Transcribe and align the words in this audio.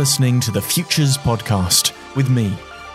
listening 0.00 0.40
to 0.40 0.50
the 0.50 0.62
Futures 0.62 1.18
Podcast 1.18 1.92
with 2.16 2.30
me, 2.30 2.50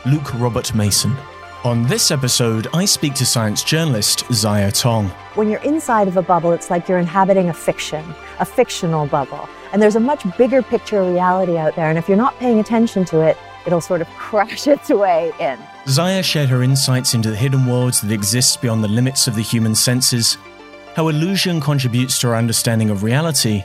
Luke 0.08 0.34
Robert 0.40 0.74
Mason. 0.74 1.16
On 1.64 1.84
this 1.84 2.10
episode, 2.10 2.66
I 2.74 2.86
speak 2.86 3.14
to 3.14 3.26
science 3.28 3.64
journalist 3.64 4.26
Ziya 4.30 4.74
Tong. 4.82 5.10
When 5.36 5.48
you're 5.48 5.62
inside 5.62 6.08
of 6.08 6.18
a 6.18 6.24
bubble, 6.24 6.52
it's 6.52 6.72
like 6.72 6.90
you're 6.90 6.98
inhabiting 6.98 7.48
a 7.48 7.54
fiction, 7.54 8.04
a 8.40 8.46
fictional 8.46 9.06
bubble. 9.06 9.48
And 9.72 9.84
there's 9.84 9.96
a 9.96 10.00
much 10.00 10.26
bigger 10.36 10.64
picture 10.64 11.00
of 11.00 11.14
reality 11.14 11.58
out 11.58 11.76
there. 11.76 11.90
And 11.90 12.00
if 12.00 12.08
you're 12.08 12.18
not 12.18 12.40
paying 12.40 12.58
attention 12.58 13.06
to 13.06 13.20
it, 13.20 13.38
it'll 13.68 13.82
sort 13.82 14.02
of 14.02 14.08
crash 14.18 14.66
its 14.66 14.90
way 14.90 15.32
in. 15.40 15.60
Ziya 15.86 16.24
shared 16.24 16.50
her 16.50 16.64
insights 16.64 17.14
into 17.14 17.30
the 17.30 17.36
hidden 17.36 17.68
worlds 17.68 18.02
that 18.02 18.12
exist 18.12 18.64
beyond 18.64 18.84
the 18.84 18.88
limits 18.88 19.28
of 19.28 19.36
the 19.36 19.44
human 19.44 19.76
senses, 19.76 20.40
how 20.96 21.10
illusion 21.10 21.62
contributes 21.62 22.18
to 22.22 22.30
our 22.30 22.36
understanding 22.36 22.90
of 22.90 23.04
reality, 23.04 23.64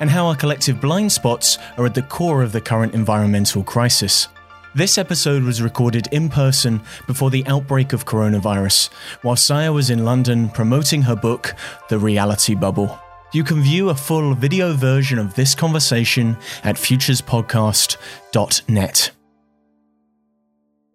and 0.00 0.10
how 0.10 0.26
our 0.26 0.34
collective 0.34 0.80
blind 0.80 1.12
spots 1.12 1.58
are 1.76 1.86
at 1.86 1.94
the 1.94 2.02
core 2.02 2.42
of 2.42 2.50
the 2.52 2.60
current 2.60 2.94
environmental 2.94 3.62
crisis. 3.62 4.28
This 4.74 4.98
episode 4.98 5.42
was 5.42 5.62
recorded 5.62 6.08
in 6.12 6.28
person 6.28 6.80
before 7.06 7.30
the 7.30 7.46
outbreak 7.46 7.92
of 7.92 8.06
coronavirus, 8.06 8.88
while 9.22 9.36
Ziya 9.36 9.74
was 9.74 9.90
in 9.90 10.04
London 10.04 10.48
promoting 10.48 11.02
her 11.02 11.16
book, 11.16 11.54
The 11.88 11.98
Reality 11.98 12.54
Bubble. 12.54 12.96
You 13.32 13.44
can 13.44 13.62
view 13.62 13.90
a 13.90 13.94
full 13.94 14.34
video 14.34 14.72
version 14.72 15.18
of 15.18 15.34
this 15.34 15.54
conversation 15.54 16.36
at 16.64 16.76
futurespodcast.net. 16.76 19.10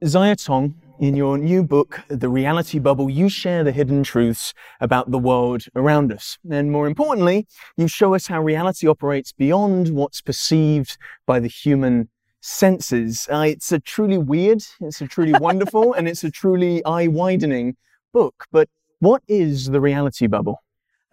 Ziya 0.04 0.46
Tong, 0.46 0.76
in 1.00 1.16
your 1.16 1.38
new 1.38 1.64
book, 1.64 2.02
The 2.08 2.30
Reality 2.30 2.80
Bubble, 2.80 3.10
you 3.10 3.30
share 3.30 3.64
the 3.64 3.72
hidden 3.72 4.04
truths 4.04 4.54
about 4.80 5.12
the 5.12 5.18
world 5.18 5.66
around 5.76 6.12
us. 6.12 6.38
And 6.50 6.72
more 6.72 6.88
importantly, 6.88 7.48
you 7.78 7.88
show 7.88 8.14
us 8.14 8.28
how 8.28 8.42
reality 8.42 8.88
operates 8.88 9.32
beyond 9.32 9.90
what's 9.90 10.22
perceived 10.22 10.98
by 11.26 11.40
the 11.40 11.48
human 11.48 12.10
senses. 12.42 13.28
Uh, 13.32 13.46
it's 13.48 13.72
a 13.72 13.80
truly 13.80 14.18
weird, 14.18 14.64
it's 14.82 15.02
a 15.02 15.08
truly 15.08 15.34
wonderful, 15.34 15.94
and 15.98 16.08
it's 16.08 16.24
a 16.24 16.32
truly 16.32 16.84
eye 16.86 17.08
widening 17.08 17.76
book. 18.14 18.46
But 18.52 18.70
what 19.00 19.22
is 19.28 19.68
the 19.68 19.82
reality 19.82 20.28
bubble? 20.28 20.62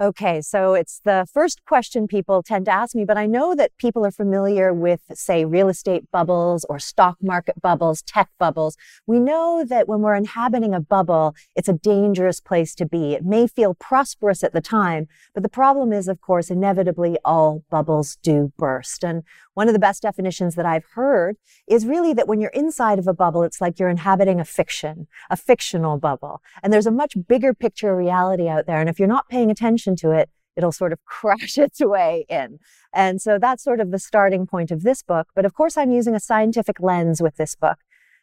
Okay, 0.03 0.41
so 0.41 0.75
it's 0.75 1.01
the 1.05 1.29
first 1.33 1.65
question 1.65 2.09
people 2.09 2.43
tend 2.43 2.65
to 2.65 2.73
ask 2.73 2.93
me, 2.93 3.05
but 3.05 3.17
I 3.17 3.27
know 3.27 3.55
that 3.55 3.71
people 3.79 4.05
are 4.05 4.11
familiar 4.11 4.75
with, 4.75 5.01
say, 5.15 5.45
real 5.45 5.69
estate 5.69 6.11
bubbles 6.11 6.67
or 6.69 6.81
stock 6.81 7.19
market 7.23 7.63
bubbles, 7.63 8.03
tech 8.03 8.29
bubbles. 8.37 8.77
We 9.07 9.21
know 9.21 9.65
that 9.65 9.87
when 9.87 10.01
we're 10.01 10.17
inhabiting 10.17 10.75
a 10.75 10.81
bubble, 10.81 11.37
it's 11.55 11.69
a 11.69 11.73
dangerous 11.73 12.41
place 12.41 12.75
to 12.77 12.85
be. 12.85 13.13
It 13.13 13.25
may 13.25 13.47
feel 13.47 13.75
prosperous 13.75 14.43
at 14.43 14.53
the 14.53 14.61
time, 14.61 15.07
but 15.35 15.45
the 15.45 15.49
problem 15.49 15.93
is, 15.93 16.09
of 16.09 16.21
course, 16.21 16.51
inevitably 16.51 17.17
all 17.25 17.63
bubbles 17.71 18.19
do 18.25 18.53
burst. 18.59 19.05
And 19.05 19.23
one 19.55 19.69
of 19.69 19.75
the 19.75 19.79
best 19.79 20.03
definitions 20.03 20.55
that 20.55 20.67
I've 20.67 20.85
heard 20.95 21.37
is 21.69 21.87
really 21.87 22.15
that 22.15 22.27
when 22.29 22.41
you're 22.41 22.51
inside 22.51 22.99
of 22.99 23.07
a 23.07 23.15
bubble, 23.15 23.43
it's 23.43 23.61
like 23.61 23.79
you're 23.79 23.89
inhabiting 23.89 24.41
a 24.41 24.45
fiction, 24.45 25.07
a 25.31 25.37
fictional 25.37 25.99
bubble. 25.99 26.41
And 26.63 26.73
there's 26.73 26.87
a 26.87 26.91
much 26.91 27.15
bigger 27.29 27.53
picture 27.53 27.93
of 27.93 27.99
reality 27.99 28.49
out 28.49 28.67
there. 28.67 28.81
And 28.81 28.89
if 28.89 28.99
you're 28.99 29.09
not 29.09 29.29
paying 29.29 29.51
attention 29.51 29.97
to 29.97 30.11
it, 30.13 30.31
it'll 30.57 30.73
sort 30.73 30.93
of 30.93 31.03
crash 31.05 31.59
its 31.59 31.81
way 31.81 32.25
in. 32.29 32.59
And 32.93 33.21
so 33.21 33.39
that's 33.39 33.63
sort 33.63 33.81
of 33.81 33.91
the 33.91 33.99
starting 33.99 34.47
point 34.47 34.71
of 34.71 34.83
this 34.83 35.03
book. 35.03 35.29
But 35.35 35.45
of 35.45 35.55
course, 35.55 35.77
I'm 35.77 35.91
using 35.91 36.15
a 36.15 36.21
scientific 36.21 36.81
lens 36.81 37.21
with 37.21 37.37
this 37.37 37.55
book. 37.55 37.79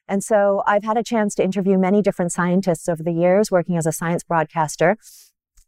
And 0.07 0.23
so 0.23 0.63
I've 0.65 0.83
had 0.83 0.97
a 0.97 1.03
chance 1.03 1.35
to 1.35 1.43
interview 1.43 1.77
many 1.77 2.01
different 2.01 2.31
scientists 2.31 2.89
over 2.89 3.03
the 3.03 3.11
years 3.11 3.51
working 3.51 3.77
as 3.77 3.85
a 3.85 3.91
science 3.91 4.23
broadcaster. 4.23 4.97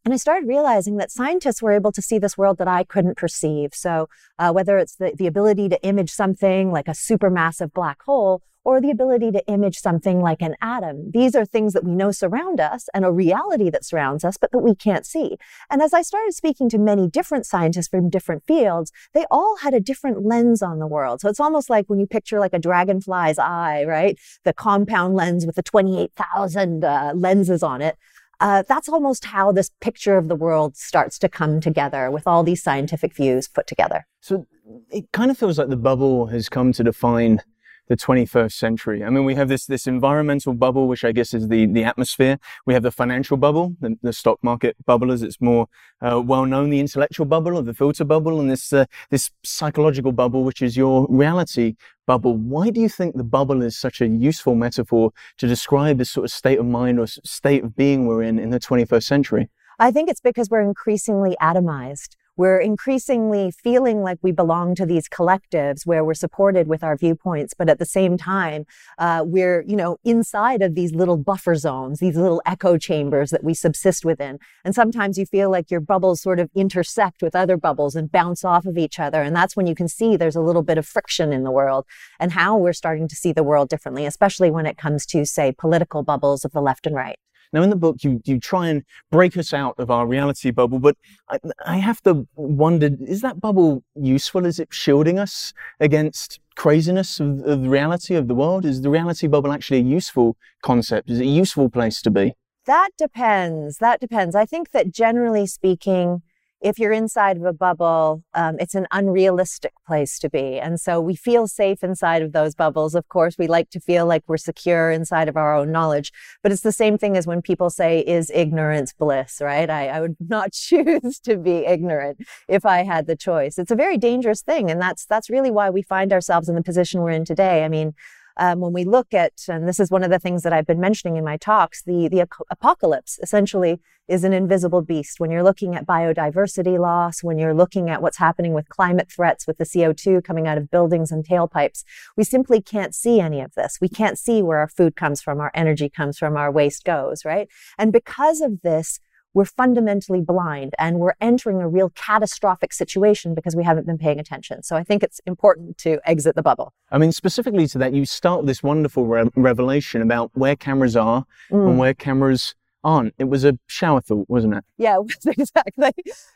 And 0.03 0.13
I 0.15 0.17
started 0.17 0.47
realizing 0.47 0.97
that 0.97 1.11
scientists 1.11 1.61
were 1.61 1.71
able 1.71 1.91
to 1.91 2.01
see 2.01 2.17
this 2.17 2.35
world 2.35 2.57
that 2.57 2.67
I 2.67 2.83
couldn't 2.83 3.17
perceive. 3.17 3.75
So, 3.75 4.09
uh, 4.39 4.51
whether 4.51 4.79
it's 4.79 4.95
the, 4.95 5.13
the 5.15 5.27
ability 5.27 5.69
to 5.69 5.83
image 5.83 6.09
something 6.09 6.71
like 6.71 6.87
a 6.87 6.91
supermassive 6.91 7.71
black 7.71 8.01
hole 8.03 8.41
or 8.63 8.81
the 8.81 8.89
ability 8.89 9.31
to 9.31 9.45
image 9.47 9.77
something 9.77 10.19
like 10.19 10.41
an 10.41 10.55
atom, 10.59 11.11
these 11.11 11.35
are 11.35 11.45
things 11.45 11.73
that 11.73 11.83
we 11.83 11.91
know 11.91 12.11
surround 12.11 12.59
us 12.59 12.89
and 12.95 13.05
a 13.05 13.11
reality 13.11 13.69
that 13.69 13.85
surrounds 13.85 14.23
us, 14.23 14.37
but 14.37 14.51
that 14.51 14.59
we 14.59 14.73
can't 14.73 15.05
see. 15.05 15.37
And 15.69 15.83
as 15.83 15.93
I 15.93 16.01
started 16.01 16.33
speaking 16.33 16.67
to 16.69 16.79
many 16.79 17.07
different 17.07 17.45
scientists 17.45 17.87
from 17.87 18.09
different 18.09 18.43
fields, 18.47 18.91
they 19.13 19.25
all 19.29 19.57
had 19.57 19.75
a 19.75 19.79
different 19.79 20.25
lens 20.25 20.63
on 20.63 20.79
the 20.79 20.87
world. 20.87 21.21
So, 21.21 21.29
it's 21.29 21.39
almost 21.39 21.69
like 21.69 21.85
when 21.87 21.99
you 21.99 22.07
picture 22.07 22.39
like 22.39 22.53
a 22.53 22.59
dragonfly's 22.59 23.37
eye, 23.37 23.83
right? 23.85 24.17
The 24.45 24.53
compound 24.53 25.13
lens 25.13 25.45
with 25.45 25.57
the 25.57 25.63
28,000 25.63 26.83
uh, 26.83 27.13
lenses 27.15 27.61
on 27.61 27.83
it 27.83 27.97
uh, 28.41 28.63
that's 28.67 28.89
almost 28.89 29.23
how 29.25 29.51
this 29.51 29.69
picture 29.79 30.17
of 30.17 30.27
the 30.27 30.35
world 30.35 30.75
starts 30.75 31.19
to 31.19 31.29
come 31.29 31.61
together 31.61 32.09
with 32.09 32.25
all 32.25 32.43
these 32.43 32.61
scientific 32.61 33.13
views 33.13 33.47
put 33.47 33.67
together. 33.67 34.05
So 34.19 34.47
it 34.89 35.11
kind 35.13 35.29
of 35.29 35.37
feels 35.37 35.59
like 35.59 35.69
the 35.69 35.77
bubble 35.77 36.25
has 36.27 36.49
come 36.49 36.73
to 36.73 36.83
define 36.83 37.41
the 37.87 37.97
21st 37.97 38.53
century. 38.53 39.03
I 39.03 39.09
mean, 39.09 39.25
we 39.25 39.35
have 39.35 39.49
this, 39.49 39.65
this 39.65 39.87
environmental 39.87 40.53
bubble, 40.53 40.87
which 40.87 41.03
I 41.03 41.11
guess 41.11 41.33
is 41.33 41.47
the, 41.47 41.65
the 41.65 41.83
atmosphere. 41.83 42.39
We 42.65 42.73
have 42.73 42.83
the 42.83 42.91
financial 42.91 43.37
bubble, 43.37 43.75
the, 43.81 43.97
the 44.01 44.13
stock 44.13 44.39
market 44.41 44.77
bubble, 44.85 45.11
as 45.11 45.21
it's 45.23 45.41
more 45.41 45.67
uh, 46.01 46.21
well 46.23 46.45
known, 46.45 46.69
the 46.69 46.79
intellectual 46.79 47.25
bubble 47.25 47.57
or 47.57 47.63
the 47.63 47.73
filter 47.73 48.05
bubble, 48.05 48.39
and 48.39 48.49
this, 48.49 48.71
uh, 48.71 48.85
this 49.09 49.31
psychological 49.43 50.11
bubble, 50.11 50.43
which 50.43 50.61
is 50.61 50.77
your 50.77 51.07
reality 51.09 51.75
bubble. 52.07 52.37
Why 52.37 52.69
do 52.69 52.79
you 52.79 52.89
think 52.89 53.15
the 53.15 53.23
bubble 53.23 53.61
is 53.61 53.77
such 53.77 54.01
a 54.01 54.07
useful 54.07 54.55
metaphor 54.55 55.11
to 55.37 55.47
describe 55.47 55.97
this 55.97 56.11
sort 56.11 56.25
of 56.25 56.31
state 56.31 56.59
of 56.59 56.65
mind 56.65 56.99
or 56.99 57.07
state 57.07 57.63
of 57.63 57.75
being 57.75 58.05
we're 58.05 58.23
in 58.23 58.39
in 58.39 58.51
the 58.51 58.59
21st 58.59 59.03
century? 59.03 59.49
I 59.79 59.91
think 59.91 60.09
it's 60.09 60.21
because 60.21 60.49
we're 60.49 60.61
increasingly 60.61 61.35
atomized 61.41 62.15
we're 62.41 62.57
increasingly 62.57 63.51
feeling 63.51 64.01
like 64.01 64.17
we 64.23 64.31
belong 64.31 64.73
to 64.73 64.83
these 64.83 65.07
collectives 65.07 65.85
where 65.85 66.03
we're 66.03 66.15
supported 66.15 66.67
with 66.67 66.83
our 66.83 66.97
viewpoints, 66.97 67.53
but 67.53 67.69
at 67.69 67.77
the 67.77 67.85
same 67.85 68.17
time, 68.17 68.65
uh, 68.97 69.21
we're, 69.23 69.63
you 69.67 69.75
know, 69.75 69.97
inside 70.03 70.63
of 70.63 70.73
these 70.73 70.91
little 70.91 71.17
buffer 71.17 71.53
zones, 71.53 71.99
these 71.99 72.15
little 72.15 72.41
echo 72.47 72.79
chambers 72.79 73.29
that 73.29 73.43
we 73.43 73.53
subsist 73.53 74.03
within. 74.03 74.39
And 74.65 74.73
sometimes 74.73 75.19
you 75.19 75.27
feel 75.27 75.51
like 75.51 75.69
your 75.69 75.81
bubbles 75.81 76.19
sort 76.19 76.39
of 76.39 76.49
intersect 76.55 77.21
with 77.21 77.35
other 77.35 77.57
bubbles 77.57 77.95
and 77.95 78.11
bounce 78.11 78.43
off 78.43 78.65
of 78.65 78.75
each 78.75 78.97
other. 78.99 79.21
And 79.21 79.35
that's 79.35 79.55
when 79.55 79.67
you 79.67 79.75
can 79.75 79.87
see 79.87 80.17
there's 80.17 80.35
a 80.35 80.41
little 80.41 80.63
bit 80.63 80.79
of 80.79 80.87
friction 80.87 81.31
in 81.31 81.43
the 81.43 81.51
world 81.51 81.85
and 82.19 82.31
how 82.31 82.57
we're 82.57 82.73
starting 82.73 83.07
to 83.09 83.15
see 83.15 83.31
the 83.31 83.43
world 83.43 83.69
differently, 83.69 84.07
especially 84.07 84.49
when 84.49 84.65
it 84.65 84.79
comes 84.79 85.05
to, 85.05 85.27
say, 85.27 85.53
political 85.55 86.01
bubbles 86.01 86.43
of 86.43 86.53
the 86.53 86.61
left 86.61 86.87
and 86.87 86.95
right. 86.95 87.20
Now, 87.53 87.63
in 87.63 87.69
the 87.69 87.75
book, 87.75 87.97
you, 88.03 88.21
you 88.25 88.39
try 88.39 88.69
and 88.69 88.83
break 89.11 89.35
us 89.35 89.53
out 89.53 89.75
of 89.77 89.91
our 89.91 90.07
reality 90.07 90.51
bubble, 90.51 90.79
but 90.79 90.95
I, 91.29 91.39
I 91.65 91.77
have 91.77 92.01
to 92.03 92.27
wonder, 92.35 92.89
is 93.01 93.21
that 93.21 93.41
bubble 93.41 93.83
useful? 93.95 94.45
Is 94.45 94.59
it 94.59 94.69
shielding 94.71 95.19
us 95.19 95.53
against 95.79 96.39
craziness 96.55 97.19
of, 97.19 97.41
of 97.41 97.63
the 97.63 97.69
reality 97.69 98.15
of 98.15 98.27
the 98.27 98.35
world? 98.35 98.65
Is 98.65 98.81
the 98.81 98.89
reality 98.89 99.27
bubble 99.27 99.51
actually 99.51 99.79
a 99.79 99.83
useful 99.83 100.37
concept? 100.61 101.09
Is 101.09 101.19
it 101.19 101.23
a 101.23 101.27
useful 101.27 101.69
place 101.69 102.01
to 102.03 102.09
be? 102.09 102.33
That 102.65 102.89
depends. 102.97 103.77
That 103.79 103.99
depends. 103.99 104.35
I 104.35 104.45
think 104.45 104.71
that 104.71 104.91
generally 104.91 105.47
speaking, 105.47 106.21
if 106.61 106.77
you're 106.77 106.91
inside 106.91 107.37
of 107.37 107.43
a 107.43 107.53
bubble, 107.53 108.23
um, 108.33 108.57
it's 108.59 108.75
an 108.75 108.87
unrealistic 108.91 109.73
place 109.85 110.19
to 110.19 110.29
be. 110.29 110.59
And 110.59 110.79
so 110.79 111.01
we 111.01 111.15
feel 111.15 111.47
safe 111.47 111.83
inside 111.83 112.21
of 112.21 112.33
those 112.33 112.53
bubbles. 112.53 112.93
Of 112.93 113.07
course, 113.07 113.35
we 113.37 113.47
like 113.47 113.69
to 113.71 113.79
feel 113.79 114.05
like 114.05 114.23
we're 114.27 114.37
secure 114.37 114.91
inside 114.91 115.27
of 115.27 115.35
our 115.35 115.55
own 115.55 115.71
knowledge. 115.71 116.11
But 116.43 116.51
it's 116.51 116.61
the 116.61 116.71
same 116.71 116.97
thing 116.97 117.17
as 117.17 117.25
when 117.25 117.41
people 117.41 117.69
say, 117.69 118.01
is 118.01 118.29
ignorance 118.29 118.93
bliss, 118.93 119.41
right? 119.41 119.69
I, 119.69 119.87
I 119.87 120.01
would 120.01 120.15
not 120.29 120.53
choose 120.53 121.19
to 121.21 121.37
be 121.37 121.65
ignorant 121.65 122.19
if 122.47 122.65
I 122.65 122.83
had 122.83 123.07
the 123.07 123.15
choice. 123.15 123.57
It's 123.57 123.71
a 123.71 123.75
very 123.75 123.97
dangerous 123.97 124.41
thing. 124.41 124.69
And 124.69 124.79
that's, 124.79 125.05
that's 125.05 125.29
really 125.29 125.51
why 125.51 125.69
we 125.69 125.81
find 125.81 126.13
ourselves 126.13 126.47
in 126.47 126.55
the 126.55 126.63
position 126.63 127.01
we're 127.01 127.11
in 127.11 127.25
today. 127.25 127.63
I 127.63 127.69
mean, 127.69 127.93
um, 128.37 128.59
when 128.59 128.73
we 128.73 128.83
look 128.83 129.13
at, 129.13 129.33
and 129.47 129.67
this 129.67 129.79
is 129.79 129.91
one 129.91 130.03
of 130.03 130.09
the 130.09 130.19
things 130.19 130.43
that 130.43 130.53
I've 130.53 130.67
been 130.67 130.79
mentioning 130.79 131.17
in 131.17 131.23
my 131.23 131.37
talks, 131.37 131.83
the, 131.83 132.07
the 132.07 132.27
apocalypse 132.49 133.19
essentially 133.21 133.79
is 134.07 134.23
an 134.23 134.33
invisible 134.33 134.81
beast. 134.81 135.19
When 135.19 135.31
you're 135.31 135.43
looking 135.43 135.75
at 135.75 135.85
biodiversity 135.85 136.77
loss, 136.77 137.23
when 137.23 137.37
you're 137.37 137.53
looking 137.53 137.89
at 137.89 138.01
what's 138.01 138.17
happening 138.17 138.53
with 138.53 138.67
climate 138.67 139.09
threats, 139.09 139.47
with 139.47 139.57
the 139.57 139.63
CO2 139.63 140.23
coming 140.23 140.47
out 140.47 140.57
of 140.57 140.69
buildings 140.69 141.11
and 141.11 141.25
tailpipes, 141.25 141.83
we 142.17 142.23
simply 142.23 142.61
can't 142.61 142.93
see 142.93 143.19
any 143.19 143.41
of 143.41 143.53
this. 143.55 143.77
We 143.79 143.89
can't 143.89 144.19
see 144.19 144.41
where 144.41 144.59
our 144.59 144.67
food 144.67 144.95
comes 144.95 145.21
from, 145.21 145.39
our 145.39 145.51
energy 145.53 145.89
comes 145.89 146.17
from, 146.17 146.35
our 146.35 146.51
waste 146.51 146.83
goes, 146.83 147.23
right? 147.23 147.47
And 147.77 147.93
because 147.93 148.41
of 148.41 148.61
this, 148.61 148.99
we're 149.33 149.45
fundamentally 149.45 150.21
blind 150.21 150.73
and 150.77 150.99
we're 150.99 151.13
entering 151.21 151.61
a 151.61 151.67
real 151.67 151.89
catastrophic 151.91 152.73
situation 152.73 153.33
because 153.33 153.55
we 153.55 153.63
haven't 153.63 153.85
been 153.85 153.97
paying 153.97 154.19
attention. 154.19 154.63
So 154.63 154.75
I 154.75 154.83
think 154.83 155.03
it's 155.03 155.19
important 155.25 155.77
to 155.79 155.99
exit 156.05 156.35
the 156.35 156.41
bubble. 156.41 156.73
I 156.91 156.97
mean, 156.97 157.11
specifically 157.11 157.67
to 157.67 157.77
that, 157.77 157.93
you 157.93 158.05
start 158.05 158.41
with 158.41 158.47
this 158.47 158.61
wonderful 158.61 159.05
re- 159.05 159.29
revelation 159.35 160.01
about 160.01 160.31
where 160.33 160.55
cameras 160.55 160.95
are 160.95 161.25
mm. 161.49 161.69
and 161.69 161.77
where 161.77 161.93
cameras 161.93 162.55
aren't. 162.83 163.13
It 163.17 163.25
was 163.25 163.45
a 163.45 163.57
shower 163.67 164.01
thought, 164.01 164.29
wasn't 164.29 164.55
it? 164.55 164.63
Yeah, 164.77 164.97
exactly. 165.25 165.91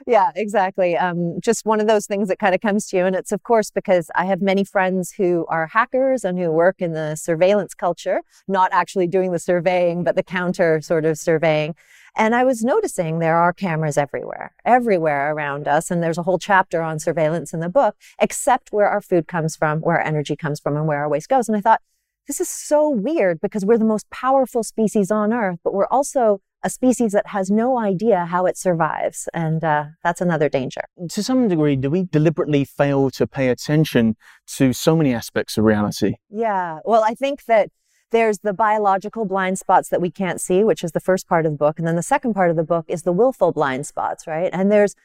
Yeah, 0.05 0.31
exactly. 0.35 0.97
Um, 0.97 1.39
just 1.41 1.65
one 1.65 1.79
of 1.79 1.87
those 1.87 2.05
things 2.05 2.27
that 2.27 2.39
kind 2.39 2.55
of 2.55 2.61
comes 2.61 2.87
to 2.87 2.97
you. 2.97 3.05
And 3.05 3.15
it's, 3.15 3.31
of 3.31 3.43
course, 3.43 3.71
because 3.71 4.09
I 4.15 4.25
have 4.25 4.41
many 4.41 4.63
friends 4.63 5.11
who 5.11 5.45
are 5.49 5.67
hackers 5.67 6.23
and 6.23 6.37
who 6.37 6.51
work 6.51 6.81
in 6.81 6.93
the 6.93 7.15
surveillance 7.15 7.73
culture, 7.73 8.21
not 8.47 8.71
actually 8.71 9.07
doing 9.07 9.31
the 9.31 9.39
surveying, 9.39 10.03
but 10.03 10.15
the 10.15 10.23
counter 10.23 10.81
sort 10.81 11.05
of 11.05 11.17
surveying. 11.17 11.75
And 12.17 12.33
I 12.33 12.45
was 12.45 12.63
noticing 12.63 13.19
there 13.19 13.35
are 13.35 13.51
cameras 13.51 13.97
everywhere, 13.97 14.53
everywhere 14.63 15.33
around 15.33 15.67
us. 15.67 15.91
And 15.91 16.01
there's 16.01 16.17
a 16.17 16.23
whole 16.23 16.39
chapter 16.39 16.81
on 16.81 16.97
surveillance 16.99 17.53
in 17.53 17.59
the 17.59 17.69
book, 17.69 17.95
except 18.21 18.71
where 18.71 18.87
our 18.87 19.01
food 19.01 19.27
comes 19.27 19.55
from, 19.55 19.81
where 19.81 19.97
our 19.97 20.03
energy 20.03 20.37
comes 20.37 20.61
from, 20.61 20.77
and 20.77 20.87
where 20.87 20.99
our 20.99 21.09
waste 21.09 21.27
goes. 21.27 21.49
And 21.49 21.57
I 21.57 21.61
thought, 21.61 21.81
this 22.27 22.39
is 22.39 22.49
so 22.49 22.89
weird 22.89 23.39
because 23.41 23.65
we're 23.65 23.77
the 23.77 23.85
most 23.85 24.09
powerful 24.09 24.63
species 24.63 25.11
on 25.11 25.33
earth, 25.33 25.59
but 25.63 25.73
we're 25.73 25.87
also 25.87 26.41
a 26.63 26.69
species 26.69 27.11
that 27.11 27.27
has 27.27 27.51
no 27.51 27.77
idea 27.77 28.25
how 28.25 28.47
it 28.47 28.57
survives. 28.57 29.29
And 29.33 29.63
uh, 29.63 29.85
that's 30.03 30.19
another 30.19 30.49
danger. 30.49 30.81
To 31.09 31.21
some 31.21 31.47
degree, 31.47 31.75
do 31.75 31.91
we 31.91 32.03
deliberately 32.03 32.65
fail 32.65 33.11
to 33.11 33.27
pay 33.27 33.49
attention 33.49 34.15
to 34.57 34.73
so 34.73 34.95
many 34.95 35.13
aspects 35.13 35.57
of 35.57 35.63
reality? 35.63 36.15
Yeah. 36.29 36.79
Well, 36.83 37.03
I 37.03 37.13
think 37.13 37.45
that 37.45 37.69
there's 38.11 38.39
the 38.39 38.53
biological 38.53 39.25
blind 39.25 39.59
spots 39.59 39.89
that 39.89 40.01
we 40.01 40.09
can't 40.09 40.41
see, 40.41 40.63
which 40.63 40.83
is 40.83 40.93
the 40.93 40.99
first 40.99 41.27
part 41.27 41.45
of 41.45 41.51
the 41.51 41.57
book. 41.57 41.77
And 41.77 41.87
then 41.87 41.95
the 41.95 42.03
second 42.03 42.33
part 42.33 42.49
of 42.49 42.55
the 42.55 42.63
book 42.63 42.85
is 42.87 43.03
the 43.03 43.11
willful 43.11 43.51
blind 43.51 43.85
spots, 43.85 44.25
right? 44.25 44.49
And 44.51 44.71
there's 44.71 44.95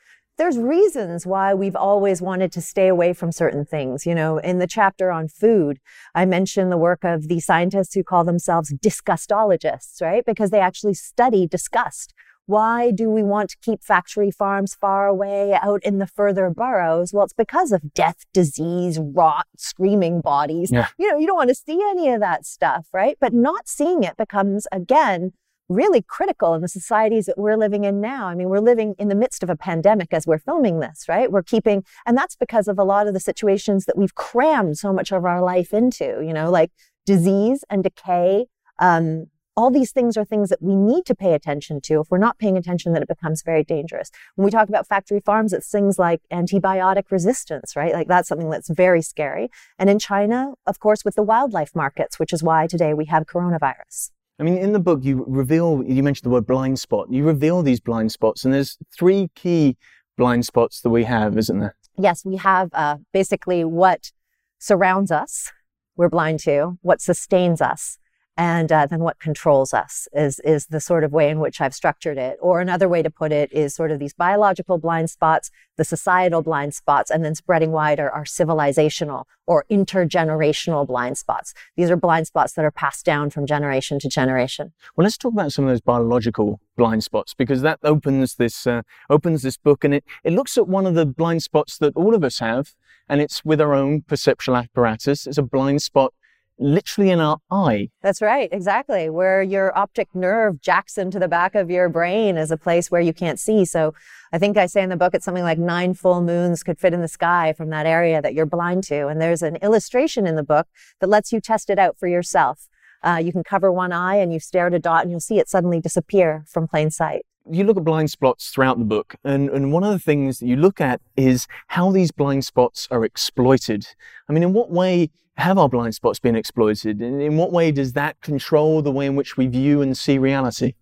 there's 0.41 0.57
reasons 0.57 1.27
why 1.27 1.53
we've 1.53 1.77
always 1.77 2.23
wanted 2.23 2.51
to 2.51 2.63
stay 2.63 2.89
away 2.89 3.13
from 3.13 3.31
certain 3.31 3.67
things. 3.67 4.07
You 4.07 4.15
know, 4.15 4.39
in 4.39 4.59
the 4.59 4.67
chapter 4.67 5.11
on 5.11 5.29
food, 5.29 5.81
I 6.15 6.25
mentioned 6.25 6.73
the 6.73 6.79
work 6.79 7.05
of 7.05 7.29
the 7.29 7.41
scientists 7.41 7.93
who 7.93 8.03
call 8.03 8.25
themselves 8.25 8.73
disgustologists, 8.73 10.01
right? 10.01 10.25
Because 10.25 10.49
they 10.49 10.61
actually 10.61 10.95
study 10.95 11.47
disgust. 11.47 12.15
Why 12.47 12.91
do 12.91 13.11
we 13.11 13.23
want 13.23 13.51
to 13.51 13.59
keep 13.63 13.85
factory 13.85 14.31
farms 14.31 14.75
far 14.75 15.07
away 15.07 15.53
out 15.53 15.83
in 15.85 15.99
the 15.99 16.07
further 16.07 16.49
boroughs? 16.49 17.13
Well, 17.13 17.25
it's 17.25 17.35
because 17.35 17.71
of 17.71 17.93
death, 17.93 18.25
disease, 18.33 18.99
rot, 18.99 19.47
screaming 19.59 20.23
bodies. 20.23 20.73
Yeah. 20.73 20.89
You 20.99 21.11
know, 21.13 21.19
you 21.19 21.27
don't 21.27 21.37
want 21.37 21.51
to 21.51 21.55
see 21.55 21.81
any 21.91 22.09
of 22.09 22.21
that 22.21 22.47
stuff, 22.47 22.89
right? 22.95 23.19
But 23.21 23.35
not 23.35 23.69
seeing 23.69 24.05
it 24.05 24.17
becomes, 24.17 24.67
again, 24.73 25.33
really 25.71 26.03
critical 26.03 26.53
in 26.55 26.61
the 26.61 26.69
societies 26.69 27.27
that 27.27 27.39
we're 27.39 27.57
living 27.57 27.85
in 27.85 28.01
now. 28.01 28.27
I 28.27 28.35
mean, 28.35 28.49
we're 28.49 28.59
living 28.59 28.95
in 28.99 29.09
the 29.09 29.15
midst 29.15 29.43
of 29.43 29.49
a 29.49 29.57
pandemic 29.57 30.13
as 30.13 30.27
we're 30.27 30.39
filming 30.39 30.81
this, 30.81 31.05
right? 31.09 31.31
We're 31.31 31.45
keeping, 31.45 31.85
and 32.05 32.19
that's 32.19 32.37
because 32.37 32.69
of 32.69 32.79
a 32.79 32.85
lot 32.85 33.07
of 33.07 33.15
the 33.15 33.21
situations 33.21 33.85
that 33.87 33.97
we've 33.97 34.15
crammed 34.15 34.77
so 34.77 34.93
much 34.93 35.13
of 35.13 35.25
our 35.25 35.41
life 35.41 35.73
into, 35.73 36.23
you 36.23 36.35
know, 36.35 36.51
like 36.51 36.73
disease 37.07 37.65
and 37.71 37.83
decay. 37.83 38.47
Um, 38.81 39.27
all 39.57 39.71
these 39.71 39.93
things 39.93 40.17
are 40.17 40.25
things 40.25 40.49
that 40.49 40.63
we 40.63 40.75
need 40.75 41.05
to 41.07 41.15
pay 41.15 41.35
attention 41.35 41.81
to. 41.83 42.01
If 42.01 42.11
we're 42.11 42.19
not 42.19 42.39
paying 42.39 42.57
attention, 42.57 42.93
then 42.93 43.03
it 43.03 43.09
becomes 43.09 43.43
very 43.43 43.63
dangerous. 43.63 44.11
When 44.35 44.45
we 44.45 44.51
talk 44.51 44.69
about 44.69 44.89
factory 44.89 45.21
farms, 45.21 45.53
it's 45.53 45.71
things 45.71 45.99
like 45.99 46.23
antibiotic 46.33 47.11
resistance, 47.11 47.77
right? 47.77 47.93
Like 47.93 48.09
that's 48.09 48.29
something 48.29 48.51
that's 48.51 48.71
very 48.71 49.03
scary. 49.03 49.51
And 49.79 49.91
in 49.91 49.99
China, 49.99 50.55
of 50.67 50.79
course, 50.81 51.05
with 51.05 51.15
the 51.15 51.23
wildlife 51.23 51.75
markets, 51.75 52.19
which 52.19 52.33
is 52.33 52.43
why 52.43 52.67
today 52.67 52.95
we 52.95 53.05
have 53.07 53.27
coronavirus. 53.27 54.11
I 54.41 54.43
mean, 54.43 54.57
in 54.57 54.73
the 54.73 54.81
book, 54.81 55.01
you 55.03 55.23
reveal, 55.29 55.85
you 55.87 56.03
mentioned 56.03 56.25
the 56.25 56.31
word 56.31 56.47
blind 56.47 56.79
spot. 56.79 57.09
You 57.11 57.25
reveal 57.25 57.63
these 57.63 57.79
blind 57.79 58.11
spots, 58.11 58.47
and 58.47 58.55
there's 58.55 58.79
three 58.99 59.29
key 59.35 59.77
blind 60.17 60.47
spots 60.47 60.81
that 60.81 60.89
we 60.89 61.05
have, 61.05 61.37
isn't 61.37 61.59
there? 61.59 61.77
Yes, 61.99 62.25
we 62.25 62.37
have 62.37 62.71
uh, 62.73 62.97
basically 63.13 63.65
what 63.65 64.13
surrounds 64.59 65.11
us, 65.11 65.53
we're 65.95 66.09
blind 66.09 66.41
to, 66.41 66.79
what 66.81 67.03
sustains 67.03 67.61
us, 67.61 67.99
and 68.41 68.73
uh, 68.73 68.87
then 68.87 69.01
what 69.01 69.19
controls 69.19 69.75
us 69.75 70.09
is 70.15 70.41
is 70.41 70.69
the 70.69 70.81
sort 70.81 71.05
of 71.05 71.13
way 71.13 71.29
in 71.29 71.41
which 71.41 71.61
I've 71.61 71.75
structured 71.75 72.17
it. 72.17 72.39
Or 72.41 72.63
another 72.63 72.89
way 72.89 73.03
to 73.03 73.11
put 73.11 73.33
it 73.33 73.53
is 73.53 73.75
sort 73.75 73.91
of 73.91 73.99
these 73.99 74.15
biological 74.15 74.79
blind 74.79 75.11
spots, 75.11 75.51
the 75.77 75.85
societal 75.85 76.41
blind 76.41 76.73
spots, 76.73 77.11
and 77.11 77.23
then 77.23 77.35
spreading 77.35 77.71
wider 77.71 78.11
are 78.11 78.25
civilizational 78.25 79.25
or 79.47 79.67
intergenerational 79.71 80.87
blind 80.87 81.19
spots. 81.19 81.53
These 81.77 81.91
are 81.91 81.97
blind 81.97 82.29
spots 82.29 82.55
that 82.55 82.65
are 82.65 82.71
passed 82.71 83.05
down 83.05 83.29
from 83.29 83.45
generation 83.45 83.99
to 83.99 84.09
generation. 84.09 84.73
Well, 84.97 85.05
let's 85.05 85.19
talk 85.19 85.35
about 85.35 85.53
some 85.53 85.67
of 85.67 85.71
those 85.71 85.83
biological 85.83 86.61
blind 86.79 87.05
spots 87.05 87.35
because 87.35 87.61
that 87.61 87.79
opens 87.83 88.37
this 88.37 88.67
uh, 88.67 88.81
opens 89.11 89.43
this 89.43 89.59
book, 89.59 89.85
and 89.85 89.93
it 89.93 90.05
it 90.25 90.33
looks 90.33 90.57
at 90.57 90.67
one 90.67 90.87
of 90.87 90.95
the 90.95 91.05
blind 91.05 91.43
spots 91.43 91.77
that 91.77 91.95
all 91.95 92.15
of 92.15 92.25
us 92.25 92.39
have, 92.39 92.75
and 93.07 93.21
it's 93.21 93.45
with 93.45 93.61
our 93.61 93.75
own 93.75 94.01
perceptual 94.01 94.57
apparatus. 94.57 95.27
It's 95.27 95.37
a 95.37 95.43
blind 95.43 95.83
spot 95.83 96.15
literally 96.61 97.11
in 97.11 97.19
our 97.19 97.39
eye. 97.51 97.89
That's 98.03 98.23
right, 98.23 98.49
exactly. 98.53 99.11
Where 99.11 99.43
your 99.43 99.77
optic 99.77 100.15
nerve 100.15 100.61
jacks 100.61 100.99
into 100.99 101.19
the 101.19 101.27
back 101.27 101.55
of 101.55 101.71
your 101.71 101.89
brain 101.89 102.37
is 102.37 102.51
a 102.51 102.57
place 102.57 102.91
where 102.91 103.01
you 103.01 103.13
can't 103.13 103.41
see. 103.41 103.65
So 103.65 103.95
I 104.33 104.39
think 104.39 104.57
I 104.57 104.67
say 104.67 104.83
in 104.83 104.91
the 104.91 104.97
book 104.97 105.15
it's 105.15 105.25
something 105.25 105.43
like 105.43 105.59
nine 105.59 105.95
full 105.95 106.23
moons 106.23 106.63
could 106.63 106.79
fit 106.79 106.95
in 106.95 107.01
the 107.01 107.09
sky 107.09 107.53
from 107.53 107.71
that 107.71 107.87
area 107.87 108.23
that 108.23 108.35
you're 108.35 108.47
blind 108.47 108.85
to. 108.85 109.09
And 109.09 109.21
there's 109.21 109.43
an 109.43 109.57
illustration 109.57 110.27
in 110.27 110.37
the 110.37 110.45
book 110.45 110.69
that 111.01 111.09
lets 111.09 111.33
you 111.33 111.41
test 111.41 111.71
it 111.71 111.79
out 111.79 111.99
for 111.99 112.07
yourself. 112.07 112.69
Uh, 113.03 113.21
you 113.25 113.33
can 113.33 113.43
cover 113.43 113.73
one 113.73 113.93
eye 113.93 114.17
and 114.17 114.33
you 114.33 114.39
stare 114.39 114.67
at 114.67 114.75
a 114.75 114.79
dot 114.79 115.03
and 115.03 115.11
you'll 115.11 115.21
see 115.21 115.39
it 115.39 115.49
suddenly 115.49 115.81
disappear 115.81 116.45
from 116.47 116.69
plain 116.69 116.91
sight 116.91 117.25
you 117.51 117.65
look 117.65 117.77
at 117.77 117.85
blind 117.85 118.11
spots 118.11 118.51
throughout 118.51 118.79
the 118.79 118.85
book, 118.85 119.17
and, 119.25 119.49
and 119.51 119.73
one 119.73 119.83
of 119.83 119.91
the 119.91 119.99
things 119.99 120.39
that 120.39 120.47
you 120.47 120.57
look 120.57 120.81
at 120.81 121.01
is 121.17 121.49
how 121.69 121.91
these 121.91 122.13
blind 122.13 122.45
spots 122.45 122.87
are 122.91 123.05
exploited. 123.05 123.89
I 124.29 124.33
mean, 124.33 124.43
in 124.43 124.53
what 124.53 124.71
way 124.71 125.11
have 125.41 125.59
our 125.59 125.69
blind 125.69 125.95
spots 125.95 126.21
been 126.21 126.37
exploited? 126.37 127.01
And 127.01 127.21
in 127.21 127.37
what 127.37 127.53
way 127.53 127.73
does 127.73 127.95
that 127.95 128.21
control 128.21 128.83
the 128.83 128.93
way 128.93 129.07
in 129.07 129.17
which 129.17 129.37
we 129.37 129.47
view 129.47 129.83
and 129.83 129.97
see 129.97 130.19
reality? 130.19 130.75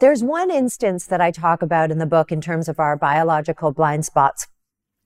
There's 0.00 0.24
one 0.24 0.50
instance 0.50 1.06
that 1.06 1.20
I 1.20 1.30
talk 1.30 1.62
about 1.62 1.90
in 1.90 1.98
the 1.98 2.06
book 2.06 2.32
in 2.32 2.40
terms 2.40 2.68
of 2.68 2.80
our 2.80 2.96
biological 2.96 3.72
blind 3.72 4.04
spots, 4.04 4.48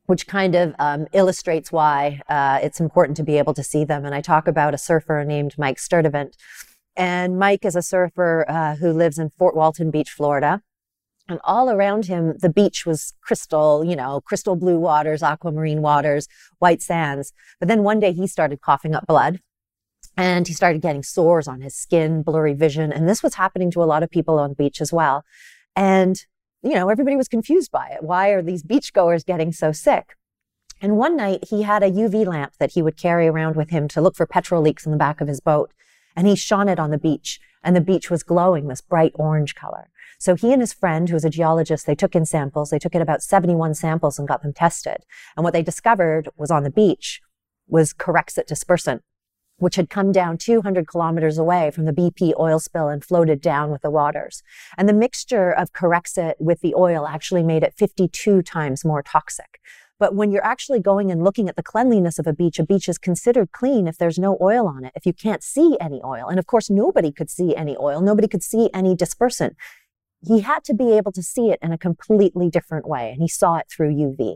which 0.07 0.27
kind 0.27 0.55
of 0.55 0.75
um, 0.79 1.07
illustrates 1.13 1.71
why 1.73 2.23
uh, 2.29 2.61
it's 2.63 2.81
important 2.81 3.17
to 3.19 3.23
be 3.23 3.37
able 3.39 3.55
to 3.55 3.63
see 3.63 3.85
them. 3.85 4.05
And 4.05 4.15
I 4.15 4.21
talk 4.21 4.49
about 4.49 4.73
a 4.73 4.79
surfer 4.79 5.25
named 5.25 5.55
Mike 5.59 5.79
Sturtevant. 5.79 6.37
And 6.97 7.39
Mike 7.39 7.65
is 7.65 7.77
a 7.77 7.83
surfer 7.83 8.47
uh, 8.49 8.77
who 8.77 8.91
lives 8.93 9.19
in 9.19 9.31
Fort 9.39 9.55
Walton 9.55 9.91
Beach, 9.91 10.11
Florida. 10.11 10.63
And 11.29 11.41
all 11.43 11.71
around 11.71 12.07
him, 12.07 12.35
the 12.39 12.49
beach 12.49 12.87
was 12.87 13.15
crystal, 13.21 13.85
you 13.85 13.97
know, 13.97 14.21
crystal 14.21 14.55
blue 14.55 14.79
waters, 14.79 15.23
aquamarine 15.23 15.83
waters, 15.83 16.29
white 16.59 16.83
sands. 16.83 17.33
But 17.59 17.69
then 17.69 17.83
one 17.83 17.99
day 17.99 18.13
he 18.13 18.27
started 18.27 18.61
coughing 18.61 18.95
up 18.95 19.07
blood 19.07 19.41
and 20.17 20.47
he 20.47 20.55
started 20.55 20.83
getting 20.83 21.03
sores 21.03 21.49
on 21.49 21.63
his 21.63 21.75
skin, 21.75 22.23
blurry 22.23 22.55
vision. 22.55 22.93
And 22.93 23.09
this 23.09 23.23
was 23.23 23.35
happening 23.35 23.71
to 23.73 23.83
a 23.83 23.85
lot 23.87 24.05
of 24.05 24.11
people 24.11 24.39
on 24.39 24.51
the 24.51 24.57
beach 24.57 24.81
as 24.81 24.93
well. 24.93 25.25
And, 25.75 26.25
you 26.63 26.75
know, 26.75 26.89
everybody 26.89 27.17
was 27.17 27.29
confused 27.29 27.73
by 27.73 27.89
it. 27.89 28.05
Why 28.05 28.29
are 28.29 28.43
these 28.43 28.63
beachgoers 28.63 29.27
getting 29.27 29.53
so 29.53 29.73
sick? 29.73 30.15
And 30.81 30.97
one 30.97 31.17
night 31.17 31.47
he 31.51 31.63
had 31.63 31.83
a 31.83 31.91
UV 31.91 32.27
lamp 32.27 32.53
that 32.61 32.73
he 32.73 32.83
would 32.83 32.97
carry 32.97 33.27
around 33.27 33.57
with 33.57 33.71
him 33.71 33.89
to 33.89 34.01
look 34.01 34.15
for 34.15 34.27
petrol 34.27 34.63
leaks 34.63 34.87
in 34.87 34.93
the 34.93 34.99
back 34.99 35.21
of 35.21 35.27
his 35.27 35.41
boat. 35.41 35.73
And 36.15 36.27
he 36.27 36.37
shone 36.37 36.69
it 36.69 36.79
on 36.79 36.91
the 36.91 36.99
beach 36.99 37.41
and 37.67 37.75
the 37.75 37.81
beach 37.81 38.11
was 38.11 38.23
glowing 38.23 38.69
this 38.69 38.81
bright 38.81 39.13
orange 39.17 39.57
color. 39.57 39.91
So 40.19 40.35
he 40.35 40.53
and 40.53 40.63
his 40.63 40.73
friend, 40.73 41.09
who 41.09 41.15
was 41.15 41.25
a 41.25 41.31
geologist, 41.31 41.87
they 41.87 41.95
took 41.95 42.15
in 42.15 42.25
samples. 42.25 42.71
They 42.71 42.79
took 42.79 42.95
in 42.95 43.03
about 43.03 43.23
71 43.23 43.75
samples 43.75 44.19
and 44.19 44.29
got 44.29 44.43
them 44.43 44.53
tested. 44.53 44.99
And 45.37 45.45
what 45.45 45.53
they 45.53 45.63
discovered 45.63 46.29
was 46.37 46.51
on 46.51 46.63
the 46.63 46.71
beach 46.71 47.21
was 47.69 47.93
Corexit 47.93 48.47
dispersant, 48.47 49.01
which 49.59 49.77
had 49.77 49.91
come 49.91 50.13
down 50.13 50.39
200 50.39 50.87
kilometers 50.87 51.39
away 51.39 51.71
from 51.71 51.85
the 51.85 51.93
BP 51.93 52.33
oil 52.39 52.59
spill 52.59 52.89
and 52.89 53.05
floated 53.05 53.41
down 53.41 53.71
with 53.71 53.83
the 53.83 53.91
waters. 53.91 54.43
And 54.79 54.89
the 54.89 54.95
mixture 54.95 55.51
of 55.51 55.73
Corexit 55.73 56.35
with 56.39 56.61
the 56.61 56.75
oil 56.75 57.07
actually 57.07 57.43
made 57.43 57.63
it 57.63 57.75
52 57.77 58.43
times 58.43 58.85
more 58.85 59.03
toxic. 59.03 59.61
But 59.99 60.15
when 60.15 60.31
you're 60.31 60.45
actually 60.45 60.81
going 60.81 61.11
and 61.11 61.25
looking 61.25 61.49
at 61.49 61.57
the 61.57 61.63
cleanliness 61.63 62.19
of 62.19 62.27
a 62.27 62.35
beach, 62.35 62.59
a 62.59 62.67
beach 62.67 62.87
is 62.87 62.99
considered 62.99 63.53
clean 63.53 63.89
if 63.89 63.97
there's 63.97 64.19
no 64.19 64.37
oil 64.43 64.67
on 64.67 64.85
it, 64.85 64.93
if 64.95 65.07
you 65.07 65.15
can't 65.15 65.43
see 65.43 65.77
any 65.81 66.03
oil. 66.05 66.29
And 66.29 66.39
of 66.39 66.47
course, 66.47 66.69
nobody 66.69 67.11
could 67.11 67.31
see 67.31 67.57
any 67.57 67.77
oil. 67.81 68.03
Nobody 68.03 68.29
could 68.29 68.43
see 68.43 68.69
any 68.75 68.95
dispersant 68.95 69.55
he 70.27 70.41
had 70.41 70.65
to 70.65 70.75
be 70.75 70.93
able 70.93 71.13
to 71.13 71.23
see 71.23 71.51
it 71.51 71.59
in 71.63 71.73
a 71.73 71.79
completely 71.79 72.51
different 72.51 72.89
way, 72.89 73.11
and 73.11 73.21
he 73.21 73.29
saw 73.29 73.57
it 73.57 73.67
through 73.71 73.95
UV. 73.95 74.35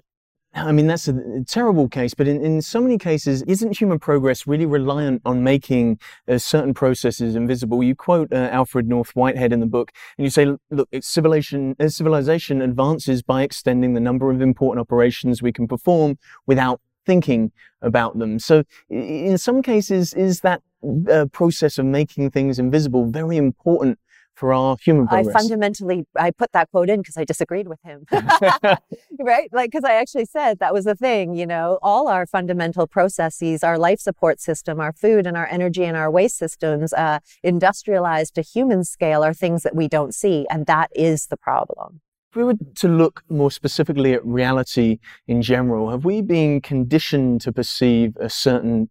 I 0.53 0.73
mean, 0.73 0.89
that's 0.89 1.07
a 1.07 1.45
terrible 1.47 1.89
case, 1.89 2.13
but 2.13 2.27
in, 2.27 2.45
in 2.45 2.61
so 2.61 2.81
many 2.81 2.99
cases, 2.99 3.43
isn't 3.43 3.79
human 3.79 4.01
progress 4.01 4.49
really 4.49 4.67
reliant 4.67 5.23
on 5.25 5.45
making 5.45 6.01
uh, 6.27 6.39
certain 6.39 6.75
processes 6.75 7.37
invisible? 7.37 7.85
You 7.85 7.95
quote 7.95 8.33
uh, 8.33 8.49
Alfred 8.51 8.89
North 8.89 9.15
Whitehead 9.15 9.53
in 9.53 9.61
the 9.61 9.67
book, 9.67 9.93
and 10.19 10.25
you 10.25 10.31
say, 10.31 10.47
look, 10.71 10.89
civilization, 11.01 11.77
uh, 11.79 11.89
civilization 11.89 12.63
advances 12.63 13.23
by 13.23 13.45
extending 13.45 13.95
the 13.95 14.01
number 14.01 14.29
of 14.33 14.41
important 14.41 14.81
operations 14.81 15.41
we 15.41 15.53
can 15.53 15.69
perform 15.69 16.19
without 16.47 16.81
thinking 17.07 17.53
about 17.81 18.19
them. 18.19 18.41
So 18.41 18.65
in 18.89 19.39
some 19.39 19.63
cases, 19.63 20.15
is 20.15 20.41
that 20.41 20.63
uh, 21.09 21.27
process 21.27 21.79
of 21.79 21.87
making 21.87 22.31
things 22.31 22.59
invisible 22.59 23.07
very 23.07 23.37
important 23.37 24.01
for 24.41 24.55
our 24.55 24.79
human 24.83 25.07
progress. 25.07 25.37
I 25.37 25.39
fundamentally, 25.39 26.07
I 26.17 26.31
put 26.31 26.51
that 26.53 26.71
quote 26.71 26.89
in 26.89 27.01
because 27.01 27.19
I 27.19 27.25
disagreed 27.25 27.69
with 27.69 27.79
him, 27.85 28.07
right? 29.21 29.51
Like, 29.53 29.71
because 29.71 29.85
I 29.85 29.93
actually 29.93 30.25
said 30.25 30.61
that 30.61 30.73
was 30.73 30.87
the 30.87 30.95
thing, 30.95 31.35
you 31.35 31.47
know, 31.47 31.79
all 31.83 32.09
our 32.09 32.25
fundamental 32.27 32.87
processes, 32.87 33.63
our 33.63 33.79
life 33.79 34.01
support 34.01 34.41
system, 34.41 34.81
our 34.81 34.95
food 34.95 35.27
and 35.27 35.37
our 35.37 35.47
energy 35.47 35.85
and 35.85 35.95
our 35.95 36.11
waste 36.11 36.39
systems, 36.39 36.95
uh, 36.95 37.19
industrialized 37.43 38.35
to 38.37 38.41
human 38.41 38.83
scale 38.83 39.23
are 39.23 39.35
things 39.35 39.63
that 39.63 39.77
we 39.77 39.89
don't 39.89 40.15
see. 40.15 40.47
And 40.49 40.65
that 40.65 40.91
is 40.95 41.27
the 41.27 41.37
problem. 41.37 42.01
If 42.31 42.37
we 42.37 42.45
were 42.45 42.55
to 42.77 42.89
look 42.89 43.23
more 43.29 43.51
specifically 43.51 44.15
at 44.15 44.25
reality 44.25 45.01
in 45.27 45.43
general, 45.43 45.91
have 45.91 46.07
we 46.07 46.23
been 46.23 46.63
conditioned 46.63 47.43
to 47.43 47.53
perceive 47.53 48.17
a 48.17 48.31
certain 48.31 48.89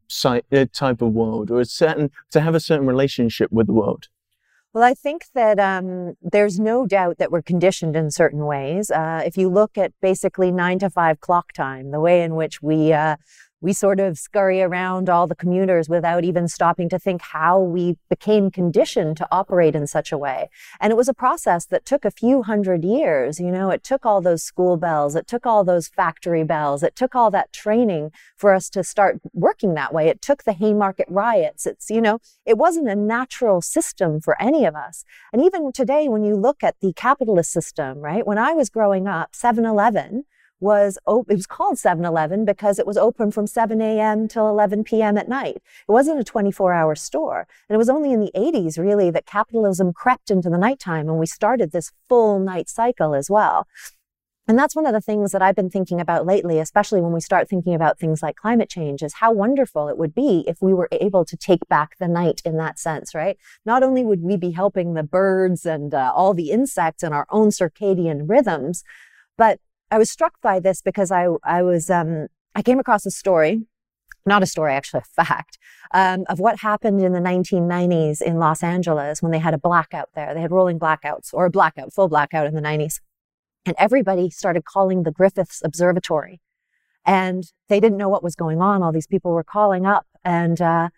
type 0.74 1.02
of 1.02 1.14
world 1.14 1.50
or 1.50 1.62
a 1.62 1.66
certain, 1.66 2.12
to 2.30 2.42
have 2.42 2.54
a 2.54 2.60
certain 2.60 2.86
relationship 2.86 3.52
with 3.52 3.66
the 3.66 3.74
world? 3.74 4.10
Well, 4.72 4.84
I 4.84 4.94
think 4.94 5.26
that 5.34 5.60
um, 5.60 6.14
there's 6.22 6.60
no 6.60 6.86
doubt 6.86 7.18
that 7.18 7.32
we're 7.32 7.42
conditioned 7.42 7.96
in 7.96 8.12
certain 8.12 8.46
ways. 8.46 8.92
Uh, 8.92 9.24
if 9.26 9.36
you 9.36 9.50
look 9.50 9.80
at 9.80 9.94
basically 10.00 10.52
nine 10.52 10.78
to 10.80 10.92
five 10.92 11.20
clock 11.22 11.54
time, 11.54 11.90
the 11.90 12.00
way 12.00 12.22
in 12.22 12.36
which 12.36 12.62
we 12.62 12.94
uh, 12.94 13.16
we 13.62 13.74
sort 13.74 14.00
of 14.00 14.18
scurry 14.18 14.62
around 14.62 15.10
all 15.10 15.28
the 15.28 15.36
commuters 15.36 15.90
without 15.90 16.24
even 16.24 16.48
stopping 16.48 16.88
to 16.90 17.00
think 17.00 17.22
how 17.22 17.60
we 17.60 17.98
became 18.10 18.50
conditioned 18.50 19.18
to 19.18 19.28
operate 19.32 19.76
in 19.76 19.86
such 19.88 20.12
a 20.12 20.18
way. 20.18 20.50
And 20.80 20.92
it 20.92 20.96
was 20.96 21.10
a 21.10 21.14
process 21.14 21.66
that 21.68 21.86
took 21.86 22.06
a 22.06 22.12
few 22.12 22.44
hundred 22.44 22.84
years. 22.84 23.40
You 23.40 23.52
know, 23.52 23.70
it 23.70 23.84
took 23.84 24.06
all 24.06 24.22
those 24.22 24.44
school 24.44 24.78
bells, 24.78 25.16
it 25.16 25.28
took 25.28 25.46
all 25.46 25.64
those 25.64 25.88
factory 25.88 26.44
bells, 26.44 26.84
it 26.84 26.96
took 26.96 27.16
all 27.16 27.32
that 27.32 27.52
training 27.52 28.12
for 28.38 28.54
us 28.54 28.70
to 28.70 28.84
start 28.84 29.20
working 29.34 29.74
that 29.74 29.94
way. 29.94 30.08
It 30.08 30.22
took 30.22 30.44
the 30.44 30.54
Haymarket 30.54 31.08
riots. 31.10 31.66
It's, 31.66 31.90
you 31.90 32.02
know, 32.02 32.20
it 32.46 32.58
wasn't 32.58 32.90
a 32.90 32.96
natural 32.96 33.62
system 33.62 34.22
for 34.22 34.42
any 34.42 34.66
of 34.66 34.76
us. 34.76 35.04
And 35.34 35.44
even 35.44 35.72
today, 35.72 36.08
when 36.08 36.24
you 36.24 36.36
look 36.36 36.64
at 36.64 36.76
the 36.82 36.94
capitalist 36.94 37.52
system, 37.52 38.00
right? 38.00 38.26
When 38.26 38.38
I 38.38 38.54
was 38.54 38.70
growing 38.70 39.08
up, 39.08 39.36
7 39.36 39.66
Eleven, 39.66 40.24
was 40.60 40.98
op- 41.06 41.30
it 41.30 41.36
was 41.36 41.48
called 41.48 41.78
7-Eleven 41.78 42.46
because 42.46 42.80
it 42.80 42.88
was 42.88 42.98
open 42.98 43.32
from 43.32 43.48
7 43.48 43.82
a.m. 43.82 44.28
till 44.28 44.48
11 44.50 44.84
p.m. 44.84 45.18
at 45.18 45.30
night. 45.30 45.58
It 45.58 45.92
wasn't 45.92 46.20
a 46.20 46.32
24-hour 46.32 46.96
store, 46.96 47.48
and 47.68 47.76
it 47.76 47.78
was 47.78 47.90
only 47.90 48.12
in 48.12 48.20
the 48.20 48.32
80s 48.36 48.78
really 48.78 49.10
that 49.12 49.26
capitalism 49.26 49.94
crept 49.94 50.30
into 50.30 50.50
the 50.50 50.58
nighttime, 50.58 51.08
and 51.10 51.20
we 51.20 51.26
started 51.26 51.72
this 51.72 51.92
full 52.08 52.40
night 52.40 52.70
cycle 52.70 53.16
as 53.16 53.30
well. 53.30 53.68
And 54.50 54.58
that's 54.58 54.76
one 54.76 54.88
of 54.88 54.94
the 54.94 55.02
things 55.02 55.32
that 55.32 55.44
I've 55.44 55.56
been 55.56 55.70
thinking 55.70 56.02
about 56.02 56.26
lately, 56.26 56.58
especially 56.58 57.02
when 57.02 57.12
we 57.12 57.20
start 57.20 57.48
thinking 57.48 57.76
about 57.76 58.00
things 58.00 58.24
like 58.24 58.36
climate 58.36 58.68
change, 58.68 59.04
is 59.04 59.14
how 59.14 59.32
wonderful 59.32 59.90
it 59.90 59.98
would 60.00 60.16
be 60.16 60.44
if 60.48 60.58
we 60.60 60.74
were 60.74 60.90
able 60.92 61.24
to 61.26 61.38
take 61.38 61.68
back 61.70 62.00
the 62.00 62.08
night 62.08 62.42
in 62.44 62.58
that 62.58 62.80
sense, 62.80 63.14
right? 63.14 63.38
Not 63.64 63.84
only 63.84 64.04
would 64.04 64.24
we 64.24 64.38
be 64.38 64.50
helping 64.50 64.96
the 64.96 65.04
birds 65.04 65.68
and 65.68 65.94
uh, 65.94 66.12
all 66.16 66.34
the 66.34 66.50
insects 66.50 67.04
and 67.04 67.14
our 67.14 67.28
own 67.30 67.50
circadian 67.50 68.28
rhythms, 68.28 68.84
but 69.38 69.60
I 69.92 69.98
was 69.98 70.12
struck 70.12 70.40
by 70.42 70.60
this 70.60 70.82
because 70.82 71.12
I, 71.12 71.28
I 71.44 71.64
was, 71.64 71.90
um, 71.90 72.28
I 72.56 72.62
came 72.62 72.80
across 72.80 73.06
a 73.06 73.12
story, 73.12 73.64
not 74.26 74.44
a 74.44 74.46
story, 74.46 74.74
actually 74.74 75.02
a 75.02 75.24
fact, 75.26 75.58
um, 75.94 76.26
of 76.30 76.40
what 76.40 76.60
happened 76.60 77.02
in 77.02 77.14
the 77.14 77.20
1990s 77.20 78.22
in 78.22 78.38
Los 78.38 78.62
Angeles 78.62 79.22
when 79.22 79.32
they 79.32 79.40
had 79.40 79.54
a 79.54 79.58
blackout 79.58 80.10
there. 80.16 80.34
They 80.34 80.42
had 80.42 80.52
rolling 80.52 80.80
blackouts 80.80 81.34
or 81.34 81.46
a 81.46 81.50
blackout, 81.50 81.94
full 81.94 82.08
blackout 82.08 82.46
in 82.46 82.54
the 82.54 82.62
90s. 82.62 83.00
And 83.66 83.76
everybody 83.78 84.30
started 84.30 84.64
calling 84.66 85.04
the 85.04 85.12
Griffiths 85.12 85.62
Observatory. 85.64 86.40
And 87.06 87.44
they 87.68 87.80
didn't 87.80 87.98
know 87.98 88.10
what 88.10 88.24
was 88.24 88.36
going 88.36 88.62
on. 88.62 88.84
All 88.84 88.92
these 88.92 89.08
people 89.08 89.32
were 89.32 89.44
calling 89.44 89.86
up 89.86 90.06
and, 90.24 90.62
uh, 90.62 90.90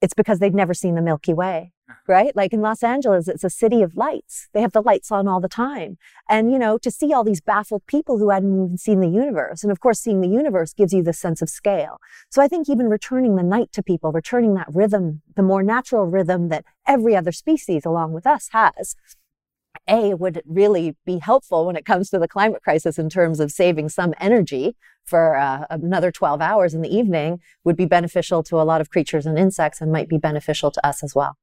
it's 0.00 0.14
because 0.14 0.40
they'd 0.40 0.54
never 0.54 0.74
seen 0.74 0.96
the 0.96 1.02
Milky 1.02 1.32
Way, 1.32 1.72
right? 2.06 2.34
Like 2.34 2.52
in 2.52 2.60
Los 2.60 2.82
Angeles, 2.82 3.28
it's 3.28 3.44
a 3.44 3.50
city 3.50 3.82
of 3.82 3.96
lights. 3.96 4.48
They 4.52 4.60
have 4.60 4.72
the 4.72 4.82
lights 4.82 5.10
on 5.10 5.28
all 5.28 5.40
the 5.40 5.48
time. 5.48 5.98
And, 6.28 6.52
you 6.52 6.58
know, 6.58 6.78
to 6.78 6.90
see 6.90 7.12
all 7.12 7.24
these 7.24 7.40
baffled 7.40 7.86
people 7.86 8.18
who 8.18 8.30
hadn't 8.30 8.64
even 8.64 8.78
seen 8.78 9.00
the 9.00 9.08
universe. 9.08 9.62
And 9.62 9.72
of 9.72 9.80
course, 9.80 10.00
seeing 10.00 10.20
the 10.20 10.28
universe 10.28 10.72
gives 10.72 10.92
you 10.92 11.02
the 11.02 11.12
sense 11.12 11.42
of 11.42 11.48
scale. 11.48 11.98
So 12.30 12.42
I 12.42 12.48
think 12.48 12.68
even 12.68 12.88
returning 12.88 13.36
the 13.36 13.42
night 13.42 13.72
to 13.72 13.82
people, 13.82 14.12
returning 14.12 14.54
that 14.54 14.68
rhythm, 14.72 15.22
the 15.36 15.42
more 15.42 15.62
natural 15.62 16.06
rhythm 16.06 16.48
that 16.48 16.64
every 16.86 17.16
other 17.16 17.32
species 17.32 17.84
along 17.84 18.12
with 18.12 18.26
us 18.26 18.48
has, 18.52 18.96
a, 19.88 20.14
would 20.14 20.42
really 20.46 20.96
be 21.04 21.18
helpful 21.18 21.66
when 21.66 21.76
it 21.76 21.84
comes 21.84 22.10
to 22.10 22.18
the 22.18 22.28
climate 22.28 22.62
crisis 22.62 22.98
in 22.98 23.08
terms 23.08 23.40
of 23.40 23.50
saving 23.50 23.88
some 23.88 24.14
energy 24.20 24.76
for 25.04 25.36
uh, 25.36 25.64
another 25.70 26.12
12 26.12 26.40
hours 26.40 26.74
in 26.74 26.82
the 26.82 26.94
evening 26.94 27.40
would 27.64 27.76
be 27.76 27.86
beneficial 27.86 28.42
to 28.44 28.60
a 28.60 28.62
lot 28.62 28.80
of 28.80 28.90
creatures 28.90 29.26
and 29.26 29.38
insects 29.38 29.80
and 29.80 29.90
might 29.90 30.08
be 30.08 30.18
beneficial 30.18 30.70
to 30.70 30.86
us 30.86 31.02
as 31.02 31.14
well. 31.14 31.36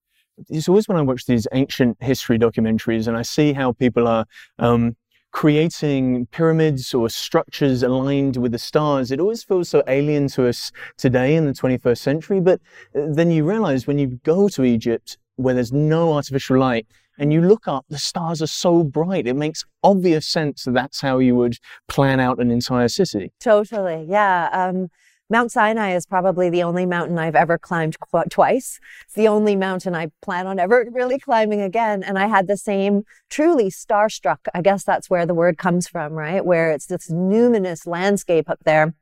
It's 0.50 0.70
always 0.70 0.88
when 0.88 0.98
I 0.98 1.02
watch 1.02 1.26
these 1.26 1.48
ancient 1.52 1.98
history 2.02 2.40
documentaries 2.40 3.08
and 3.08 3.18
I 3.18 3.22
see 3.24 3.54
how 3.54 3.74
people 3.74 4.08
are 4.08 4.26
um, 4.58 4.96
creating 5.32 6.26
pyramids 6.28 6.94
or 6.94 7.10
structures 7.10 7.84
aligned 7.84 8.38
with 8.38 8.52
the 8.52 8.60
stars, 8.60 9.12
it 9.12 9.20
always 9.20 9.44
feels 9.44 9.70
so 9.70 9.84
alien 9.88 10.28
to 10.30 10.48
us 10.48 10.72
today 10.98 11.36
in 11.36 11.46
the 11.46 11.54
21st 11.54 11.98
century. 11.98 12.40
But 12.40 12.60
uh, 12.96 13.06
then 13.10 13.32
you 13.32 13.44
realize 13.44 13.88
when 13.88 14.00
you 14.00 14.20
go 14.24 14.50
to 14.50 14.64
Egypt, 14.64 15.18
where 15.36 15.54
there's 15.54 15.72
no 15.72 16.14
artificial 16.14 16.58
light, 16.58 16.88
and 17.18 17.34
you 17.34 17.42
look 17.42 17.68
up, 17.68 17.86
the 17.90 17.98
stars 17.98 18.42
are 18.42 18.48
so 18.48 18.84
bright. 18.84 19.28
It 19.28 19.36
makes 19.36 19.66
obvious 19.84 20.26
sense 20.26 20.64
that 20.64 20.74
that's 20.74 21.02
how 21.02 21.20
you 21.20 21.36
would 21.36 21.58
plan 21.90 22.20
out 22.20 22.40
an 22.40 22.50
entire 22.50 22.88
city. 22.88 23.34
Totally. 23.42 24.06
Yeah. 24.08 24.50
Um, 24.54 24.90
Mount 25.32 25.52
Sinai 25.52 25.94
is 25.94 26.08
probably 26.08 26.50
the 26.50 26.64
only 26.64 26.88
mountain 26.88 27.20
I've 27.20 27.36
ever 27.36 27.60
climbed 27.60 28.00
qu- 28.00 28.24
twice. 28.30 28.80
It's 29.06 29.14
the 29.14 29.28
only 29.28 29.56
mountain 29.56 29.94
I 29.94 30.10
plan 30.24 30.48
on 30.48 30.58
ever 30.58 30.88
really 30.92 31.20
climbing 31.20 31.62
again. 31.62 32.02
And 32.02 32.18
I 32.18 32.28
had 32.28 32.48
the 32.48 32.58
same 32.58 33.04
truly 33.30 33.70
starstruck. 33.70 34.40
I 34.56 34.62
guess 34.64 34.84
that's 34.84 35.10
where 35.10 35.28
the 35.28 35.36
word 35.36 35.60
comes 35.60 35.88
from, 35.88 36.14
right? 36.14 36.44
Where 36.44 36.72
it's 36.72 36.88
this 36.88 37.12
numinous 37.12 37.86
landscape 37.86 38.50
up 38.50 38.60
there 38.66 38.96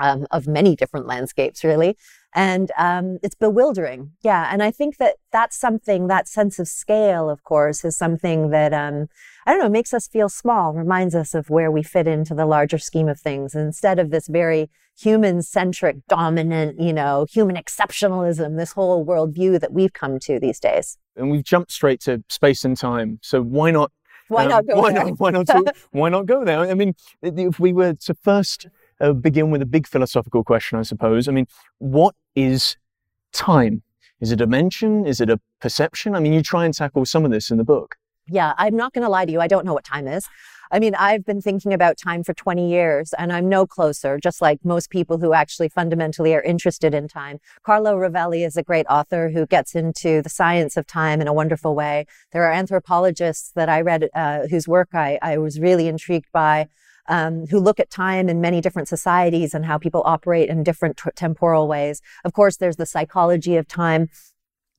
um, 0.00 0.26
of 0.32 0.48
many 0.48 0.74
different 0.74 1.06
landscapes, 1.06 1.62
really. 1.62 1.96
And 2.34 2.70
um, 2.76 3.18
it's 3.22 3.34
bewildering. 3.34 4.12
Yeah. 4.22 4.48
And 4.52 4.62
I 4.62 4.70
think 4.70 4.98
that 4.98 5.16
that's 5.32 5.58
something, 5.58 6.08
that 6.08 6.28
sense 6.28 6.58
of 6.58 6.68
scale, 6.68 7.30
of 7.30 7.42
course, 7.42 7.84
is 7.84 7.96
something 7.96 8.50
that, 8.50 8.74
um, 8.74 9.06
I 9.46 9.52
don't 9.52 9.62
know, 9.62 9.68
makes 9.68 9.94
us 9.94 10.06
feel 10.06 10.28
small, 10.28 10.72
reminds 10.72 11.14
us 11.14 11.34
of 11.34 11.48
where 11.48 11.70
we 11.70 11.82
fit 11.82 12.06
into 12.06 12.34
the 12.34 12.46
larger 12.46 12.78
scheme 12.78 13.08
of 13.08 13.18
things. 13.18 13.54
And 13.54 13.64
instead 13.64 13.98
of 13.98 14.10
this 14.10 14.28
very 14.28 14.70
human 14.98 15.42
centric, 15.42 15.96
dominant, 16.08 16.80
you 16.80 16.92
know, 16.92 17.26
human 17.30 17.56
exceptionalism, 17.56 18.56
this 18.56 18.72
whole 18.72 19.06
worldview 19.06 19.60
that 19.60 19.72
we've 19.72 19.92
come 19.92 20.18
to 20.20 20.38
these 20.38 20.58
days. 20.58 20.98
And 21.16 21.30
we've 21.30 21.44
jumped 21.44 21.72
straight 21.72 22.00
to 22.02 22.22
space 22.28 22.64
and 22.64 22.76
time. 22.76 23.20
So 23.22 23.42
why 23.42 23.70
not? 23.70 23.90
Why 24.28 24.44
um, 24.44 24.50
not 24.50 24.66
go 24.66 24.76
why 24.76 24.92
there? 24.92 25.04
Not, 25.04 25.18
why, 25.18 25.30
not 25.30 25.48
why 25.92 26.08
not 26.10 26.26
go 26.26 26.44
there? 26.44 26.60
I 26.60 26.74
mean, 26.74 26.94
if 27.22 27.58
we 27.58 27.72
were 27.72 27.94
to 27.94 28.14
first 28.22 28.66
uh, 29.00 29.12
begin 29.12 29.50
with 29.50 29.62
a 29.62 29.66
big 29.66 29.86
philosophical 29.86 30.44
question, 30.44 30.78
I 30.78 30.82
suppose. 30.82 31.28
I 31.28 31.32
mean, 31.32 31.46
what 31.78 32.14
is 32.34 32.76
time? 33.32 33.82
Is 34.20 34.32
it 34.32 34.34
a 34.34 34.36
dimension? 34.46 35.06
Is 35.06 35.20
it 35.20 35.30
a 35.30 35.40
perception? 35.60 36.14
I 36.14 36.20
mean, 36.20 36.32
you 36.32 36.42
try 36.42 36.64
and 36.64 36.74
tackle 36.74 37.04
some 37.04 37.24
of 37.24 37.30
this 37.30 37.50
in 37.50 37.56
the 37.56 37.64
book. 37.64 37.96
Yeah, 38.30 38.52
I'm 38.58 38.76
not 38.76 38.92
going 38.92 39.04
to 39.04 39.08
lie 39.08 39.24
to 39.24 39.32
you. 39.32 39.40
I 39.40 39.46
don't 39.46 39.64
know 39.64 39.74
what 39.74 39.84
time 39.84 40.06
is. 40.06 40.28
I 40.70 40.78
mean, 40.78 40.94
I've 40.96 41.24
been 41.24 41.40
thinking 41.40 41.72
about 41.72 41.96
time 41.96 42.22
for 42.22 42.34
20 42.34 42.70
years 42.70 43.14
and 43.14 43.32
I'm 43.32 43.48
no 43.48 43.66
closer, 43.66 44.18
just 44.18 44.42
like 44.42 44.58
most 44.64 44.90
people 44.90 45.18
who 45.18 45.32
actually 45.32 45.70
fundamentally 45.70 46.34
are 46.34 46.42
interested 46.42 46.92
in 46.92 47.08
time. 47.08 47.38
Carlo 47.62 47.96
Rovelli 47.96 48.44
is 48.44 48.56
a 48.58 48.62
great 48.62 48.84
author 48.90 49.30
who 49.30 49.46
gets 49.46 49.74
into 49.74 50.20
the 50.20 50.28
science 50.28 50.76
of 50.76 50.86
time 50.86 51.22
in 51.22 51.28
a 51.28 51.32
wonderful 51.32 51.74
way. 51.74 52.04
There 52.32 52.44
are 52.44 52.52
anthropologists 52.52 53.50
that 53.54 53.70
I 53.70 53.80
read 53.80 54.10
uh, 54.14 54.46
whose 54.48 54.68
work 54.68 54.90
I, 54.92 55.18
I 55.22 55.38
was 55.38 55.58
really 55.58 55.88
intrigued 55.88 56.30
by 56.32 56.68
um, 57.08 57.46
who 57.46 57.58
look 57.58 57.80
at 57.80 57.90
time 57.90 58.28
in 58.28 58.40
many 58.40 58.60
different 58.60 58.88
societies 58.88 59.54
and 59.54 59.66
how 59.66 59.78
people 59.78 60.02
operate 60.04 60.48
in 60.48 60.62
different 60.62 60.96
t- 60.98 61.10
temporal 61.16 61.66
ways. 61.66 62.00
Of 62.24 62.32
course, 62.32 62.56
there's 62.58 62.76
the 62.76 62.86
psychology 62.86 63.56
of 63.56 63.66
time. 63.66 64.08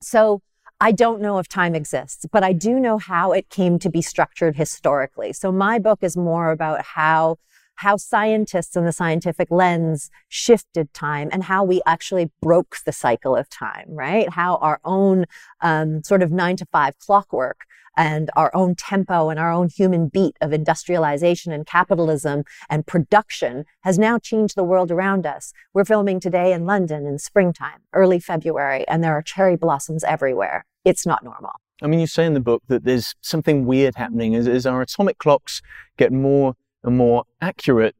So 0.00 0.42
I 0.80 0.92
don't 0.92 1.20
know 1.20 1.38
if 1.38 1.48
time 1.48 1.74
exists, 1.74 2.24
but 2.32 2.42
I 2.42 2.54
do 2.54 2.80
know 2.80 2.96
how 2.96 3.32
it 3.32 3.50
came 3.50 3.78
to 3.80 3.90
be 3.90 4.00
structured 4.00 4.56
historically. 4.56 5.32
So 5.34 5.52
my 5.52 5.78
book 5.78 5.98
is 6.02 6.16
more 6.16 6.50
about 6.50 6.82
how 6.82 7.36
how 7.80 7.96
scientists 7.96 8.76
and 8.76 8.86
the 8.86 8.92
scientific 8.92 9.50
lens 9.50 10.10
shifted 10.28 10.92
time 10.92 11.30
and 11.32 11.44
how 11.44 11.64
we 11.64 11.80
actually 11.86 12.30
broke 12.42 12.76
the 12.84 12.92
cycle 12.92 13.34
of 13.34 13.48
time, 13.48 13.86
right? 13.88 14.28
How 14.28 14.56
our 14.56 14.80
own 14.84 15.24
um, 15.62 16.02
sort 16.04 16.22
of 16.22 16.30
nine 16.30 16.56
to 16.56 16.66
five 16.66 16.98
clockwork 16.98 17.64
and 17.96 18.28
our 18.36 18.54
own 18.54 18.74
tempo 18.74 19.30
and 19.30 19.40
our 19.40 19.50
own 19.50 19.70
human 19.70 20.08
beat 20.08 20.36
of 20.42 20.52
industrialization 20.52 21.52
and 21.52 21.66
capitalism 21.66 22.44
and 22.68 22.86
production 22.86 23.64
has 23.80 23.98
now 23.98 24.18
changed 24.18 24.56
the 24.56 24.64
world 24.64 24.90
around 24.90 25.24
us. 25.24 25.54
We're 25.72 25.86
filming 25.86 26.20
today 26.20 26.52
in 26.52 26.66
London 26.66 27.06
in 27.06 27.18
springtime, 27.18 27.80
early 27.94 28.20
February, 28.20 28.86
and 28.88 29.02
there 29.02 29.14
are 29.14 29.22
cherry 29.22 29.56
blossoms 29.56 30.04
everywhere. 30.04 30.66
It's 30.84 31.06
not 31.06 31.24
normal. 31.24 31.52
I 31.82 31.86
mean, 31.86 32.00
you 32.00 32.06
say 32.06 32.26
in 32.26 32.34
the 32.34 32.40
book 32.40 32.62
that 32.68 32.84
there's 32.84 33.14
something 33.22 33.64
weird 33.64 33.94
happening 33.94 34.34
as, 34.34 34.46
as 34.46 34.66
our 34.66 34.82
atomic 34.82 35.16
clocks 35.16 35.62
get 35.96 36.12
more 36.12 36.56
and 36.82 36.96
more 36.96 37.24
accurate. 37.40 37.94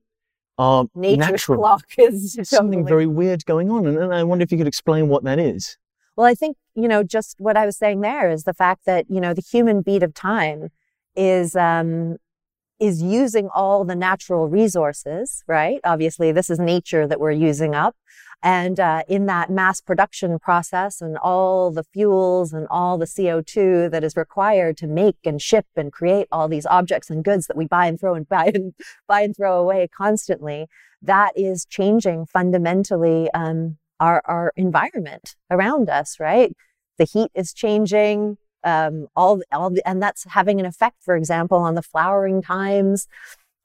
Our 0.59 0.87
nature's 0.95 1.19
natural, 1.19 1.59
clock 1.59 1.87
is 1.97 2.39
something 2.43 2.81
totally- 2.81 2.89
very 2.89 3.07
weird 3.07 3.45
going 3.47 3.71
on. 3.71 3.87
And, 3.87 3.99
and 3.99 4.15
I 4.15 4.25
wonder 4.25 4.43
if 4.43 4.53
you 4.53 4.59
could 4.59 4.67
explain 4.67 5.09
what 5.09 5.25
that 5.25 5.39
is. 5.39 5.79
Well, 6.17 6.27
I 6.27 6.35
think, 6.35 6.59
you 6.75 6.87
know, 6.87 7.03
just 7.03 7.37
what 7.39 7.57
I 7.57 7.65
was 7.65 7.79
saying 7.79 8.03
there 8.03 8.31
is 8.31 8.45
the 8.45 8.53
fact 8.53 8.85
that, 8.85 9.07
you 9.09 9.21
know, 9.21 9.33
the 9.33 9.41
human 9.41 9.81
beat 9.81 10.03
of 10.03 10.13
time 10.13 10.69
is, 11.17 11.57
um, 11.57 12.17
is 12.79 13.03
using 13.03 13.49
all 13.55 13.85
the 13.85 13.95
natural 13.95 14.49
resources, 14.49 15.45
right? 15.47 15.81
Obviously, 15.85 16.33
this 16.33 16.51
is 16.51 16.59
nature 16.59 17.07
that 17.07 17.21
we're 17.21 17.31
using 17.31 17.75
up. 17.75 17.97
And 18.43 18.81
uh, 18.81 19.03
in 19.07 19.27
that 19.27 19.51
mass 19.51 19.81
production 19.81 20.39
process 20.39 21.03
and 21.03 21.19
all 21.19 21.71
the 21.71 21.85
fuels 21.85 22.55
and 22.55 22.67
all 22.71 22.97
the 22.97 23.05
CO2 23.05 23.91
that 23.91 24.03
is 24.03 24.17
required 24.17 24.79
to 24.79 24.87
make 24.87 25.19
and 25.25 25.43
ship 25.43 25.67
and 25.77 25.93
create 25.93 26.27
all 26.33 26.49
these 26.49 26.65
objects 26.67 27.11
and 27.11 27.23
goods 27.23 27.47
that 27.49 27.57
we 27.57 27.67
buy 27.67 27.87
and 27.87 28.01
throw 28.01 28.15
and 28.15 28.29
buy 28.29 28.51
and 28.55 28.73
buy 29.09 29.21
and 29.21 29.37
throw 29.37 29.59
away 29.61 29.89
constantly, 29.95 30.67
that 31.03 31.33
is 31.37 31.67
changing 31.67 32.27
fundamentally 32.27 33.31
um, 33.33 33.77
our, 33.99 34.23
our 34.25 34.53
environment 34.57 35.37
around 35.51 35.91
us, 35.91 36.19
right? 36.19 36.55
The 36.99 37.05
heat 37.05 37.31
is 37.35 37.53
changing. 37.53 38.39
um, 38.65 39.09
all, 39.17 39.43
all 39.53 39.75
and 39.87 40.03
that's 40.03 40.25
having 40.25 40.61
an 40.61 40.67
effect, 40.67 41.03
for 41.03 41.17
example, 41.17 41.59
on 41.59 41.75
the 41.75 41.83
flowering 41.83 42.43
times. 42.43 43.07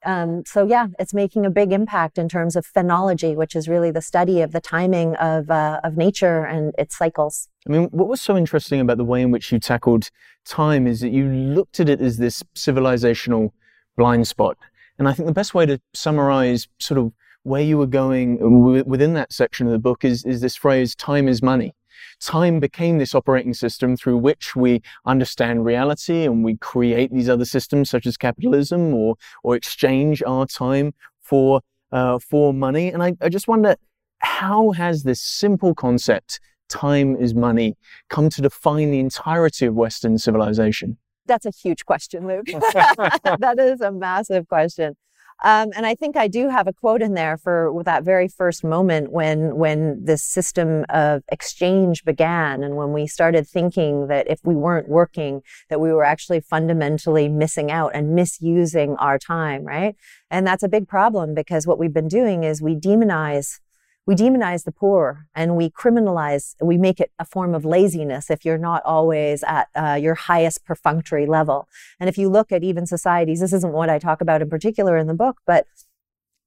Um, 0.04 0.44
so 0.46 0.66
yeah, 0.66 0.88
it's 0.98 1.14
making 1.14 1.46
a 1.46 1.50
big 1.50 1.72
impact 1.72 2.18
in 2.18 2.28
terms 2.28 2.54
of 2.54 2.66
phenology, 2.66 3.34
which 3.34 3.56
is 3.56 3.68
really 3.68 3.90
the 3.90 4.02
study 4.02 4.40
of 4.40 4.52
the 4.52 4.60
timing 4.60 5.16
of 5.16 5.50
uh, 5.50 5.80
of 5.82 5.96
nature 5.96 6.44
and 6.44 6.74
its 6.78 6.96
cycles. 6.96 7.48
I 7.66 7.72
mean, 7.72 7.84
what 7.90 8.08
was 8.08 8.20
so 8.20 8.36
interesting 8.36 8.80
about 8.80 8.98
the 8.98 9.04
way 9.04 9.22
in 9.22 9.30
which 9.30 9.50
you 9.50 9.58
tackled 9.58 10.10
time 10.44 10.86
is 10.86 11.00
that 11.00 11.10
you 11.10 11.28
looked 11.28 11.80
at 11.80 11.88
it 11.88 12.00
as 12.00 12.18
this 12.18 12.42
civilizational 12.54 13.50
blind 13.96 14.28
spot, 14.28 14.56
and 14.98 15.08
I 15.08 15.12
think 15.12 15.26
the 15.26 15.32
best 15.32 15.54
way 15.54 15.66
to 15.66 15.80
summarize 15.94 16.68
sort 16.78 16.98
of 16.98 17.12
where 17.42 17.62
you 17.62 17.78
were 17.78 17.86
going 17.86 18.84
within 18.86 19.14
that 19.14 19.32
section 19.32 19.66
of 19.66 19.72
the 19.72 19.78
book 19.78 20.04
is 20.04 20.24
is 20.24 20.40
this 20.40 20.56
phrase 20.56 20.94
"time 20.94 21.26
is 21.26 21.42
money." 21.42 21.74
Time 22.20 22.60
became 22.60 22.98
this 22.98 23.14
operating 23.14 23.54
system 23.54 23.96
through 23.96 24.18
which 24.18 24.56
we 24.56 24.82
understand 25.04 25.64
reality 25.64 26.24
and 26.24 26.44
we 26.44 26.56
create 26.56 27.12
these 27.12 27.28
other 27.28 27.44
systems 27.44 27.90
such 27.90 28.06
as 28.06 28.16
capitalism 28.16 28.94
or, 28.94 29.16
or 29.42 29.56
exchange 29.56 30.22
our 30.26 30.46
time 30.46 30.94
for, 31.20 31.60
uh, 31.92 32.18
for 32.18 32.52
money. 32.52 32.88
And 32.88 33.02
I, 33.02 33.14
I 33.20 33.28
just 33.28 33.48
wonder, 33.48 33.76
how 34.18 34.72
has 34.72 35.02
this 35.02 35.20
simple 35.20 35.74
concept, 35.74 36.40
time 36.68 37.16
is 37.16 37.34
money, 37.34 37.76
come 38.08 38.28
to 38.30 38.42
define 38.42 38.90
the 38.90 38.98
entirety 38.98 39.66
of 39.66 39.74
Western 39.74 40.18
civilization? 40.18 40.98
That's 41.26 41.46
a 41.46 41.50
huge 41.50 41.84
question, 41.84 42.26
Luke. 42.26 42.46
that 42.46 43.56
is 43.58 43.80
a 43.80 43.92
massive 43.92 44.48
question. 44.48 44.96
Um, 45.44 45.70
and 45.76 45.84
I 45.84 45.94
think 45.94 46.16
I 46.16 46.28
do 46.28 46.48
have 46.48 46.66
a 46.66 46.72
quote 46.72 47.02
in 47.02 47.14
there 47.14 47.36
for 47.36 47.82
that 47.84 48.04
very 48.04 48.28
first 48.28 48.64
moment 48.64 49.12
when 49.12 49.56
when 49.56 50.04
this 50.04 50.22
system 50.22 50.84
of 50.88 51.22
exchange 51.30 52.04
began, 52.04 52.62
and 52.62 52.76
when 52.76 52.92
we 52.92 53.06
started 53.06 53.46
thinking 53.46 54.06
that 54.08 54.28
if 54.28 54.40
we 54.44 54.54
weren't 54.54 54.88
working, 54.88 55.42
that 55.68 55.80
we 55.80 55.92
were 55.92 56.04
actually 56.04 56.40
fundamentally 56.40 57.28
missing 57.28 57.70
out 57.70 57.92
and 57.94 58.14
misusing 58.14 58.96
our 58.96 59.18
time, 59.18 59.64
right? 59.64 59.94
And 60.30 60.46
that's 60.46 60.62
a 60.62 60.68
big 60.68 60.88
problem 60.88 61.34
because 61.34 61.66
what 61.66 61.78
we've 61.78 61.92
been 61.92 62.08
doing 62.08 62.42
is 62.44 62.62
we 62.62 62.74
demonize 62.74 63.60
we 64.06 64.14
demonize 64.14 64.64
the 64.64 64.72
poor 64.72 65.26
and 65.34 65.56
we 65.56 65.68
criminalize, 65.68 66.54
we 66.62 66.78
make 66.78 67.00
it 67.00 67.10
a 67.18 67.24
form 67.24 67.54
of 67.54 67.64
laziness 67.64 68.30
if 68.30 68.44
you're 68.44 68.56
not 68.56 68.82
always 68.84 69.42
at 69.42 69.68
uh, 69.74 69.98
your 70.00 70.14
highest 70.14 70.64
perfunctory 70.64 71.26
level. 71.26 71.68
And 71.98 72.08
if 72.08 72.16
you 72.16 72.28
look 72.28 72.52
at 72.52 72.62
even 72.62 72.86
societies, 72.86 73.40
this 73.40 73.52
isn't 73.52 73.72
what 73.72 73.90
I 73.90 73.98
talk 73.98 74.20
about 74.20 74.42
in 74.42 74.48
particular 74.48 74.96
in 74.96 75.08
the 75.08 75.14
book, 75.14 75.38
but 75.44 75.66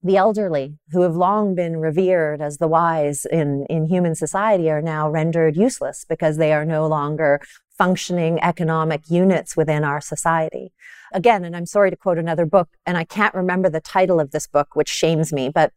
the 0.01 0.15
elderly 0.15 0.77
who 0.91 1.01
have 1.01 1.17
long 1.17 1.53
been 1.53 1.77
revered 1.77 2.41
as 2.41 2.57
the 2.57 2.69
wise 2.69 3.25
in, 3.25 3.65
in 3.69 3.87
human 3.87 4.15
society 4.15 4.69
are 4.69 4.81
now 4.81 5.09
rendered 5.09 5.57
useless 5.57 6.05
because 6.07 6.37
they 6.37 6.53
are 6.53 6.63
no 6.63 6.87
longer 6.87 7.41
functioning 7.77 8.39
economic 8.41 9.09
units 9.09 9.57
within 9.57 9.83
our 9.83 9.99
society. 9.99 10.71
Again, 11.13 11.43
and 11.43 11.55
I'm 11.55 11.65
sorry 11.65 11.89
to 11.89 11.97
quote 11.97 12.17
another 12.17 12.45
book, 12.45 12.69
and 12.85 12.97
I 12.97 13.03
can't 13.03 13.35
remember 13.35 13.69
the 13.69 13.81
title 13.81 14.19
of 14.21 14.31
this 14.31 14.47
book, 14.47 14.75
which 14.75 14.89
shames 14.89 15.33
me, 15.33 15.49
but 15.49 15.73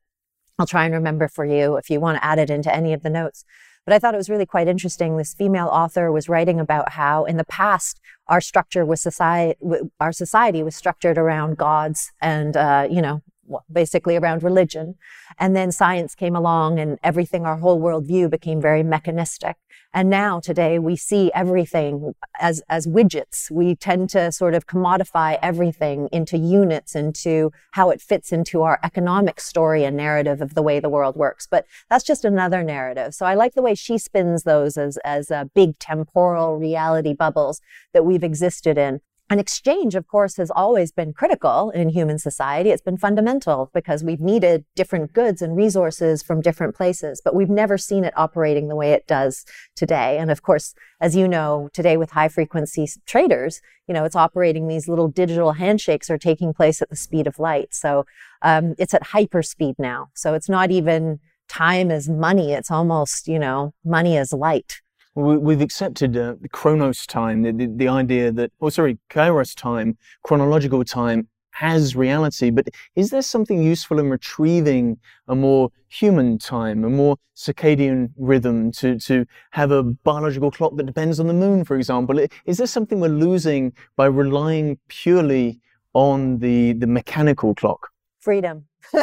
I'll 0.58 0.66
try 0.66 0.84
and 0.84 0.94
remember 0.94 1.28
for 1.28 1.44
you 1.44 1.76
if 1.76 1.90
you 1.90 2.00
want 2.00 2.18
to 2.18 2.24
add 2.24 2.38
it 2.38 2.50
into 2.50 2.74
any 2.74 2.92
of 2.92 3.02
the 3.02 3.10
notes. 3.10 3.44
But 3.84 3.94
I 3.94 3.98
thought 3.98 4.14
it 4.14 4.18
was 4.18 4.30
really 4.30 4.46
quite 4.46 4.68
interesting. 4.68 5.16
This 5.16 5.34
female 5.34 5.66
author 5.66 6.12
was 6.12 6.28
writing 6.28 6.60
about 6.60 6.92
how 6.92 7.24
in 7.24 7.36
the 7.36 7.44
past 7.44 8.00
our 8.28 8.40
structure 8.40 8.84
was 8.84 9.00
society, 9.00 9.58
our 9.98 10.12
society 10.12 10.62
was 10.62 10.76
structured 10.76 11.18
around 11.18 11.56
gods 11.56 12.12
and, 12.20 12.56
uh, 12.56 12.86
you 12.88 13.02
know, 13.02 13.22
basically 13.70 14.16
around 14.16 14.42
religion. 14.42 14.96
And 15.38 15.56
then 15.56 15.72
science 15.72 16.14
came 16.14 16.36
along 16.36 16.78
and 16.78 16.98
everything, 17.02 17.44
our 17.44 17.56
whole 17.56 17.80
worldview 17.80 18.30
became 18.30 18.60
very 18.60 18.82
mechanistic. 18.82 19.56
And 19.94 20.08
now 20.08 20.40
today 20.40 20.78
we 20.78 20.96
see 20.96 21.30
everything 21.34 22.14
as, 22.40 22.62
as 22.68 22.86
widgets. 22.86 23.50
We 23.50 23.74
tend 23.74 24.08
to 24.10 24.32
sort 24.32 24.54
of 24.54 24.66
commodify 24.66 25.38
everything 25.42 26.08
into 26.12 26.38
units, 26.38 26.94
into 26.94 27.52
how 27.72 27.90
it 27.90 28.00
fits 28.00 28.32
into 28.32 28.62
our 28.62 28.78
economic 28.82 29.40
story 29.40 29.84
and 29.84 29.96
narrative 29.96 30.40
of 30.40 30.54
the 30.54 30.62
way 30.62 30.80
the 30.80 30.88
world 30.88 31.16
works. 31.16 31.46
But 31.50 31.66
that's 31.90 32.04
just 32.04 32.24
another 32.24 32.62
narrative. 32.62 33.14
So 33.14 33.26
I 33.26 33.34
like 33.34 33.54
the 33.54 33.62
way 33.62 33.74
she 33.74 33.98
spins 33.98 34.44
those 34.44 34.78
as, 34.78 34.96
as 35.04 35.30
uh, 35.30 35.44
big 35.54 35.78
temporal 35.78 36.56
reality 36.56 37.12
bubbles 37.12 37.60
that 37.92 38.04
we've 38.04 38.24
existed 38.24 38.78
in. 38.78 39.00
And 39.32 39.40
exchange, 39.40 39.94
of 39.94 40.08
course, 40.08 40.36
has 40.36 40.50
always 40.50 40.92
been 40.92 41.14
critical 41.14 41.70
in 41.70 41.88
human 41.88 42.18
society. 42.18 42.68
It's 42.68 42.82
been 42.82 42.98
fundamental 42.98 43.70
because 43.72 44.04
we've 44.04 44.20
needed 44.20 44.66
different 44.76 45.14
goods 45.14 45.40
and 45.40 45.56
resources 45.56 46.22
from 46.22 46.42
different 46.42 46.74
places, 46.74 47.22
but 47.24 47.34
we've 47.34 47.48
never 47.48 47.78
seen 47.78 48.04
it 48.04 48.12
operating 48.14 48.68
the 48.68 48.76
way 48.76 48.92
it 48.92 49.06
does 49.06 49.46
today. 49.74 50.18
And 50.18 50.30
of 50.30 50.42
course, 50.42 50.74
as 51.00 51.16
you 51.16 51.26
know, 51.26 51.70
today 51.72 51.96
with 51.96 52.10
high 52.10 52.28
frequency 52.28 52.86
traders, 53.06 53.62
you 53.88 53.94
know, 53.94 54.04
it's 54.04 54.14
operating 54.14 54.68
these 54.68 54.86
little 54.86 55.08
digital 55.08 55.52
handshakes 55.52 56.10
are 56.10 56.18
taking 56.18 56.52
place 56.52 56.82
at 56.82 56.90
the 56.90 56.96
speed 56.96 57.26
of 57.26 57.38
light. 57.38 57.72
So 57.72 58.04
um, 58.42 58.74
it's 58.78 58.92
at 58.92 59.02
hyper 59.02 59.42
speed 59.42 59.76
now. 59.78 60.08
So 60.12 60.34
it's 60.34 60.50
not 60.50 60.70
even 60.70 61.20
time 61.48 61.90
as 61.90 62.06
money. 62.06 62.52
It's 62.52 62.70
almost, 62.70 63.28
you 63.28 63.38
know, 63.38 63.72
money 63.82 64.18
as 64.18 64.34
light. 64.34 64.81
We've 65.14 65.60
accepted 65.60 66.16
uh, 66.16 66.36
chronos 66.52 67.06
time, 67.06 67.42
the, 67.42 67.52
the, 67.52 67.66
the, 67.66 67.88
idea 67.88 68.32
that, 68.32 68.50
oh, 68.62 68.70
sorry, 68.70 68.98
kairos 69.10 69.54
time, 69.54 69.98
chronological 70.22 70.84
time 70.84 71.28
has 71.52 71.94
reality, 71.94 72.50
but 72.50 72.68
is 72.96 73.10
there 73.10 73.20
something 73.20 73.62
useful 73.62 73.98
in 73.98 74.08
retrieving 74.08 74.98
a 75.28 75.34
more 75.34 75.70
human 75.88 76.38
time, 76.38 76.82
a 76.84 76.88
more 76.88 77.16
circadian 77.36 78.10
rhythm 78.16 78.72
to, 78.72 78.98
to 79.00 79.26
have 79.50 79.70
a 79.70 79.82
biological 79.82 80.50
clock 80.50 80.76
that 80.76 80.86
depends 80.86 81.20
on 81.20 81.26
the 81.26 81.34
moon, 81.34 81.64
for 81.64 81.76
example? 81.76 82.18
Is 82.46 82.56
there 82.56 82.66
something 82.66 82.98
we're 82.98 83.08
losing 83.08 83.74
by 83.96 84.06
relying 84.06 84.78
purely 84.88 85.60
on 85.92 86.38
the, 86.38 86.72
the 86.72 86.86
mechanical 86.86 87.54
clock? 87.54 87.90
Freedom. 88.18 88.64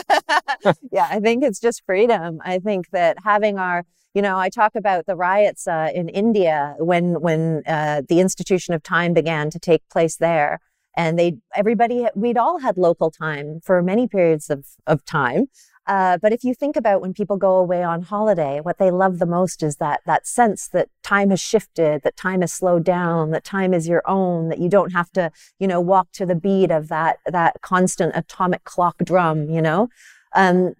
yeah, 0.91 1.07
I 1.09 1.19
think 1.19 1.43
it's 1.43 1.59
just 1.59 1.85
freedom. 1.85 2.39
I 2.43 2.59
think 2.59 2.89
that 2.91 3.17
having 3.23 3.59
our 3.59 3.85
you 4.13 4.21
know, 4.21 4.37
I 4.37 4.49
talk 4.49 4.75
about 4.75 5.05
the 5.05 5.15
riots 5.15 5.67
uh, 5.67 5.89
in 5.93 6.09
India 6.09 6.75
when 6.79 7.21
when 7.21 7.63
uh, 7.67 8.01
the 8.07 8.19
institution 8.19 8.73
of 8.73 8.81
time 8.83 9.13
began 9.13 9.49
to 9.51 9.59
take 9.59 9.87
place 9.89 10.17
there, 10.17 10.59
and 10.95 11.17
they 11.19 11.37
everybody 11.55 12.07
we'd 12.15 12.37
all 12.37 12.59
had 12.59 12.77
local 12.77 13.11
time 13.11 13.59
for 13.63 13.81
many 13.83 14.07
periods 14.07 14.49
of 14.49 14.65
of 14.87 15.05
time. 15.05 15.47
Uh, 15.85 16.19
but 16.21 16.31
if 16.31 16.43
you 16.43 16.53
think 16.53 16.75
about 16.75 17.01
when 17.01 17.13
people 17.13 17.35
go 17.35 17.57
away 17.57 17.81
on 17.83 18.03
holiday, 18.03 18.59
what 18.61 18.77
they 18.77 18.91
love 18.91 19.17
the 19.17 19.25
most 19.25 19.63
is 19.63 19.77
that 19.77 20.01
that 20.05 20.27
sense 20.27 20.67
that 20.67 20.87
time 21.01 21.31
has 21.31 21.39
shifted, 21.39 22.03
that 22.03 22.15
time 22.15 22.41
has 22.41 22.53
slowed 22.53 22.83
down, 22.83 23.31
that 23.31 23.43
time 23.43 23.73
is 23.73 23.87
your 23.87 24.03
own, 24.07 24.49
that 24.49 24.59
you 24.59 24.69
don't 24.69 24.91
have 24.91 25.11
to, 25.11 25.31
you 25.59 25.67
know, 25.67 25.81
walk 25.81 26.11
to 26.11 26.27
the 26.27 26.35
beat 26.35 26.69
of 26.69 26.89
that 26.89 27.17
that 27.25 27.61
constant 27.61 28.11
atomic 28.15 28.63
clock 28.65 28.97
drum. 29.03 29.49
You 29.49 29.61
know, 29.61 29.89
um, 30.35 30.73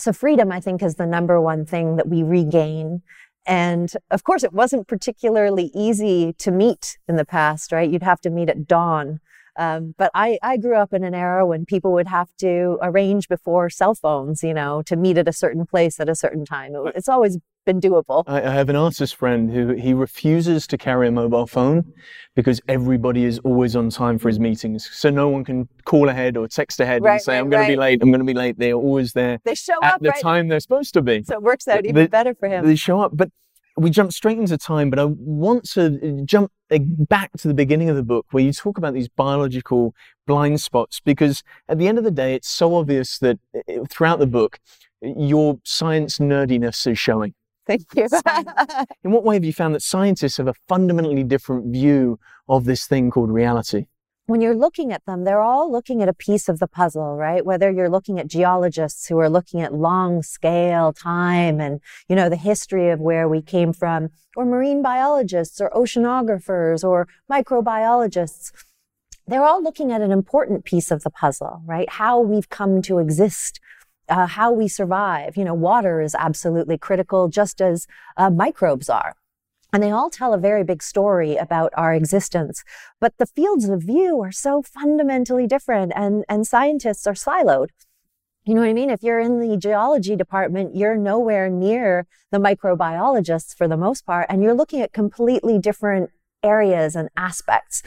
so 0.00 0.12
freedom, 0.12 0.50
I 0.50 0.60
think, 0.60 0.82
is 0.82 0.96
the 0.96 1.06
number 1.06 1.40
one 1.40 1.66
thing 1.66 1.96
that 1.96 2.08
we 2.08 2.22
regain. 2.22 3.02
And 3.46 3.92
of 4.10 4.24
course, 4.24 4.44
it 4.44 4.52
wasn't 4.52 4.88
particularly 4.88 5.70
easy 5.74 6.34
to 6.34 6.50
meet 6.50 6.98
in 7.08 7.16
the 7.16 7.24
past, 7.24 7.72
right? 7.72 7.90
You'd 7.90 8.02
have 8.02 8.20
to 8.22 8.30
meet 8.30 8.48
at 8.48 8.66
dawn. 8.66 9.20
Um, 9.56 9.94
but 9.98 10.10
I, 10.14 10.38
I 10.42 10.56
grew 10.56 10.76
up 10.76 10.92
in 10.92 11.04
an 11.04 11.14
era 11.14 11.46
when 11.46 11.66
people 11.66 11.92
would 11.92 12.06
have 12.06 12.28
to 12.38 12.78
arrange 12.82 13.28
before 13.28 13.68
cell 13.68 13.94
phones, 13.94 14.42
you 14.42 14.54
know, 14.54 14.82
to 14.82 14.96
meet 14.96 15.18
at 15.18 15.28
a 15.28 15.32
certain 15.32 15.66
place 15.66 15.98
at 16.00 16.08
a 16.08 16.14
certain 16.14 16.44
time. 16.44 16.74
It, 16.74 16.92
it's 16.96 17.08
always 17.08 17.38
been 17.70 17.80
doable. 17.80 18.24
I, 18.26 18.42
I 18.42 18.50
have 18.50 18.68
an 18.68 18.76
artist 18.76 19.16
friend 19.16 19.50
who 19.50 19.74
he 19.74 19.94
refuses 19.94 20.66
to 20.68 20.78
carry 20.78 21.08
a 21.08 21.10
mobile 21.10 21.46
phone 21.46 21.92
because 22.34 22.60
everybody 22.68 23.24
is 23.24 23.38
always 23.40 23.76
on 23.76 23.90
time 23.90 24.18
for 24.18 24.28
his 24.28 24.38
meetings. 24.38 24.88
So 24.92 25.10
no 25.10 25.28
one 25.28 25.44
can 25.44 25.68
call 25.84 26.08
ahead 26.08 26.36
or 26.36 26.48
text 26.48 26.80
ahead 26.80 27.02
right, 27.02 27.14
and 27.14 27.22
say, 27.22 27.34
right, 27.34 27.38
I'm 27.40 27.50
going 27.50 27.60
right. 27.60 27.66
to 27.66 27.72
be 27.72 27.76
late, 27.76 28.02
I'm 28.02 28.10
going 28.10 28.20
to 28.20 28.24
be 28.24 28.34
late. 28.34 28.58
They're 28.58 28.74
always 28.74 29.12
there. 29.12 29.38
They 29.44 29.54
show 29.54 29.76
up 29.78 29.84
at 29.84 29.94
up 29.94 30.02
the 30.02 30.14
time 30.20 30.48
they're 30.48 30.60
supposed 30.60 30.94
to 30.94 31.02
be. 31.02 31.22
So 31.22 31.34
it 31.34 31.42
works 31.42 31.68
out 31.68 31.86
even 31.86 32.06
better 32.08 32.34
for 32.34 32.48
him. 32.48 32.66
They 32.66 32.76
show 32.76 33.00
up. 33.00 33.12
But 33.14 33.30
we 33.76 33.90
jump 33.90 34.12
straight 34.12 34.38
into 34.38 34.58
time, 34.58 34.90
but 34.90 34.98
I 34.98 35.04
want 35.04 35.68
to 35.70 36.22
jump 36.24 36.52
back 36.68 37.32
to 37.38 37.48
the 37.48 37.54
beginning 37.54 37.88
of 37.88 37.96
the 37.96 38.02
book 38.02 38.26
where 38.30 38.42
you 38.42 38.52
talk 38.52 38.78
about 38.78 38.94
these 38.94 39.08
biological 39.08 39.94
blind 40.26 40.60
spots 40.60 41.00
because 41.00 41.42
at 41.68 41.78
the 41.78 41.88
end 41.88 41.98
of 41.98 42.04
the 42.04 42.10
day, 42.10 42.34
it's 42.34 42.48
so 42.48 42.74
obvious 42.74 43.18
that 43.18 43.38
eh, 43.68 43.78
throughout 43.88 44.18
the 44.18 44.26
book, 44.26 44.58
your 45.00 45.58
science 45.64 46.18
nerdiness 46.18 46.86
is 46.86 46.98
showing. 46.98 47.34
Thank 47.70 47.94
you. 47.94 48.08
in 49.04 49.12
what 49.12 49.22
way 49.22 49.36
have 49.36 49.44
you 49.44 49.52
found 49.52 49.76
that 49.76 49.82
scientists 49.82 50.38
have 50.38 50.48
a 50.48 50.54
fundamentally 50.68 51.22
different 51.22 51.72
view 51.72 52.18
of 52.48 52.64
this 52.64 52.86
thing 52.86 53.10
called 53.10 53.30
reality? 53.30 53.86
When 54.26 54.40
you're 54.40 54.56
looking 54.56 54.92
at 54.92 55.04
them, 55.06 55.24
they're 55.24 55.40
all 55.40 55.70
looking 55.70 56.02
at 56.02 56.08
a 56.08 56.12
piece 56.12 56.48
of 56.48 56.58
the 56.58 56.66
puzzle, 56.66 57.16
right? 57.16 57.44
Whether 57.44 57.70
you're 57.70 57.88
looking 57.88 58.18
at 58.18 58.26
geologists 58.26 59.06
who 59.06 59.18
are 59.18 59.28
looking 59.28 59.60
at 59.60 59.72
long 59.72 60.22
scale 60.22 60.92
time 60.92 61.60
and, 61.60 61.80
you 62.08 62.16
know, 62.16 62.28
the 62.28 62.36
history 62.36 62.90
of 62.90 63.00
where 63.00 63.28
we 63.28 63.40
came 63.40 63.72
from, 63.72 64.10
or 64.36 64.44
marine 64.44 64.82
biologists 64.82 65.60
or 65.60 65.70
oceanographers 65.70 66.82
or 66.82 67.08
microbiologists, 67.30 68.52
they're 69.26 69.44
all 69.44 69.62
looking 69.62 69.92
at 69.92 70.00
an 70.00 70.10
important 70.10 70.64
piece 70.64 70.90
of 70.90 71.02
the 71.02 71.10
puzzle, 71.10 71.62
right? 71.66 71.88
How 71.88 72.20
we've 72.20 72.48
come 72.48 72.82
to 72.82 72.98
exist 72.98 73.60
uh, 74.10 74.26
how 74.26 74.52
we 74.52 74.68
survive. 74.68 75.36
You 75.36 75.44
know, 75.44 75.54
water 75.54 76.00
is 76.00 76.14
absolutely 76.14 76.76
critical, 76.76 77.28
just 77.28 77.60
as 77.60 77.86
uh, 78.16 78.30
microbes 78.30 78.90
are. 78.90 79.14
And 79.72 79.82
they 79.82 79.92
all 79.92 80.10
tell 80.10 80.34
a 80.34 80.38
very 80.38 80.64
big 80.64 80.82
story 80.82 81.36
about 81.36 81.72
our 81.76 81.94
existence. 81.94 82.64
But 83.00 83.14
the 83.18 83.26
fields 83.26 83.68
of 83.68 83.82
view 83.82 84.20
are 84.20 84.32
so 84.32 84.62
fundamentally 84.62 85.46
different 85.46 85.92
and, 85.94 86.24
and 86.28 86.46
scientists 86.46 87.06
are 87.06 87.14
siloed. 87.14 87.68
You 88.44 88.54
know 88.54 88.62
what 88.62 88.70
I 88.70 88.72
mean? 88.72 88.90
If 88.90 89.02
you're 89.02 89.20
in 89.20 89.38
the 89.38 89.56
geology 89.56 90.16
department, 90.16 90.74
you're 90.74 90.96
nowhere 90.96 91.48
near 91.48 92.06
the 92.32 92.38
microbiologists 92.38 93.54
for 93.54 93.68
the 93.68 93.76
most 93.76 94.06
part, 94.06 94.26
and 94.28 94.42
you're 94.42 94.54
looking 94.54 94.80
at 94.80 94.92
completely 94.92 95.58
different 95.58 96.10
areas 96.42 96.96
and 96.96 97.10
aspects. 97.16 97.82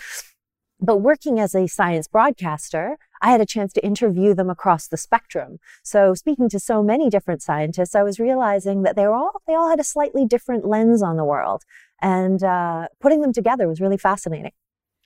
But 0.84 0.98
working 0.98 1.39
as 1.39 1.56
a 1.56 1.65
science 1.67 2.10
broadcaster, 2.10 2.98
I 3.22 3.32
had 3.32 3.39
a 3.39 3.46
chance 3.46 3.72
to 3.72 3.86
interview 3.86 4.34
them 4.34 4.50
across 4.50 4.86
the 4.86 4.98
spectrum. 4.98 5.60
So 5.82 6.13
speaking 6.13 6.50
to 6.50 6.60
so 6.60 6.84
many 6.84 7.10
different 7.10 7.41
scientists, 7.41 7.96
I 7.96 8.04
was 8.04 8.19
realizing 8.19 8.84
that 8.84 8.98
they 8.98 9.08
were 9.08 9.13
all 9.13 9.41
they 9.48 9.56
all 9.56 9.69
had 9.69 9.80
a 9.80 9.84
slightly 9.86 10.26
different 10.26 10.65
lens 10.65 11.02
on 11.02 11.15
the 11.15 11.24
world, 11.24 11.63
and 12.02 12.43
uh, 12.43 12.89
putting 13.00 13.22
them 13.22 13.32
together 13.32 13.65
was 13.65 13.80
really 13.80 13.98
fascinating. 13.98 14.52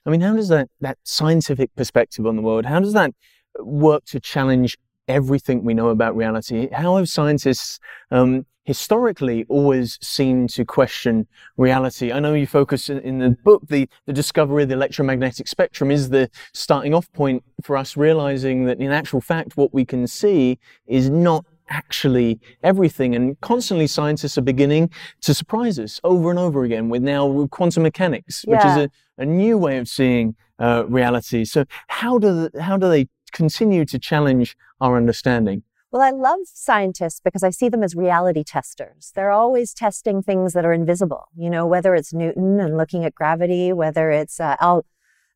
I 0.04 0.10
mean, 0.10 0.20
how 0.20 0.34
does 0.34 0.48
that 0.48 0.68
that 0.80 0.98
scientific 1.04 1.72
perspective 1.76 2.26
on 2.26 2.34
the 2.34 2.42
world? 2.42 2.66
How 2.66 2.80
does 2.80 2.94
that 2.94 3.12
work 3.60 4.04
to 4.06 4.18
challenge 4.18 4.76
everything 5.08 5.64
we 5.64 5.74
know 5.74 5.88
about 5.88 6.16
reality? 6.16 6.68
How 6.72 6.96
have 6.96 7.08
scientists 7.08 7.80
um, 8.10 8.46
historically 8.68 9.46
always 9.48 9.98
seemed 10.02 10.50
to 10.50 10.62
question 10.62 11.26
reality. 11.56 12.12
I 12.12 12.20
know 12.20 12.34
you 12.34 12.46
focus 12.46 12.90
in, 12.90 12.98
in, 12.98 13.18
the 13.18 13.30
book, 13.30 13.62
the, 13.66 13.88
the 14.04 14.12
discovery 14.12 14.64
of 14.64 14.68
the 14.68 14.74
electromagnetic 14.74 15.48
spectrum 15.48 15.90
is 15.90 16.10
the 16.10 16.28
starting 16.52 16.92
off 16.92 17.10
point 17.12 17.42
for 17.62 17.78
us 17.78 17.96
realizing 17.96 18.66
that 18.66 18.78
in 18.78 18.92
actual 18.92 19.22
fact, 19.22 19.56
what 19.56 19.72
we 19.72 19.86
can 19.86 20.06
see 20.06 20.58
is 20.86 21.08
not 21.08 21.46
actually 21.70 22.40
everything. 22.62 23.14
And 23.14 23.40
constantly 23.40 23.86
scientists 23.86 24.36
are 24.36 24.42
beginning 24.42 24.90
to 25.22 25.32
surprise 25.32 25.78
us 25.78 25.98
over 26.04 26.28
and 26.28 26.38
over 26.38 26.62
again 26.64 26.90
with 26.90 27.02
now 27.02 27.24
with 27.24 27.50
quantum 27.50 27.84
mechanics, 27.84 28.44
which 28.46 28.60
is 28.60 28.76
a, 28.76 28.90
a, 29.16 29.24
new 29.24 29.56
way 29.56 29.78
of 29.78 29.88
seeing 29.88 30.36
uh, 30.58 30.84
reality. 30.88 31.46
So 31.46 31.64
how 31.86 32.18
do, 32.18 32.50
the, 32.50 32.62
how 32.62 32.76
do 32.76 32.90
they 32.90 33.08
continue 33.32 33.84
to 33.86 33.98
challenge 33.98 34.56
our 34.80 34.96
understanding? 34.96 35.62
Well, 35.90 36.02
I 36.02 36.10
love 36.10 36.40
scientists 36.44 37.20
because 37.24 37.42
I 37.42 37.48
see 37.48 37.70
them 37.70 37.82
as 37.82 37.94
reality 37.94 38.44
testers. 38.44 39.10
They're 39.14 39.30
always 39.30 39.72
testing 39.72 40.22
things 40.22 40.52
that 40.52 40.66
are 40.66 40.72
invisible, 40.72 41.28
you 41.34 41.48
know, 41.48 41.66
whether 41.66 41.94
it's 41.94 42.12
Newton 42.12 42.60
and 42.60 42.76
looking 42.76 43.06
at 43.06 43.14
gravity, 43.14 43.72
whether 43.72 44.10
it's 44.10 44.38
uh, 44.38 44.56
Al- 44.60 44.84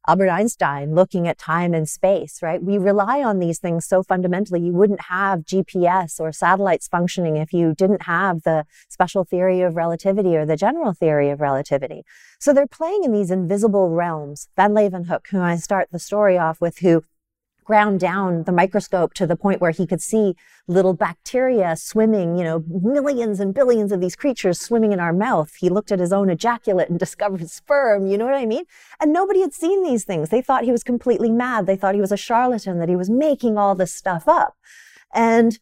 Albert 0.07 0.31
Einstein 0.31 0.95
looking 0.95 1.29
at 1.29 1.39
time 1.39 1.73
and 1.73 1.89
space, 1.89 2.43
right? 2.43 2.63
We 2.63 2.77
rely 2.77 3.23
on 3.23 3.39
these 3.39 3.61
things 3.61 3.87
so 3.87 4.03
fundamentally. 4.03 4.61
You 4.61 4.73
wouldn't 4.73 5.03
have 5.03 5.41
GPS 5.41 6.19
or 6.19 6.33
satellites 6.33 6.89
functioning 6.89 7.37
if 7.37 7.53
you 7.53 7.73
didn't 7.75 8.03
have 8.03 8.43
the 8.43 8.67
special 8.89 9.25
theory 9.25 9.63
of 9.63 9.77
relativity 9.77 10.37
or 10.37 10.45
the 10.45 10.57
general 10.57 10.93
theory 10.93 11.31
of 11.31 11.41
relativity. 11.41 12.03
So 12.41 12.53
they're 12.53 12.67
playing 12.67 13.05
in 13.05 13.13
these 13.13 13.31
invisible 13.31 13.91
realms. 13.91 14.49
Van 14.57 14.73
Leeuwenhoek, 14.73 15.29
who 15.31 15.41
I 15.41 15.57
start 15.57 15.89
the 15.93 16.01
story 16.01 16.37
off 16.37 16.61
with, 16.61 16.79
who 16.79 17.05
ground 17.65 18.01
down 18.01 18.45
the 18.45 18.53
microscope 18.53 19.15
to 19.15 19.27
the 19.27 19.37
point 19.37 19.61
where 19.61 19.71
he 19.71 19.87
could 19.87 20.01
see 20.01 20.35
little 20.67 20.95
bacteria 20.95 21.77
swimming, 21.77 22.37
you 22.37 22.45
know, 22.45 22.65
millions 22.69 23.41
and 23.41 23.55
billions 23.55 23.93
of 23.93 24.01
these 24.01 24.17
creatures 24.17 24.61
swimming 24.61 24.93
in 24.93 25.01
our 25.01 25.13
mouth. 25.13 25.55
He 25.59 25.69
looked 25.69 25.93
at 25.93 25.99
his 25.99 26.13
own 26.13 26.31
ejaculate 26.31 26.89
and 26.89 26.99
discovered 27.07 27.49
sperm, 27.51 28.07
you 28.07 28.19
know 28.19 28.25
what 28.25 28.35
I 28.35 28.47
mean? 28.47 28.65
And 29.01 29.13
nobody 29.13 29.41
had 29.41 29.55
seen 29.55 29.83
these 29.83 30.05
things. 30.05 30.29
They 30.29 30.43
thought 30.43 30.65
he 30.65 30.73
was 30.73 30.85
completely 30.85 31.31
mad. 31.31 31.67
They 31.67 31.77
thought 31.77 31.95
he 31.95 32.01
was 32.01 32.13
a 32.13 32.17
charlatan, 32.17 32.79
that 32.79 32.89
he 32.89 32.97
was 32.97 33.11
making 33.11 33.59
all 33.59 33.75
this 33.75 33.93
stuff 33.93 34.29
up. 34.29 34.57
And 35.15 35.59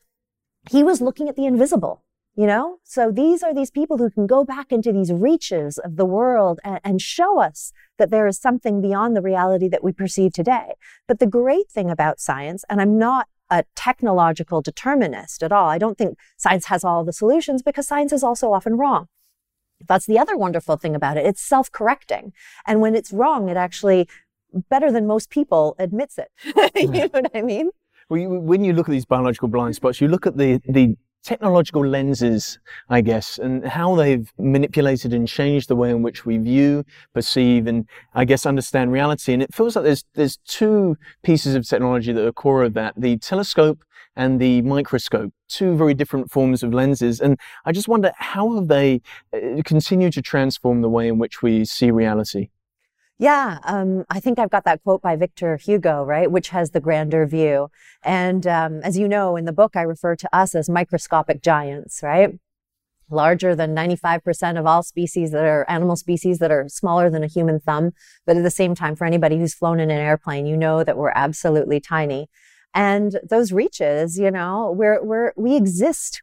he 0.71 0.83
was 0.83 1.01
looking 1.01 1.29
at 1.29 1.37
the 1.37 1.47
invisible 1.47 2.03
you 2.37 2.47
know? 2.47 2.79
So 2.85 3.11
these 3.11 3.43
are 3.43 3.55
these 3.55 3.71
people 3.71 3.99
who 3.99 4.11
can 4.11 4.27
go 4.27 4.45
back 4.45 4.73
into 4.73 4.93
these 4.93 5.13
reaches 5.13 5.79
of 5.79 5.97
the 5.97 6.05
world 6.05 6.61
and, 6.65 6.81
and, 6.85 7.01
show 7.01 7.41
us 7.41 7.73
that 7.99 8.11
there 8.11 8.27
is 8.27 8.39
something 8.39 8.81
beyond 8.81 9.17
the 9.17 9.23
reality 9.23 9.69
that 9.69 9.83
we 9.83 9.93
perceive 9.93 10.33
today. 10.33 10.75
But 11.09 11.19
the 11.19 11.27
great 11.27 11.71
thing 11.71 11.91
about 11.91 12.21
science 12.21 12.65
and 12.69 12.81
i'm 12.81 12.99
not 12.99 13.27
a 13.51 13.65
technological 13.75 14.63
determinist 14.63 15.43
at 15.43 15.51
all 15.51 15.69
i 15.69 15.79
don't 15.79 15.99
think 15.99 16.17
science 16.37 16.67
has 16.67 16.85
all 16.85 17.05
the 17.05 17.13
solutions 17.13 17.63
because 17.63 17.87
science 17.89 18.13
is 18.13 18.23
also 18.23 18.53
often 18.53 18.77
wrong. 18.77 19.07
That's 19.89 20.07
the 20.07 20.19
other 20.19 20.37
wonderful 20.37 20.77
thing 20.77 20.95
about 20.95 21.17
it. 21.17 21.25
It's 21.25 21.41
self-correcting. 21.41 22.33
And 22.67 22.81
when 22.81 22.95
it's 22.95 23.13
wrong 23.13 23.49
it 23.49 23.57
actually 23.57 24.09
better 24.69 24.93
than 24.93 25.07
most 25.07 25.31
people 25.31 25.75
admits 25.79 26.19
it. 26.19 26.31
You 26.75 26.89
know 26.89 27.09
what 27.09 27.31
i 27.35 27.43
mean? 27.43 27.71
Well, 28.09 28.21
you, 28.21 28.29
when 28.29 28.65
you 28.65 28.73
look 28.73 28.89
at 28.89 28.93
these 28.93 29.05
biological 29.05 29.49
blind 29.49 29.77
spots, 29.77 30.01
you 30.01 30.09
look 30.09 30.27
at 30.27 30.37
the, 30.37 30.61
the 30.69 30.97
technological 31.23 31.87
lenses, 31.87 32.59
I 32.89 33.01
guess, 33.01 33.39
and 33.39 33.67
how 33.67 33.95
they've 33.95 34.31
manipulated 34.39 35.13
and 35.13 35.27
changed 35.29 35.69
the 35.69 35.77
way 35.77 35.91
in 35.91 36.03
which 36.03 36.25
we 36.25 36.39
view, 36.39 36.85
perceive, 37.15 37.67
and 37.67 37.89
I 38.15 38.25
guess 38.25 38.47
understand 38.47 38.93
reality. 38.93 39.33
And 39.33 39.43
it 39.43 39.55
feels 39.55 39.77
like 39.77 39.85
there's 39.85 40.05
there's 40.15 40.39
two 40.47 40.97
pieces 41.23 41.55
of 41.55 41.67
technology 41.67 42.13
that 42.13 42.27
are 42.27 42.33
core 42.33 42.63
of 42.63 42.75
that: 42.75 42.95
the 42.97 43.19
telescope 43.19 43.85
and 44.17 44.41
the 44.41 44.63
microscope. 44.63 45.33
Two 45.49 45.77
very 45.77 45.95
different 45.95 46.31
forms 46.31 46.63
of 46.63 46.75
lenses. 46.75 47.21
And 47.21 47.39
I 47.65 47.73
just 47.73 47.89
wonder 47.89 48.13
how 48.17 48.55
have 48.55 48.69
they 48.69 49.01
uh, 49.33 49.63
continued 49.65 50.13
to 50.15 50.23
transform 50.23 50.83
the 50.83 50.89
way 50.89 51.09
in 51.09 51.19
which 51.19 51.43
we 51.43 51.65
see 51.65 51.91
reality. 51.91 52.51
Yeah, 53.21 53.59
um, 53.65 54.07
I 54.09 54.19
think 54.19 54.39
I've 54.39 54.49
got 54.49 54.65
that 54.65 54.83
quote 54.83 55.03
by 55.03 55.15
Victor 55.15 55.59
Hugo, 55.59 56.03
right, 56.03 56.31
which 56.31 56.49
has 56.49 56.71
the 56.71 56.81
grander 56.81 57.27
view. 57.27 57.69
And 58.03 58.47
um, 58.47 58.81
as 58.83 58.97
you 58.97 59.07
know, 59.07 59.37
in 59.37 59.45
the 59.45 59.53
book, 59.53 59.77
I 59.77 59.83
refer 59.83 60.17
to 60.17 60.35
us 60.35 60.55
as 60.55 60.71
microscopic 60.71 61.43
giants, 61.43 62.03
right? 62.03 62.39
Larger 63.11 63.55
than 63.55 63.77
95% 63.77 64.59
of 64.59 64.65
all 64.65 64.83
species 64.83 65.33
that 65.33 65.45
are 65.45 65.69
animal 65.69 65.97
species 65.97 66.39
that 66.39 66.51
are 66.51 66.67
smaller 66.71 67.11
than 67.11 67.23
a 67.23 67.27
human 67.27 67.61
thumb. 67.61 67.91
But 68.25 68.39
at 68.39 68.43
the 68.43 68.51
same 68.51 68.75
time, 68.75 68.97
for 68.97 69.05
anybody 69.05 69.37
who's 69.37 69.53
flown 69.53 69.81
in 69.81 69.91
an 69.91 70.01
airplane, 70.01 70.47
you 70.47 70.57
know 70.57 70.83
that 70.83 70.97
we're 70.97 71.13
absolutely 71.15 71.79
tiny. 71.79 72.31
And 72.73 73.21
those 73.23 73.53
reaches, 73.53 74.19
you 74.19 74.31
know, 74.31 74.73
we're, 74.75 75.05
we're, 75.05 75.35
we 75.37 75.57
exist 75.57 76.23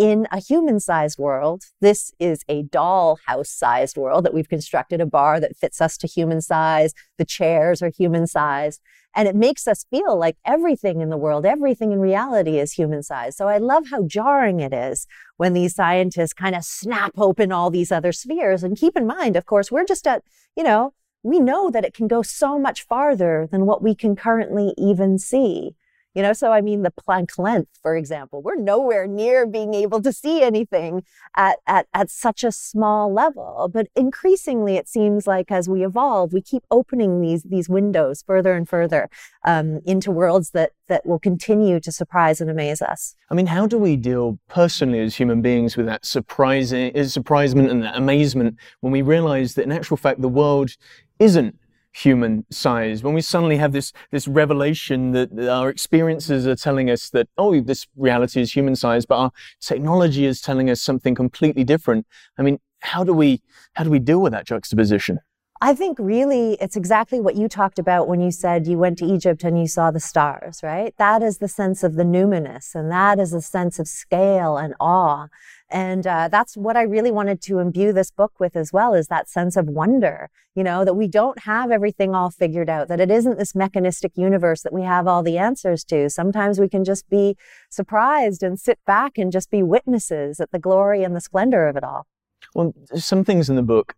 in 0.00 0.26
a 0.32 0.40
human 0.40 0.80
sized 0.80 1.18
world, 1.18 1.64
this 1.82 2.10
is 2.18 2.42
a 2.48 2.62
dollhouse 2.62 3.48
sized 3.48 3.98
world 3.98 4.24
that 4.24 4.32
we've 4.32 4.48
constructed 4.48 4.98
a 4.98 5.04
bar 5.04 5.38
that 5.40 5.58
fits 5.58 5.78
us 5.78 5.98
to 5.98 6.06
human 6.06 6.40
size. 6.40 6.94
The 7.18 7.26
chairs 7.26 7.82
are 7.82 7.90
human 7.90 8.26
sized. 8.26 8.80
And 9.14 9.28
it 9.28 9.36
makes 9.36 9.68
us 9.68 9.84
feel 9.90 10.18
like 10.18 10.38
everything 10.46 11.02
in 11.02 11.10
the 11.10 11.18
world, 11.18 11.44
everything 11.44 11.92
in 11.92 12.00
reality 12.00 12.58
is 12.58 12.72
human 12.72 13.02
sized. 13.02 13.36
So 13.36 13.46
I 13.46 13.58
love 13.58 13.88
how 13.90 14.04
jarring 14.04 14.60
it 14.60 14.72
is 14.72 15.06
when 15.36 15.52
these 15.52 15.74
scientists 15.74 16.32
kind 16.32 16.56
of 16.56 16.64
snap 16.64 17.12
open 17.18 17.52
all 17.52 17.68
these 17.68 17.92
other 17.92 18.12
spheres. 18.12 18.64
And 18.64 18.78
keep 18.78 18.96
in 18.96 19.06
mind, 19.06 19.36
of 19.36 19.44
course, 19.44 19.70
we're 19.70 19.84
just 19.84 20.06
at, 20.06 20.22
you 20.56 20.62
know, 20.62 20.94
we 21.22 21.40
know 21.40 21.70
that 21.70 21.84
it 21.84 21.92
can 21.92 22.08
go 22.08 22.22
so 22.22 22.58
much 22.58 22.86
farther 22.86 23.46
than 23.52 23.66
what 23.66 23.82
we 23.82 23.94
can 23.94 24.16
currently 24.16 24.72
even 24.78 25.18
see. 25.18 25.74
You 26.14 26.22
know, 26.22 26.32
so 26.32 26.50
I 26.50 26.60
mean, 26.60 26.82
the 26.82 26.90
Planck 26.90 27.38
length, 27.38 27.78
for 27.82 27.96
example, 27.96 28.42
we're 28.42 28.56
nowhere 28.56 29.06
near 29.06 29.46
being 29.46 29.74
able 29.74 30.02
to 30.02 30.12
see 30.12 30.42
anything 30.42 31.04
at, 31.36 31.58
at, 31.68 31.86
at 31.94 32.10
such 32.10 32.42
a 32.42 32.50
small 32.50 33.12
level. 33.12 33.70
But 33.72 33.86
increasingly, 33.94 34.76
it 34.76 34.88
seems 34.88 35.28
like 35.28 35.52
as 35.52 35.68
we 35.68 35.84
evolve, 35.84 36.32
we 36.32 36.42
keep 36.42 36.64
opening 36.68 37.20
these, 37.20 37.44
these 37.44 37.68
windows 37.68 38.24
further 38.26 38.54
and 38.54 38.68
further 38.68 39.08
um, 39.44 39.80
into 39.84 40.10
worlds 40.10 40.50
that, 40.50 40.72
that 40.88 41.06
will 41.06 41.20
continue 41.20 41.78
to 41.78 41.92
surprise 41.92 42.40
and 42.40 42.50
amaze 42.50 42.82
us. 42.82 43.14
I 43.30 43.34
mean, 43.34 43.46
how 43.46 43.68
do 43.68 43.78
we 43.78 43.96
deal 43.96 44.40
personally 44.48 44.98
as 44.98 45.14
human 45.14 45.42
beings 45.42 45.76
with 45.76 45.86
that 45.86 46.04
surprising, 46.04 46.92
surprisement 47.06 47.70
and 47.70 47.84
that 47.84 47.96
amazement 47.96 48.56
when 48.80 48.92
we 48.92 49.02
realize 49.02 49.54
that 49.54 49.62
in 49.62 49.70
actual 49.70 49.96
fact, 49.96 50.20
the 50.20 50.28
world 50.28 50.76
isn't 51.20 51.56
human 51.92 52.44
size 52.50 53.02
when 53.02 53.14
we 53.14 53.20
suddenly 53.20 53.56
have 53.56 53.72
this 53.72 53.92
this 54.12 54.28
revelation 54.28 55.10
that 55.10 55.28
our 55.48 55.68
experiences 55.68 56.46
are 56.46 56.54
telling 56.54 56.88
us 56.88 57.10
that 57.10 57.28
oh 57.36 57.60
this 57.60 57.86
reality 57.96 58.40
is 58.40 58.52
human 58.54 58.76
size 58.76 59.04
but 59.04 59.16
our 59.16 59.32
technology 59.60 60.24
is 60.24 60.40
telling 60.40 60.70
us 60.70 60.80
something 60.80 61.14
completely 61.14 61.64
different 61.64 62.06
i 62.38 62.42
mean 62.42 62.60
how 62.80 63.02
do 63.02 63.12
we 63.12 63.42
how 63.74 63.82
do 63.82 63.90
we 63.90 63.98
deal 63.98 64.20
with 64.20 64.32
that 64.32 64.46
juxtaposition 64.46 65.18
I 65.62 65.74
think 65.74 65.98
really 65.98 66.54
it's 66.54 66.74
exactly 66.74 67.20
what 67.20 67.36
you 67.36 67.46
talked 67.46 67.78
about 67.78 68.08
when 68.08 68.22
you 68.22 68.30
said 68.30 68.66
you 68.66 68.78
went 68.78 68.96
to 68.98 69.04
Egypt 69.04 69.44
and 69.44 69.60
you 69.60 69.66
saw 69.66 69.90
the 69.90 70.00
stars, 70.00 70.60
right? 70.62 70.94
That 70.96 71.22
is 71.22 71.36
the 71.36 71.48
sense 71.48 71.82
of 71.82 71.96
the 71.96 72.02
numinous 72.02 72.74
and 72.74 72.90
that 72.90 73.18
is 73.18 73.34
a 73.34 73.42
sense 73.42 73.78
of 73.78 73.86
scale 73.86 74.56
and 74.56 74.74
awe. 74.80 75.26
And 75.70 76.06
uh, 76.06 76.28
that's 76.28 76.56
what 76.56 76.76
I 76.76 76.82
really 76.82 77.12
wanted 77.12 77.40
to 77.42 77.58
imbue 77.58 77.92
this 77.92 78.10
book 78.10 78.40
with 78.40 78.56
as 78.56 78.72
well 78.72 78.94
is 78.94 79.06
that 79.06 79.28
sense 79.28 79.56
of 79.56 79.66
wonder, 79.68 80.28
you 80.54 80.64
know, 80.64 80.84
that 80.84 80.94
we 80.94 81.06
don't 81.06 81.40
have 81.40 81.70
everything 81.70 82.14
all 82.14 82.30
figured 82.30 82.68
out, 82.68 82.88
that 82.88 82.98
it 82.98 83.10
isn't 83.10 83.38
this 83.38 83.54
mechanistic 83.54 84.12
universe 84.16 84.62
that 84.62 84.72
we 84.72 84.82
have 84.82 85.06
all 85.06 85.22
the 85.22 85.38
answers 85.38 85.84
to. 85.84 86.10
Sometimes 86.10 86.58
we 86.58 86.68
can 86.68 86.84
just 86.84 87.08
be 87.08 87.36
surprised 87.70 88.42
and 88.42 88.58
sit 88.58 88.78
back 88.84 89.16
and 89.16 89.30
just 89.30 89.50
be 89.50 89.62
witnesses 89.62 90.40
at 90.40 90.50
the 90.50 90.58
glory 90.58 91.04
and 91.04 91.14
the 91.14 91.20
splendor 91.20 91.68
of 91.68 91.76
it 91.76 91.84
all. 91.84 92.06
Well, 92.54 92.74
some 92.96 93.24
things 93.24 93.48
in 93.48 93.56
the 93.56 93.62
book 93.62 93.94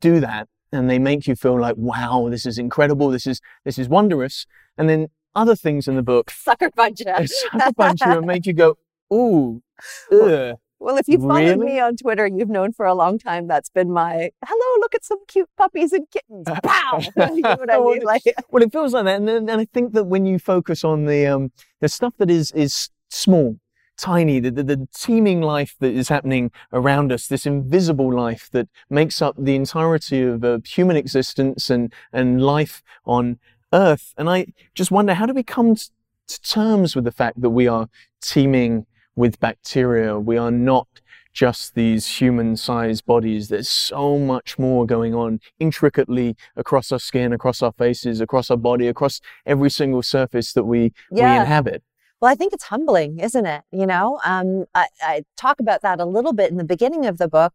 do 0.00 0.18
that 0.18 0.48
and 0.72 0.90
they 0.90 0.98
make 0.98 1.28
you 1.28 1.36
feel 1.36 1.58
like, 1.60 1.76
wow, 1.76 2.26
this 2.28 2.46
is 2.46 2.58
incredible. 2.58 3.10
This 3.10 3.26
is, 3.26 3.40
this 3.64 3.78
is 3.78 3.88
wondrous. 3.88 4.46
And 4.76 4.88
then 4.88 5.08
other 5.36 5.54
things 5.54 5.86
in 5.86 5.94
the 5.94 6.02
book 6.02 6.30
sucker 6.36 6.70
punch 6.70 7.00
you, 7.00 7.26
sucker 7.26 7.72
punch 7.74 8.00
you 8.04 8.18
and 8.18 8.26
make 8.26 8.44
you 8.44 8.52
go, 8.52 8.76
ooh, 9.12 9.62
ugh. 10.12 10.56
Well, 10.80 10.96
if 10.98 11.08
you've 11.08 11.22
followed 11.22 11.58
Really? 11.60 11.66
me 11.66 11.80
on 11.80 11.96
Twitter, 11.96 12.26
you've 12.26 12.48
known 12.50 12.72
for 12.72 12.84
a 12.84 12.94
long 12.94 13.18
time 13.18 13.46
that's 13.46 13.70
been 13.70 13.90
my 13.90 14.30
hello, 14.44 14.80
look 14.80 14.94
at 14.94 15.04
some 15.04 15.18
cute 15.26 15.48
puppies 15.56 15.92
and 15.92 16.06
kittens. 16.10 16.46
Pow! 16.62 16.98
you 17.16 17.40
know 17.42 17.56
what 17.56 17.70
I 17.72 17.78
mean? 17.78 18.02
Like, 18.02 18.22
Well, 18.50 18.62
it 18.62 18.72
feels 18.72 18.92
like 18.92 19.04
that, 19.04 19.16
and, 19.16 19.28
then- 19.28 19.48
and 19.48 19.60
I 19.60 19.64
think 19.66 19.92
that 19.94 20.04
when 20.04 20.26
you 20.26 20.38
focus 20.38 20.84
on 20.84 21.06
the 21.06 21.26
um, 21.26 21.52
the 21.80 21.88
stuff 21.88 22.14
that 22.18 22.30
is 22.30 22.50
is 22.52 22.90
small, 23.08 23.56
tiny, 23.96 24.40
the, 24.40 24.50
the 24.50 24.62
the 24.62 24.88
teeming 24.94 25.40
life 25.40 25.74
that 25.80 25.94
is 25.94 26.08
happening 26.08 26.50
around 26.72 27.12
us, 27.12 27.28
this 27.28 27.46
invisible 27.46 28.12
life 28.12 28.48
that 28.52 28.68
makes 28.90 29.22
up 29.22 29.36
the 29.38 29.54
entirety 29.54 30.22
of 30.22 30.44
uh, 30.44 30.58
human 30.66 30.96
existence 30.96 31.70
and 31.70 31.92
and 32.12 32.42
life 32.42 32.82
on 33.06 33.38
Earth, 33.72 34.12
and 34.18 34.28
I 34.28 34.46
just 34.74 34.90
wonder 34.90 35.14
how 35.14 35.26
do 35.26 35.32
we 35.32 35.42
come 35.42 35.76
to 35.76 36.40
terms 36.42 36.94
with 36.94 37.04
the 37.04 37.12
fact 37.12 37.40
that 37.40 37.50
we 37.50 37.68
are 37.68 37.88
teeming 38.20 38.86
with 39.16 39.40
bacteria? 39.40 40.18
We 40.18 40.36
are 40.36 40.50
not 40.50 40.88
just 41.32 41.74
these 41.74 42.20
human 42.20 42.56
sized 42.56 43.04
bodies. 43.04 43.48
There's 43.48 43.68
so 43.68 44.18
much 44.18 44.58
more 44.58 44.86
going 44.86 45.14
on 45.14 45.40
intricately 45.58 46.36
across 46.56 46.92
our 46.92 46.98
skin, 46.98 47.32
across 47.32 47.60
our 47.60 47.72
faces, 47.72 48.20
across 48.20 48.50
our 48.50 48.56
body, 48.56 48.86
across 48.86 49.20
every 49.44 49.70
single 49.70 50.02
surface 50.02 50.52
that 50.52 50.64
we, 50.64 50.92
yeah. 51.10 51.34
we 51.34 51.40
inhabit. 51.40 51.82
Well, 52.20 52.32
I 52.32 52.36
think 52.36 52.54
it's 52.54 52.64
humbling, 52.64 53.18
isn't 53.18 53.44
it? 53.44 53.62
You 53.70 53.86
know, 53.86 54.20
um, 54.24 54.64
I, 54.74 54.86
I 55.02 55.24
talk 55.36 55.60
about 55.60 55.82
that 55.82 56.00
a 56.00 56.06
little 56.06 56.32
bit 56.32 56.50
in 56.50 56.56
the 56.56 56.64
beginning 56.64 57.04
of 57.04 57.18
the 57.18 57.28
book. 57.28 57.52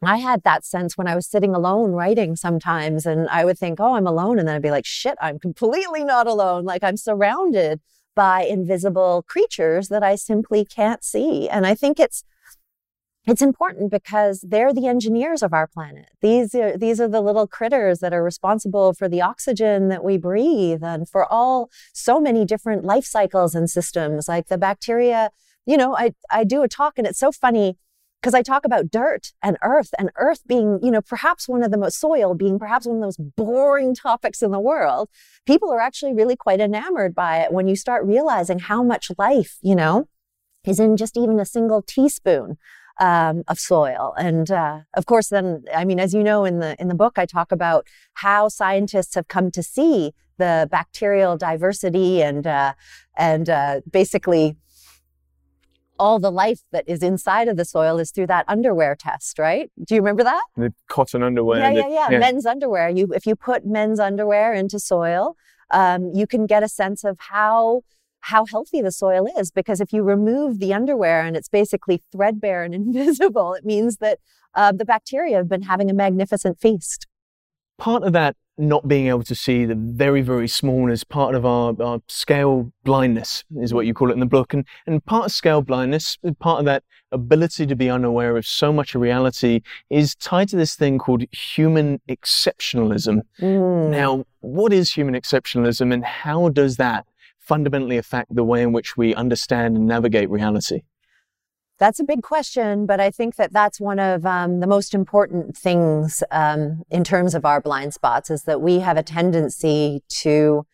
I 0.00 0.18
had 0.18 0.44
that 0.44 0.64
sense 0.64 0.96
when 0.96 1.08
I 1.08 1.16
was 1.16 1.26
sitting 1.26 1.56
alone 1.56 1.90
writing 1.90 2.36
sometimes, 2.36 3.04
and 3.04 3.28
I 3.30 3.44
would 3.44 3.58
think, 3.58 3.80
oh, 3.80 3.94
I'm 3.94 4.06
alone. 4.06 4.38
And 4.38 4.46
then 4.46 4.54
I'd 4.54 4.62
be 4.62 4.70
like, 4.70 4.86
shit, 4.86 5.16
I'm 5.20 5.40
completely 5.40 6.04
not 6.04 6.28
alone. 6.28 6.64
Like 6.64 6.84
I'm 6.84 6.96
surrounded 6.96 7.80
by 8.18 8.42
invisible 8.42 9.22
creatures 9.28 9.86
that 9.90 10.02
I 10.02 10.16
simply 10.16 10.64
can't 10.64 11.04
see. 11.04 11.48
And 11.48 11.64
I 11.64 11.76
think 11.76 12.00
it's, 12.00 12.24
it's 13.28 13.40
important 13.40 13.92
because 13.92 14.40
they're 14.40 14.74
the 14.74 14.88
engineers 14.88 15.40
of 15.40 15.52
our 15.52 15.68
planet. 15.68 16.08
These 16.20 16.52
are 16.56 16.76
these 16.76 17.00
are 17.00 17.06
the 17.06 17.20
little 17.20 17.46
critters 17.46 18.00
that 18.00 18.12
are 18.12 18.24
responsible 18.24 18.92
for 18.92 19.08
the 19.08 19.22
oxygen 19.22 19.86
that 19.90 20.02
we 20.02 20.18
breathe 20.18 20.82
and 20.82 21.08
for 21.08 21.32
all 21.32 21.70
so 21.92 22.18
many 22.18 22.44
different 22.44 22.84
life 22.84 23.04
cycles 23.04 23.54
and 23.54 23.70
systems 23.70 24.26
like 24.26 24.48
the 24.48 24.58
bacteria. 24.58 25.30
You 25.64 25.76
know, 25.76 25.94
I 25.96 26.14
I 26.28 26.42
do 26.42 26.62
a 26.62 26.68
talk 26.68 26.94
and 26.98 27.06
it's 27.06 27.20
so 27.20 27.30
funny 27.30 27.76
because 28.20 28.34
I 28.34 28.42
talk 28.42 28.64
about 28.64 28.90
dirt 28.90 29.32
and 29.42 29.56
earth 29.62 29.90
and 29.98 30.10
earth 30.16 30.42
being, 30.46 30.80
you 30.82 30.90
know, 30.90 31.00
perhaps 31.00 31.48
one 31.48 31.62
of 31.62 31.70
the 31.70 31.78
most 31.78 32.00
soil 32.00 32.34
being 32.34 32.58
perhaps 32.58 32.86
one 32.86 32.96
of 32.96 33.00
the 33.00 33.06
most 33.06 33.36
boring 33.36 33.94
topics 33.94 34.42
in 34.42 34.50
the 34.50 34.60
world. 34.60 35.08
People 35.46 35.70
are 35.72 35.80
actually 35.80 36.14
really 36.14 36.36
quite 36.36 36.60
enamored 36.60 37.14
by 37.14 37.38
it 37.38 37.52
when 37.52 37.68
you 37.68 37.76
start 37.76 38.04
realizing 38.04 38.58
how 38.58 38.82
much 38.82 39.10
life, 39.18 39.58
you 39.62 39.76
know, 39.76 40.08
is 40.64 40.80
in 40.80 40.96
just 40.96 41.16
even 41.16 41.38
a 41.38 41.44
single 41.44 41.82
teaspoon 41.82 42.58
um, 42.98 43.44
of 43.46 43.58
soil. 43.58 44.14
And 44.18 44.50
uh, 44.50 44.80
of 44.94 45.06
course, 45.06 45.28
then 45.28 45.64
I 45.74 45.84
mean, 45.84 46.00
as 46.00 46.12
you 46.12 46.22
know 46.22 46.44
in 46.44 46.58
the 46.58 46.76
in 46.80 46.88
the 46.88 46.94
book, 46.94 47.18
I 47.18 47.26
talk 47.26 47.52
about 47.52 47.86
how 48.14 48.48
scientists 48.48 49.14
have 49.14 49.28
come 49.28 49.50
to 49.52 49.62
see 49.62 50.12
the 50.38 50.68
bacterial 50.70 51.36
diversity 51.36 52.22
and 52.22 52.46
uh, 52.46 52.74
and 53.16 53.48
uh, 53.48 53.80
basically 53.90 54.56
all 55.98 56.18
the 56.18 56.30
life 56.30 56.60
that 56.72 56.84
is 56.88 57.02
inside 57.02 57.48
of 57.48 57.56
the 57.56 57.64
soil 57.64 57.98
is 57.98 58.10
through 58.10 58.26
that 58.28 58.44
underwear 58.48 58.94
test, 58.96 59.38
right? 59.38 59.70
Do 59.86 59.94
you 59.94 60.00
remember 60.00 60.24
that? 60.24 60.42
The 60.56 60.72
cotton 60.88 61.22
underwear. 61.22 61.60
yeah, 61.60 61.82
the- 61.82 61.92
yeah, 61.92 62.10
yeah, 62.10 62.18
Men's 62.18 62.46
underwear. 62.46 62.88
You 62.88 63.08
if 63.14 63.26
you 63.26 63.36
put 63.36 63.66
men's 63.66 64.00
underwear 64.00 64.52
into 64.54 64.78
soil, 64.78 65.36
um, 65.70 66.10
you 66.14 66.26
can 66.26 66.46
get 66.46 66.62
a 66.62 66.68
sense 66.68 67.04
of 67.04 67.16
how 67.18 67.82
how 68.20 68.44
healthy 68.46 68.82
the 68.82 68.92
soil 68.92 69.26
is 69.38 69.50
because 69.50 69.80
if 69.80 69.92
you 69.92 70.02
remove 70.02 70.58
the 70.58 70.74
underwear 70.74 71.20
and 71.22 71.36
it's 71.36 71.48
basically 71.48 72.02
threadbare 72.12 72.62
and 72.64 72.74
invisible, 72.80 73.54
it 73.54 73.64
means 73.64 73.98
that 73.98 74.18
uh, 74.54 74.72
the 74.72 74.84
bacteria 74.84 75.36
have 75.36 75.48
been 75.48 75.62
having 75.62 75.90
a 75.90 75.94
magnificent 75.94 76.58
feast. 76.60 77.06
part 77.78 78.02
of 78.02 78.12
that 78.12 78.36
not 78.58 78.88
being 78.88 79.06
able 79.06 79.22
to 79.22 79.34
see 79.34 79.64
the 79.64 79.74
very, 79.74 80.20
very 80.20 80.48
small 80.48 80.90
is 80.90 81.04
part 81.04 81.34
of 81.34 81.46
our, 81.46 81.74
our 81.80 82.00
scale 82.08 82.72
blindness, 82.84 83.44
is 83.60 83.72
what 83.72 83.86
you 83.86 83.94
call 83.94 84.10
it 84.10 84.14
in 84.14 84.20
the 84.20 84.26
book. 84.26 84.52
And, 84.52 84.66
and 84.86 85.04
part 85.04 85.26
of 85.26 85.32
scale 85.32 85.62
blindness, 85.62 86.18
part 86.40 86.58
of 86.58 86.64
that 86.64 86.82
ability 87.12 87.66
to 87.66 87.76
be 87.76 87.88
unaware 87.88 88.36
of 88.36 88.46
so 88.46 88.72
much 88.72 88.94
of 88.94 89.00
reality 89.00 89.60
is 89.90 90.14
tied 90.16 90.48
to 90.48 90.56
this 90.56 90.74
thing 90.74 90.98
called 90.98 91.22
human 91.32 92.00
exceptionalism. 92.08 93.22
Mm. 93.40 93.90
Now, 93.90 94.24
what 94.40 94.72
is 94.72 94.92
human 94.92 95.14
exceptionalism 95.14 95.92
and 95.92 96.04
how 96.04 96.48
does 96.48 96.76
that 96.76 97.06
fundamentally 97.38 97.96
affect 97.96 98.34
the 98.34 98.44
way 98.44 98.62
in 98.62 98.72
which 98.72 98.96
we 98.96 99.14
understand 99.14 99.76
and 99.76 99.86
navigate 99.86 100.28
reality? 100.28 100.82
That's 101.78 102.00
a 102.00 102.04
big 102.04 102.22
question, 102.22 102.86
but 102.86 102.98
I 102.98 103.10
think 103.10 103.36
that 103.36 103.52
that's 103.52 103.80
one 103.80 104.00
of 104.00 104.26
um, 104.26 104.58
the 104.58 104.66
most 104.66 104.94
important 104.94 105.56
things 105.56 106.24
um, 106.32 106.82
in 106.90 107.04
terms 107.04 107.36
of 107.36 107.44
our 107.44 107.60
blind 107.60 107.94
spots 107.94 108.30
is 108.30 108.42
that 108.44 108.60
we 108.60 108.80
have 108.80 108.96
a 108.96 109.02
tendency 109.04 110.02
to 110.08 110.66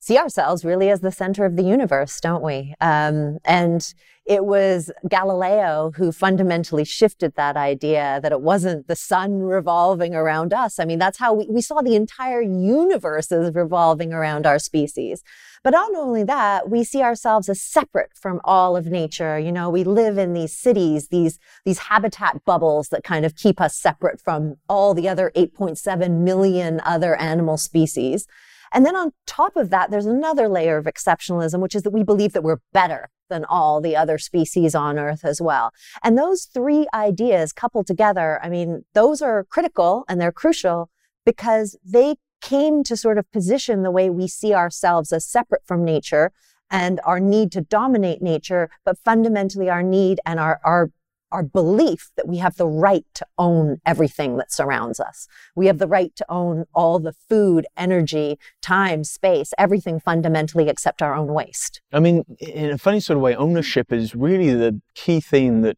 see 0.00 0.18
ourselves 0.18 0.64
really 0.64 0.90
as 0.90 1.00
the 1.00 1.12
center 1.12 1.44
of 1.44 1.56
the 1.56 1.62
universe, 1.62 2.20
don't 2.20 2.42
we? 2.42 2.74
Um, 2.80 3.38
and 3.44 3.94
it 4.26 4.44
was 4.44 4.90
Galileo 5.08 5.92
who 5.96 6.12
fundamentally 6.12 6.84
shifted 6.84 7.34
that 7.36 7.56
idea 7.56 8.20
that 8.22 8.32
it 8.32 8.40
wasn't 8.40 8.88
the 8.88 8.96
sun 8.96 9.40
revolving 9.40 10.14
around 10.14 10.52
us. 10.52 10.78
I 10.78 10.84
mean, 10.84 10.98
that's 10.98 11.18
how 11.18 11.34
we, 11.34 11.46
we 11.48 11.62
saw 11.62 11.82
the 11.82 11.94
entire 11.94 12.42
universe 12.42 13.30
as 13.32 13.54
revolving 13.54 14.12
around 14.12 14.46
our 14.46 14.58
species. 14.58 15.22
But 15.64 15.70
not 15.70 15.94
only 15.94 16.22
that, 16.24 16.68
we 16.68 16.84
see 16.84 17.02
ourselves 17.02 17.48
as 17.48 17.60
separate 17.60 18.10
from 18.14 18.40
all 18.44 18.76
of 18.76 18.86
nature. 18.86 19.38
You 19.38 19.52
know, 19.52 19.70
we 19.70 19.84
live 19.84 20.18
in 20.18 20.32
these 20.32 20.56
cities, 20.56 21.08
these, 21.08 21.38
these 21.64 21.78
habitat 21.78 22.44
bubbles 22.44 22.88
that 22.88 23.04
kind 23.04 23.24
of 23.24 23.36
keep 23.36 23.60
us 23.60 23.76
separate 23.76 24.20
from 24.20 24.56
all 24.68 24.94
the 24.94 25.08
other 25.08 25.32
8.7 25.34 26.20
million 26.20 26.80
other 26.84 27.16
animal 27.16 27.56
species. 27.56 28.26
And 28.72 28.84
then 28.84 28.96
on 28.96 29.12
top 29.26 29.56
of 29.56 29.70
that, 29.70 29.90
there's 29.90 30.06
another 30.06 30.48
layer 30.48 30.76
of 30.76 30.84
exceptionalism, 30.84 31.60
which 31.60 31.74
is 31.74 31.82
that 31.82 31.92
we 31.92 32.02
believe 32.02 32.32
that 32.34 32.42
we're 32.42 32.60
better 32.72 33.08
than 33.30 33.44
all 33.44 33.80
the 33.80 33.96
other 33.96 34.18
species 34.18 34.74
on 34.74 34.98
Earth 34.98 35.24
as 35.24 35.40
well. 35.40 35.72
And 36.02 36.16
those 36.16 36.44
three 36.44 36.86
ideas 36.94 37.52
coupled 37.52 37.86
together, 37.86 38.40
I 38.42 38.48
mean, 38.48 38.84
those 38.94 39.22
are 39.22 39.44
critical 39.44 40.04
and 40.08 40.20
they're 40.20 40.32
crucial 40.32 40.90
because 41.24 41.78
they 41.84 42.16
came 42.40 42.82
to 42.84 42.96
sort 42.96 43.18
of 43.18 43.30
position 43.32 43.82
the 43.82 43.90
way 43.90 44.10
we 44.10 44.28
see 44.28 44.54
ourselves 44.54 45.12
as 45.12 45.24
separate 45.24 45.62
from 45.66 45.84
nature 45.84 46.32
and 46.70 47.00
our 47.04 47.20
need 47.20 47.50
to 47.52 47.60
dominate 47.60 48.20
nature, 48.22 48.70
but 48.84 48.98
fundamentally 48.98 49.70
our 49.70 49.82
need 49.82 50.20
and 50.26 50.38
our, 50.38 50.60
our 50.64 50.90
our 51.30 51.42
belief 51.42 52.10
that 52.16 52.26
we 52.26 52.38
have 52.38 52.56
the 52.56 52.66
right 52.66 53.04
to 53.14 53.26
own 53.36 53.78
everything 53.84 54.36
that 54.38 54.52
surrounds 54.52 54.98
us. 54.98 55.28
We 55.54 55.66
have 55.66 55.78
the 55.78 55.86
right 55.86 56.14
to 56.16 56.24
own 56.28 56.64
all 56.74 56.98
the 56.98 57.12
food, 57.12 57.66
energy, 57.76 58.38
time, 58.62 59.04
space, 59.04 59.52
everything 59.58 60.00
fundamentally 60.00 60.68
except 60.68 61.02
our 61.02 61.14
own 61.14 61.28
waste. 61.28 61.80
I 61.92 62.00
mean, 62.00 62.24
in 62.38 62.70
a 62.70 62.78
funny 62.78 63.00
sort 63.00 63.18
of 63.18 63.22
way, 63.22 63.34
ownership 63.34 63.92
is 63.92 64.14
really 64.14 64.54
the 64.54 64.80
key 64.94 65.20
theme 65.20 65.62
that 65.62 65.76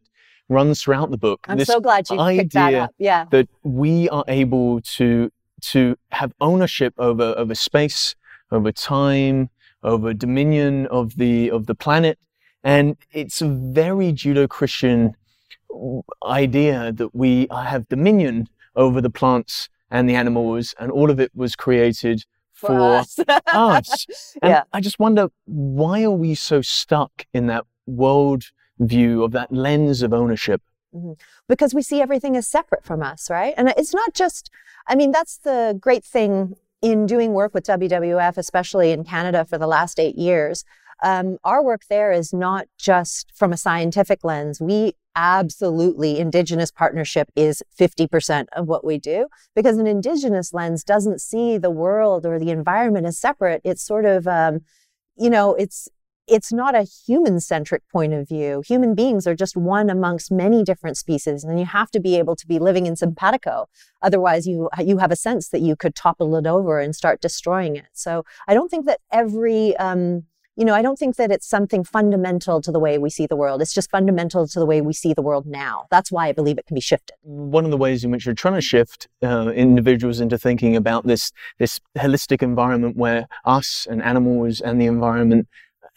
runs 0.48 0.82
throughout 0.82 1.10
the 1.10 1.18
book. 1.18 1.40
I'm 1.48 1.58
This 1.58 1.68
so 1.68 1.80
glad 1.80 2.08
you 2.10 2.16
picked 2.16 2.54
that 2.54 2.74
up. 2.74 2.94
Yeah. 2.98 3.26
that 3.30 3.48
we 3.62 4.08
are 4.08 4.24
able 4.28 4.80
to 4.82 5.30
to 5.60 5.96
have 6.12 6.32
ownership 6.40 6.94
over 6.98 7.34
over 7.36 7.54
space, 7.54 8.14
over 8.50 8.72
time, 8.72 9.50
over 9.82 10.12
dominion 10.14 10.86
of 10.86 11.16
the 11.16 11.50
of 11.50 11.66
the 11.66 11.74
planet, 11.74 12.18
and 12.64 12.96
it's 13.12 13.40
a 13.40 13.48
very 13.48 14.12
Judeo-Christian 14.12 15.14
idea 16.24 16.92
that 16.92 17.14
we 17.14 17.46
have 17.50 17.88
dominion 17.88 18.48
over 18.76 19.00
the 19.00 19.10
plants 19.10 19.68
and 19.90 20.08
the 20.08 20.14
animals, 20.14 20.74
and 20.78 20.90
all 20.92 21.10
of 21.10 21.18
it 21.20 21.30
was 21.34 21.56
created 21.56 22.24
for, 22.52 22.78
us. 22.80 23.18
us. 23.46 24.06
And 24.42 24.50
Yeah. 24.50 24.62
I 24.72 24.80
just 24.80 24.98
wonder 24.98 25.28
why 25.46 26.02
are 26.04 26.10
we 26.10 26.34
so 26.34 26.60
stuck 26.60 27.26
in 27.32 27.46
that 27.46 27.64
world 27.86 28.44
view 28.78 29.24
of 29.24 29.32
that 29.32 29.52
lens 29.52 30.02
of 30.02 30.12
ownership? 30.12 30.62
Because 31.48 31.74
we 31.74 31.82
see 31.82 32.00
everything 32.00 32.36
as 32.36 32.48
separate 32.48 32.84
from 32.84 33.02
us, 33.02 33.30
right? 33.30 33.54
And 33.56 33.72
it's 33.76 33.94
not 33.94 34.14
just, 34.14 34.50
I 34.86 34.94
mean, 34.94 35.10
that's 35.10 35.38
the 35.38 35.76
great 35.80 36.04
thing 36.04 36.56
in 36.82 37.06
doing 37.06 37.32
work 37.32 37.54
with 37.54 37.66
WWF, 37.66 38.36
especially 38.36 38.90
in 38.90 39.04
Canada 39.04 39.44
for 39.44 39.58
the 39.58 39.66
last 39.66 40.00
eight 40.00 40.16
years. 40.16 40.64
Um, 41.02 41.38
our 41.44 41.62
work 41.62 41.82
there 41.88 42.12
is 42.12 42.32
not 42.32 42.66
just 42.78 43.32
from 43.34 43.52
a 43.52 43.56
scientific 43.56 44.22
lens. 44.22 44.60
We 44.60 44.94
absolutely, 45.16 46.18
Indigenous 46.18 46.70
partnership 46.70 47.30
is 47.34 47.62
50% 47.78 48.46
of 48.52 48.66
what 48.66 48.84
we 48.84 48.98
do 48.98 49.26
because 49.54 49.78
an 49.78 49.86
Indigenous 49.86 50.52
lens 50.52 50.84
doesn't 50.84 51.20
see 51.20 51.58
the 51.58 51.70
world 51.70 52.26
or 52.26 52.38
the 52.38 52.50
environment 52.50 53.06
as 53.06 53.18
separate. 53.18 53.60
It's 53.64 53.82
sort 53.82 54.04
of, 54.04 54.26
um, 54.26 54.60
you 55.16 55.30
know, 55.30 55.54
it's, 55.54 55.88
it's 56.30 56.52
not 56.52 56.74
a 56.74 56.82
human 56.82 57.40
centric 57.40 57.82
point 57.88 58.12
of 58.12 58.28
view. 58.28 58.62
Human 58.66 58.94
beings 58.94 59.26
are 59.26 59.34
just 59.34 59.56
one 59.56 59.90
amongst 59.90 60.30
many 60.30 60.62
different 60.62 60.96
species, 60.96 61.42
and 61.44 61.58
you 61.58 61.66
have 61.66 61.90
to 61.90 62.00
be 62.00 62.16
able 62.16 62.36
to 62.36 62.46
be 62.46 62.58
living 62.58 62.86
in 62.86 62.96
simpatico. 62.96 63.68
Otherwise, 64.00 64.46
you 64.46 64.70
you 64.78 64.98
have 64.98 65.10
a 65.10 65.16
sense 65.16 65.48
that 65.48 65.60
you 65.60 65.76
could 65.76 65.94
topple 65.94 66.36
it 66.36 66.46
over 66.46 66.80
and 66.80 66.94
start 66.94 67.20
destroying 67.20 67.76
it. 67.76 67.88
So 67.92 68.24
I 68.46 68.54
don't 68.54 68.70
think 68.70 68.86
that 68.86 69.00
every 69.12 69.76
um, 69.76 70.24
you 70.56 70.66
know, 70.66 70.74
I 70.74 70.82
don't 70.82 70.98
think 70.98 71.16
that 71.16 71.30
it's 71.30 71.48
something 71.48 71.84
fundamental 71.84 72.60
to 72.60 72.70
the 72.70 72.78
way 72.78 72.98
we 72.98 73.08
see 73.08 73.26
the 73.26 73.36
world. 73.36 73.62
It's 73.62 73.72
just 73.72 73.90
fundamental 73.90 74.46
to 74.46 74.58
the 74.58 74.66
way 74.66 74.82
we 74.82 74.92
see 74.92 75.14
the 75.14 75.22
world 75.22 75.46
now. 75.46 75.86
That's 75.90 76.12
why 76.12 76.28
I 76.28 76.32
believe 76.32 76.58
it 76.58 76.66
can 76.66 76.74
be 76.74 76.82
shifted. 76.82 77.14
One 77.22 77.64
of 77.64 77.70
the 77.70 77.78
ways 77.78 78.04
in 78.04 78.10
which 78.10 78.26
you're 78.26 78.34
trying 78.34 78.56
to 78.56 78.60
shift 78.60 79.08
uh, 79.22 79.52
individuals 79.54 80.20
into 80.20 80.36
thinking 80.36 80.76
about 80.76 81.06
this 81.06 81.32
this 81.58 81.80
holistic 81.96 82.42
environment 82.42 82.96
where 82.96 83.26
us 83.44 83.86
and 83.90 84.02
animals 84.02 84.60
and 84.60 84.80
the 84.80 84.86
environment 84.86 85.48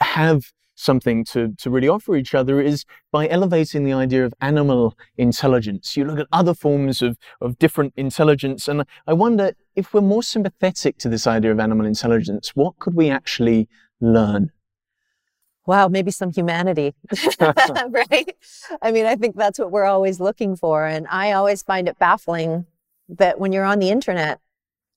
have 0.04 0.54
something 0.76 1.24
to, 1.26 1.54
to 1.58 1.70
really 1.70 1.88
offer 1.88 2.16
each 2.16 2.34
other 2.34 2.60
is 2.60 2.86
by 3.12 3.28
elevating 3.28 3.84
the 3.84 3.94
idea 3.94 4.26
of 4.26 4.34
animal 4.42 4.98
intelligence. 5.18 5.96
You 5.96 6.06
look 6.06 6.20
at 6.20 6.28
other 6.32 6.54
forms 6.54 7.02
of, 7.02 7.18
of 7.42 7.60
different 7.60 7.94
intelligence, 7.96 8.68
and 8.68 8.84
I 9.08 9.14
wonder 9.14 9.54
if 9.76 9.94
we're 9.94 10.02
more 10.02 10.24
sympathetic 10.24 10.98
to 11.00 11.10
this 11.10 11.28
idea 11.28 11.52
of 11.52 11.60
animal 11.60 11.86
intelligence, 11.86 12.52
what 12.56 12.78
could 12.80 12.96
we 12.96 13.10
actually 13.10 13.70
learn? 14.02 14.52
Wow, 15.66 15.88
maybe 15.88 16.12
some 16.12 16.32
humanity, 16.32 16.94
right? 17.40 18.36
I 18.82 18.92
mean, 18.92 19.06
I 19.06 19.16
think 19.16 19.36
that's 19.36 19.60
what 19.60 19.72
we're 19.72 19.86
always 19.86 20.20
looking 20.20 20.56
for. 20.56 20.86
And 20.86 21.08
I 21.10 21.32
always 21.32 21.64
find 21.64 21.88
it 21.88 21.98
baffling 22.00 22.66
that 23.08 23.40
when 23.40 23.54
you're 23.54 23.64
on 23.64 23.80
the 23.80 23.90
internet, 23.90 24.40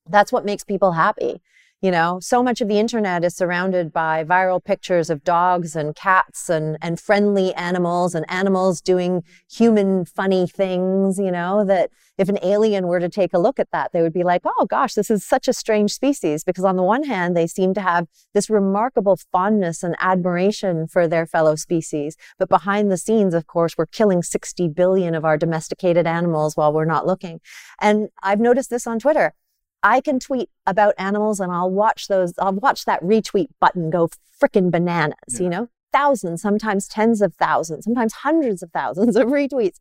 that's 0.09 0.33
what 0.33 0.45
makes 0.45 0.65
people 0.65 0.93
happy. 0.93 1.41
You 1.83 1.91
know, 1.91 2.21
so 2.23 2.43
much 2.43 2.63
of 2.63 2.69
the 2.69 2.79
internet 2.79 3.23
is 3.23 3.37
surrounded 3.37 3.93
by 3.93 4.25
viral 4.25 4.65
pictures 4.65 5.11
of 5.11 5.23
dogs 5.23 5.77
and 5.77 5.95
cats 5.95 6.49
and, 6.49 6.79
and 6.81 6.99
friendly 6.99 7.53
animals 7.53 8.15
and 8.15 8.25
animals 8.31 8.81
doing 8.81 9.23
human 9.51 10.07
funny 10.07 10.47
things, 10.47 11.19
you 11.19 11.31
know, 11.31 11.67
that 11.67 11.91
if 12.17 12.31
an 12.31 12.39
alien 12.43 12.87
were 12.87 12.99
to 12.99 13.11
take 13.11 13.35
a 13.35 13.39
look 13.39 13.61
at 13.61 13.71
that, 13.73 13.93
they 13.93 14.01
would 14.01 14.15
be 14.15 14.25
like, 14.25 14.41
oh 14.47 14.65
gosh, 14.65 14.95
this 14.95 15.11
is 15.11 15.23
such 15.23 15.49
a 15.49 15.53
strange 15.53 15.93
species. 15.93 16.45
Because 16.45 16.65
on 16.65 16.77
the 16.77 16.83
one 16.83 17.05
hand, 17.05 17.37
they 17.37 17.47
seem 17.47 17.75
to 17.75 17.83
have 17.83 18.07
this 18.33 18.49
remarkable 18.49 19.19
fondness 19.31 19.83
and 19.83 19.97
admiration 20.01 20.89
for 20.89 21.07
their 21.07 21.27
fellow 21.27 21.57
species. 21.57 22.17
But 22.39 22.49
behind 22.49 22.91
the 22.91 22.97
scenes, 22.97 23.35
of 23.35 23.47
course, 23.47 23.77
we're 23.77 23.85
killing 23.85 24.23
60 24.23 24.69
billion 24.69 25.15
of 25.15 25.27
our 25.27 25.37
domesticated 25.37 26.07
animals 26.07 26.57
while 26.57 26.73
we're 26.73 26.87
not 26.87 27.07
looking. 27.07 27.41
And 27.83 28.09
I've 28.23 28.41
noticed 28.41 28.71
this 28.71 28.87
on 28.87 28.99
Twitter. 28.99 29.35
I 29.83 30.01
can 30.01 30.19
tweet 30.19 30.51
about 30.67 30.95
animals 30.99 31.41
and 31.41 31.53
I'll 31.53 31.71
watch 31.71 32.09
those, 32.09 32.33
I'll 32.39 32.53
watch 32.53 32.85
that 32.85 33.03
retweet 33.03 33.49
button 33.61 33.91
go 33.91 34.09
freaking 34.43 34.71
bananas, 34.71 35.17
yeah. 35.29 35.41
you 35.41 35.49
know, 35.49 35.69
thousands, 35.93 36.43
sometimes 36.43 36.89
tens 36.89 37.23
of 37.23 37.35
thousands, 37.35 37.85
sometimes 37.85 38.13
hundreds 38.13 38.63
of 38.63 38.71
thousands 38.73 39.17
of 39.17 39.29
retweets. 39.29 39.79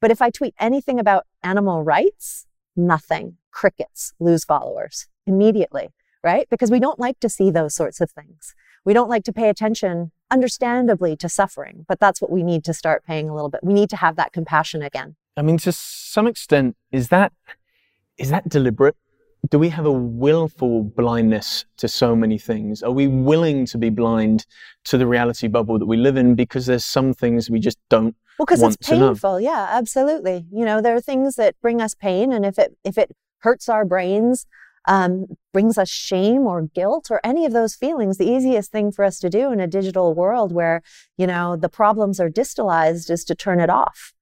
But 0.00 0.10
if 0.10 0.20
I 0.20 0.30
tweet 0.30 0.54
anything 0.58 0.98
about 0.98 1.26
animal 1.42 1.82
rights, 1.82 2.46
nothing. 2.76 3.38
Crickets 3.50 4.12
lose 4.18 4.44
followers 4.44 5.06
immediately, 5.26 5.88
right? 6.22 6.48
Because 6.50 6.70
we 6.70 6.80
don't 6.80 6.98
like 6.98 7.20
to 7.20 7.28
see 7.28 7.50
those 7.50 7.74
sorts 7.74 8.00
of 8.00 8.10
things. 8.10 8.54
We 8.84 8.92
don't 8.92 9.08
like 9.08 9.24
to 9.24 9.32
pay 9.32 9.48
attention, 9.48 10.12
understandably, 10.30 11.16
to 11.16 11.28
suffering, 11.28 11.86
but 11.88 12.00
that's 12.00 12.20
what 12.20 12.30
we 12.30 12.42
need 12.42 12.64
to 12.64 12.74
start 12.74 13.04
paying 13.04 13.30
a 13.30 13.34
little 13.34 13.48
bit. 13.48 13.60
We 13.62 13.72
need 13.72 13.90
to 13.90 13.96
have 13.96 14.16
that 14.16 14.32
compassion 14.32 14.82
again. 14.82 15.16
I 15.36 15.42
mean, 15.42 15.58
to 15.58 15.72
some 15.72 16.26
extent, 16.26 16.76
is 16.92 17.08
that 17.08 17.32
is 18.16 18.30
that 18.30 18.48
deliberate? 18.48 18.96
Do 19.50 19.58
we 19.58 19.68
have 19.68 19.84
a 19.84 19.92
willful 19.92 20.84
blindness 20.84 21.64
to 21.76 21.88
so 21.88 22.16
many 22.16 22.38
things? 22.38 22.82
Are 22.82 22.92
we 22.92 23.06
willing 23.08 23.66
to 23.66 23.78
be 23.78 23.90
blind 23.90 24.46
to 24.84 24.96
the 24.96 25.06
reality 25.06 25.48
bubble 25.48 25.78
that 25.78 25.86
we 25.86 25.96
live 25.96 26.16
in 26.16 26.34
because 26.34 26.66
there's 26.66 26.84
some 26.84 27.12
things 27.12 27.50
we 27.50 27.60
just 27.60 27.78
don't 27.90 28.16
well, 28.38 28.46
because 28.46 28.62
it's 28.62 28.88
painful. 28.88 29.40
Yeah, 29.40 29.68
absolutely. 29.70 30.46
You 30.52 30.64
know, 30.64 30.80
there 30.80 30.96
are 30.96 31.00
things 31.00 31.36
that 31.36 31.54
bring 31.62 31.80
us 31.80 31.94
pain, 31.94 32.32
and 32.32 32.44
if 32.44 32.58
it 32.58 32.76
if 32.84 32.98
it 32.98 33.12
hurts 33.38 33.68
our 33.68 33.84
brains, 33.84 34.46
um, 34.86 35.26
brings 35.52 35.78
us 35.78 35.88
shame 35.88 36.46
or 36.46 36.62
guilt 36.62 37.10
or 37.10 37.20
any 37.22 37.46
of 37.46 37.52
those 37.52 37.74
feelings, 37.74 38.18
the 38.18 38.28
easiest 38.28 38.72
thing 38.72 38.90
for 38.90 39.04
us 39.04 39.20
to 39.20 39.30
do 39.30 39.52
in 39.52 39.60
a 39.60 39.68
digital 39.68 40.14
world 40.14 40.52
where 40.52 40.82
you 41.16 41.26
know 41.26 41.56
the 41.56 41.68
problems 41.68 42.18
are 42.18 42.30
distalized 42.30 43.10
is 43.10 43.24
to 43.24 43.34
turn 43.34 43.60
it 43.60 43.70
off. 43.70 44.12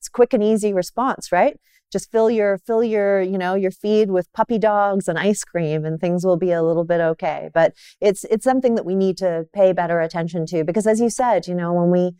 It's 0.00 0.08
a 0.08 0.10
quick 0.10 0.34
and 0.34 0.42
easy 0.42 0.74
response, 0.74 1.32
right? 1.32 1.58
Just 1.92 2.10
fill 2.10 2.30
your 2.30 2.58
fill 2.58 2.82
your 2.82 3.20
you 3.20 3.36
know 3.36 3.54
your 3.54 3.70
feed 3.70 4.10
with 4.10 4.32
puppy 4.32 4.58
dogs 4.58 5.08
and 5.08 5.18
ice 5.18 5.44
cream 5.44 5.84
and 5.84 6.00
things 6.00 6.24
will 6.24 6.38
be 6.38 6.50
a 6.50 6.62
little 6.62 6.84
bit 6.84 7.00
okay. 7.00 7.50
But 7.52 7.74
it's 8.00 8.24
it's 8.24 8.44
something 8.44 8.74
that 8.76 8.86
we 8.86 8.94
need 8.94 9.18
to 9.18 9.46
pay 9.52 9.72
better 9.72 10.00
attention 10.00 10.46
to 10.46 10.64
because 10.64 10.86
as 10.86 11.00
you 11.00 11.10
said 11.10 11.46
you 11.46 11.54
know 11.54 11.72
when 11.72 11.90
we 11.90 12.12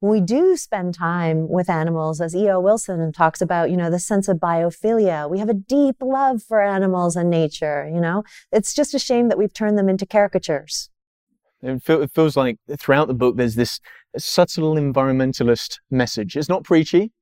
when 0.00 0.10
we 0.10 0.20
do 0.20 0.56
spend 0.56 0.94
time 0.94 1.48
with 1.48 1.68
animals 1.68 2.20
as 2.20 2.34
E.O. 2.34 2.58
Wilson 2.58 3.12
talks 3.12 3.40
about 3.40 3.70
you 3.70 3.76
know 3.76 3.90
the 3.90 4.00
sense 4.00 4.26
of 4.28 4.38
biophilia 4.38 5.30
we 5.30 5.38
have 5.38 5.48
a 5.48 5.54
deep 5.54 5.96
love 6.02 6.42
for 6.42 6.60
animals 6.60 7.14
and 7.14 7.30
nature 7.30 7.88
you 7.92 8.00
know? 8.00 8.24
It's 8.50 8.74
just 8.74 8.94
a 8.94 8.98
shame 8.98 9.28
that 9.28 9.38
we've 9.38 9.54
turned 9.54 9.78
them 9.78 9.88
into 9.88 10.06
caricatures. 10.06 10.90
It 11.62 12.10
feels 12.14 12.36
like 12.36 12.58
throughout 12.78 13.06
the 13.06 13.14
book 13.14 13.36
there's 13.36 13.54
this 13.54 13.80
subtle 14.16 14.74
environmentalist 14.74 15.78
message. 15.90 16.36
It's 16.36 16.48
not 16.48 16.64
preachy 16.64 17.12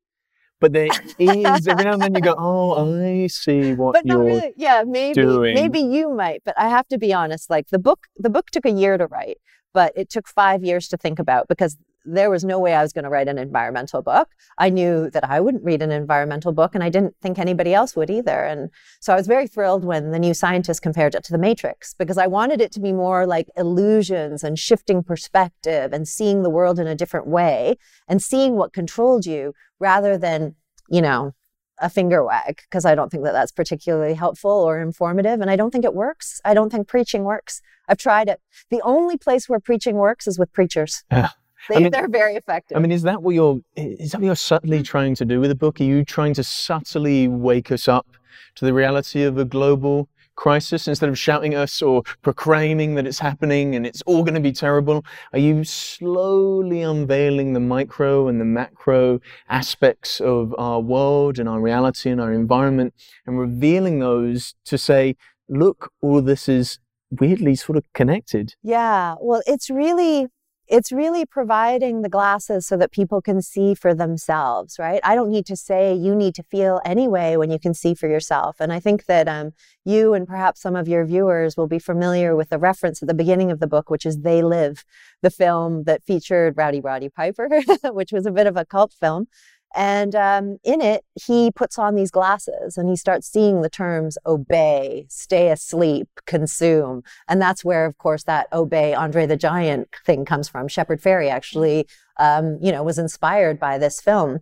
but 0.60 0.72
there 0.72 0.88
is 1.18 1.68
every 1.68 1.84
now 1.84 1.92
and 1.92 2.02
then 2.02 2.14
you 2.14 2.20
go, 2.20 2.34
oh, 2.38 3.00
I 3.02 3.26
see 3.28 3.74
what 3.74 3.94
but 3.94 4.06
you're 4.06 4.24
really. 4.24 4.52
Yeah, 4.56 4.84
maybe 4.86 5.14
doing. 5.14 5.54
maybe 5.54 5.80
you 5.80 6.12
might, 6.12 6.42
but 6.44 6.54
I 6.58 6.68
have 6.68 6.88
to 6.88 6.98
be 6.98 7.12
honest. 7.12 7.50
Like 7.50 7.68
the 7.68 7.78
book, 7.78 8.06
the 8.16 8.30
book 8.30 8.50
took 8.50 8.66
a 8.66 8.70
year 8.70 8.98
to 8.98 9.06
write, 9.06 9.38
but 9.72 9.92
it 9.96 10.10
took 10.10 10.26
five 10.28 10.64
years 10.64 10.88
to 10.88 10.96
think 10.96 11.18
about 11.18 11.48
because 11.48 11.76
there 12.04 12.30
was 12.30 12.44
no 12.44 12.58
way 12.58 12.74
I 12.74 12.82
was 12.82 12.92
going 12.92 13.04
to 13.04 13.10
write 13.10 13.28
an 13.28 13.38
environmental 13.38 14.02
book. 14.02 14.28
I 14.56 14.70
knew 14.70 15.10
that 15.10 15.28
I 15.28 15.40
wouldn't 15.40 15.64
read 15.64 15.82
an 15.82 15.90
environmental 15.90 16.52
book, 16.52 16.74
and 16.74 16.82
I 16.82 16.88
didn't 16.88 17.14
think 17.20 17.38
anybody 17.38 17.74
else 17.74 17.94
would 17.96 18.10
either. 18.10 18.44
And 18.44 18.70
so 19.00 19.12
I 19.12 19.16
was 19.16 19.26
very 19.26 19.46
thrilled 19.46 19.84
when 19.84 20.10
the 20.10 20.18
New 20.18 20.34
Scientist 20.34 20.80
compared 20.80 21.14
it 21.14 21.24
to 21.24 21.32
The 21.32 21.38
Matrix 21.38 21.94
because 21.94 22.18
I 22.18 22.26
wanted 22.26 22.60
it 22.60 22.72
to 22.72 22.80
be 22.80 22.92
more 22.92 23.26
like 23.26 23.48
illusions 23.56 24.42
and 24.42 24.58
shifting 24.58 25.02
perspective 25.02 25.92
and 25.92 26.08
seeing 26.08 26.42
the 26.42 26.50
world 26.50 26.78
in 26.78 26.86
a 26.86 26.94
different 26.94 27.26
way 27.26 27.76
and 28.08 28.22
seeing 28.22 28.54
what 28.54 28.72
controlled 28.72 29.26
you 29.26 29.52
rather 29.78 30.16
than, 30.16 30.54
you 30.88 31.02
know, 31.02 31.34
a 31.80 31.88
finger 31.88 32.24
wag 32.24 32.60
because 32.62 32.84
I 32.84 32.94
don't 32.94 33.10
think 33.10 33.24
that 33.24 33.32
that's 33.32 33.52
particularly 33.52 34.14
helpful 34.14 34.50
or 34.50 34.80
informative. 34.80 35.40
And 35.40 35.50
I 35.50 35.56
don't 35.56 35.70
think 35.70 35.84
it 35.84 35.94
works. 35.94 36.40
I 36.44 36.54
don't 36.54 36.70
think 36.70 36.88
preaching 36.88 37.24
works. 37.24 37.62
I've 37.88 37.98
tried 37.98 38.28
it. 38.28 38.40
The 38.70 38.82
only 38.82 39.16
place 39.16 39.48
where 39.48 39.60
preaching 39.60 39.96
works 39.96 40.26
is 40.26 40.38
with 40.38 40.52
preachers. 40.52 41.04
Yeah. 41.10 41.30
They, 41.68 41.76
I 41.76 41.80
mean, 41.80 41.90
they're 41.90 42.08
very 42.08 42.36
effective. 42.36 42.76
I 42.76 42.80
mean, 42.80 42.92
is 42.92 43.02
that 43.02 43.22
what 43.22 43.34
you're 43.34 43.60
is 43.76 44.12
that 44.12 44.20
what 44.20 44.26
you're 44.26 44.36
subtly 44.36 44.80
mm. 44.80 44.84
trying 44.84 45.14
to 45.16 45.24
do 45.24 45.40
with 45.40 45.50
the 45.50 45.54
book? 45.54 45.80
Are 45.80 45.84
you 45.84 46.04
trying 46.04 46.32
to 46.34 46.44
subtly 46.44 47.28
wake 47.28 47.70
us 47.70 47.88
up 47.88 48.06
to 48.54 48.64
the 48.64 48.72
reality 48.72 49.22
of 49.22 49.38
a 49.38 49.44
global 49.44 50.08
crisis 50.38 50.86
instead 50.86 51.08
of 51.08 51.18
shouting 51.18 51.56
us 51.56 51.82
or 51.82 52.04
proclaiming 52.22 52.94
that 52.94 53.08
it's 53.08 53.18
happening 53.18 53.74
and 53.74 53.84
it's 53.84 54.02
all 54.02 54.22
going 54.22 54.34
to 54.34 54.40
be 54.40 54.52
terrible? 54.52 55.04
Are 55.32 55.38
you 55.40 55.64
slowly 55.64 56.80
unveiling 56.80 57.54
the 57.54 57.60
micro 57.60 58.28
and 58.28 58.40
the 58.40 58.44
macro 58.44 59.20
aspects 59.48 60.20
of 60.20 60.54
our 60.56 60.78
world 60.78 61.40
and 61.40 61.48
our 61.48 61.60
reality 61.60 62.08
and 62.08 62.20
our 62.20 62.32
environment 62.32 62.94
and 63.26 63.36
revealing 63.36 63.98
those 63.98 64.54
to 64.66 64.78
say, 64.78 65.16
look, 65.48 65.92
all 66.00 66.22
this 66.22 66.48
is 66.48 66.78
weirdly 67.10 67.56
sort 67.56 67.76
of 67.76 67.92
connected? 67.92 68.54
Yeah. 68.62 69.16
Well, 69.20 69.42
it's 69.44 69.68
really 69.68 70.28
it's 70.68 70.92
really 70.92 71.24
providing 71.24 72.02
the 72.02 72.08
glasses 72.08 72.66
so 72.66 72.76
that 72.76 72.92
people 72.92 73.22
can 73.22 73.40
see 73.40 73.74
for 73.74 73.94
themselves, 73.94 74.78
right? 74.78 75.00
I 75.02 75.14
don't 75.14 75.30
need 75.30 75.46
to 75.46 75.56
say 75.56 75.94
you 75.94 76.14
need 76.14 76.34
to 76.34 76.42
feel 76.42 76.80
anyway 76.84 77.36
when 77.36 77.50
you 77.50 77.58
can 77.58 77.72
see 77.74 77.94
for 77.94 78.06
yourself. 78.08 78.56
And 78.60 78.72
I 78.72 78.78
think 78.78 79.06
that 79.06 79.28
um, 79.28 79.52
you 79.84 80.12
and 80.12 80.26
perhaps 80.26 80.60
some 80.60 80.76
of 80.76 80.86
your 80.86 81.06
viewers 81.06 81.56
will 81.56 81.68
be 81.68 81.78
familiar 81.78 82.36
with 82.36 82.50
the 82.50 82.58
reference 82.58 83.02
at 83.02 83.08
the 83.08 83.14
beginning 83.14 83.50
of 83.50 83.60
the 83.60 83.66
book, 83.66 83.88
which 83.88 84.04
is 84.04 84.20
They 84.20 84.42
Live, 84.42 84.84
the 85.22 85.30
film 85.30 85.84
that 85.84 86.04
featured 86.04 86.54
Rowdy 86.56 86.80
Roddy 86.80 87.08
Piper, 87.08 87.48
which 87.84 88.12
was 88.12 88.26
a 88.26 88.32
bit 88.32 88.46
of 88.46 88.56
a 88.56 88.66
cult 88.66 88.92
film. 88.92 89.26
And 89.74 90.14
um, 90.14 90.58
in 90.64 90.80
it, 90.80 91.04
he 91.14 91.50
puts 91.50 91.78
on 91.78 91.94
these 91.94 92.10
glasses 92.10 92.76
and 92.76 92.88
he 92.88 92.96
starts 92.96 93.30
seeing 93.30 93.60
the 93.60 93.68
terms 93.68 94.16
obey, 94.24 95.06
stay 95.10 95.50
asleep, 95.50 96.08
consume. 96.26 97.02
And 97.28 97.40
that's 97.40 97.64
where, 97.64 97.84
of 97.84 97.98
course, 97.98 98.24
that 98.24 98.48
obey 98.52 98.94
Andre 98.94 99.26
the 99.26 99.36
Giant 99.36 99.88
thing 100.06 100.24
comes 100.24 100.48
from. 100.48 100.68
Shepard 100.68 101.02
Fairey 101.02 101.30
actually, 101.30 101.86
um, 102.18 102.58
you 102.62 102.72
know, 102.72 102.82
was 102.82 102.98
inspired 102.98 103.60
by 103.60 103.76
this 103.76 104.00
film. 104.00 104.38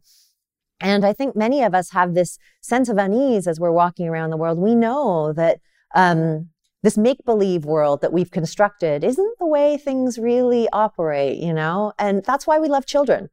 And 0.80 1.04
I 1.04 1.12
think 1.12 1.34
many 1.34 1.62
of 1.62 1.74
us 1.74 1.90
have 1.90 2.14
this 2.14 2.38
sense 2.60 2.88
of 2.88 2.98
unease 2.98 3.46
as 3.46 3.58
we're 3.58 3.72
walking 3.72 4.08
around 4.08 4.30
the 4.30 4.36
world. 4.36 4.58
We 4.58 4.74
know 4.74 5.32
that 5.32 5.58
um, 5.94 6.50
this 6.82 6.96
make 6.96 7.24
believe 7.24 7.64
world 7.64 8.00
that 8.02 8.12
we've 8.12 8.30
constructed 8.30 9.02
isn't 9.02 9.38
the 9.38 9.46
way 9.46 9.76
things 9.76 10.18
really 10.18 10.68
operate, 10.72 11.38
you 11.38 11.52
know? 11.52 11.92
And 11.98 12.22
that's 12.24 12.46
why 12.46 12.60
we 12.60 12.68
love 12.68 12.86
children 12.86 13.30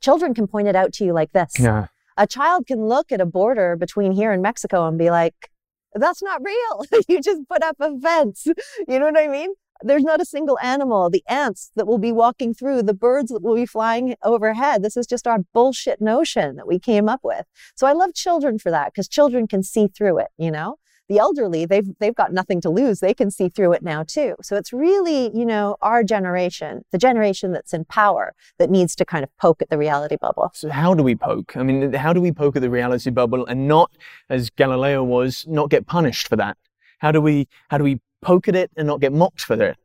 children 0.00 0.34
can 0.34 0.46
point 0.46 0.68
it 0.68 0.76
out 0.76 0.92
to 0.94 1.04
you 1.04 1.12
like 1.12 1.32
this. 1.32 1.52
Yeah. 1.58 1.86
A 2.16 2.26
child 2.26 2.66
can 2.66 2.86
look 2.86 3.12
at 3.12 3.20
a 3.20 3.26
border 3.26 3.76
between 3.76 4.12
here 4.12 4.32
and 4.32 4.42
Mexico 4.42 4.86
and 4.86 4.98
be 4.98 5.10
like, 5.10 5.50
that's 5.94 6.22
not 6.22 6.40
real. 6.44 6.84
you 7.08 7.20
just 7.20 7.48
put 7.48 7.62
up 7.62 7.76
a 7.80 7.98
fence. 7.98 8.46
You 8.88 8.98
know 8.98 9.06
what 9.06 9.18
I 9.18 9.28
mean? 9.28 9.50
There's 9.82 10.04
not 10.04 10.22
a 10.22 10.24
single 10.24 10.58
animal, 10.60 11.10
the 11.10 11.22
ants 11.28 11.70
that 11.76 11.86
will 11.86 11.98
be 11.98 12.12
walking 12.12 12.54
through, 12.54 12.82
the 12.82 12.94
birds 12.94 13.30
that 13.30 13.42
will 13.42 13.56
be 13.56 13.66
flying 13.66 14.14
overhead. 14.22 14.82
This 14.82 14.96
is 14.96 15.06
just 15.06 15.26
our 15.26 15.40
bullshit 15.52 16.00
notion 16.00 16.56
that 16.56 16.66
we 16.66 16.78
came 16.78 17.08
up 17.08 17.20
with. 17.22 17.44
So 17.74 17.86
I 17.86 17.92
love 17.92 18.14
children 18.14 18.58
for 18.58 18.70
that 18.70 18.92
because 18.92 19.08
children 19.08 19.46
can 19.46 19.62
see 19.62 19.88
through 19.88 20.18
it, 20.18 20.28
you 20.38 20.50
know? 20.50 20.76
The 21.08 21.18
elderly, 21.18 21.66
they've 21.66 21.88
they've 21.98 22.14
got 22.14 22.32
nothing 22.32 22.60
to 22.62 22.70
lose. 22.70 23.00
They 23.00 23.14
can 23.14 23.30
see 23.30 23.48
through 23.48 23.72
it 23.72 23.82
now 23.82 24.02
too. 24.02 24.34
So 24.42 24.56
it's 24.56 24.72
really, 24.72 25.36
you 25.36 25.46
know, 25.46 25.76
our 25.82 26.02
generation, 26.02 26.84
the 26.90 26.98
generation 26.98 27.52
that's 27.52 27.72
in 27.72 27.84
power 27.84 28.34
that 28.58 28.70
needs 28.70 28.96
to 28.96 29.04
kind 29.04 29.22
of 29.22 29.36
poke 29.36 29.62
at 29.62 29.70
the 29.70 29.78
reality 29.78 30.16
bubble. 30.20 30.50
So 30.54 30.70
how 30.70 30.94
do 30.94 31.02
we 31.02 31.14
poke? 31.14 31.56
I 31.56 31.62
mean, 31.62 31.92
how 31.92 32.12
do 32.12 32.20
we 32.20 32.32
poke 32.32 32.56
at 32.56 32.62
the 32.62 32.70
reality 32.70 33.10
bubble 33.10 33.46
and 33.46 33.68
not, 33.68 33.90
as 34.28 34.50
Galileo 34.50 35.04
was, 35.04 35.44
not 35.48 35.70
get 35.70 35.86
punished 35.86 36.28
for 36.28 36.36
that? 36.36 36.56
How 36.98 37.12
do 37.12 37.20
we 37.20 37.48
how 37.68 37.78
do 37.78 37.84
we 37.84 38.00
poke 38.22 38.48
at 38.48 38.56
it 38.56 38.70
and 38.76 38.86
not 38.86 39.00
get 39.00 39.12
mocked 39.12 39.42
for 39.42 39.60
it? 39.62 39.76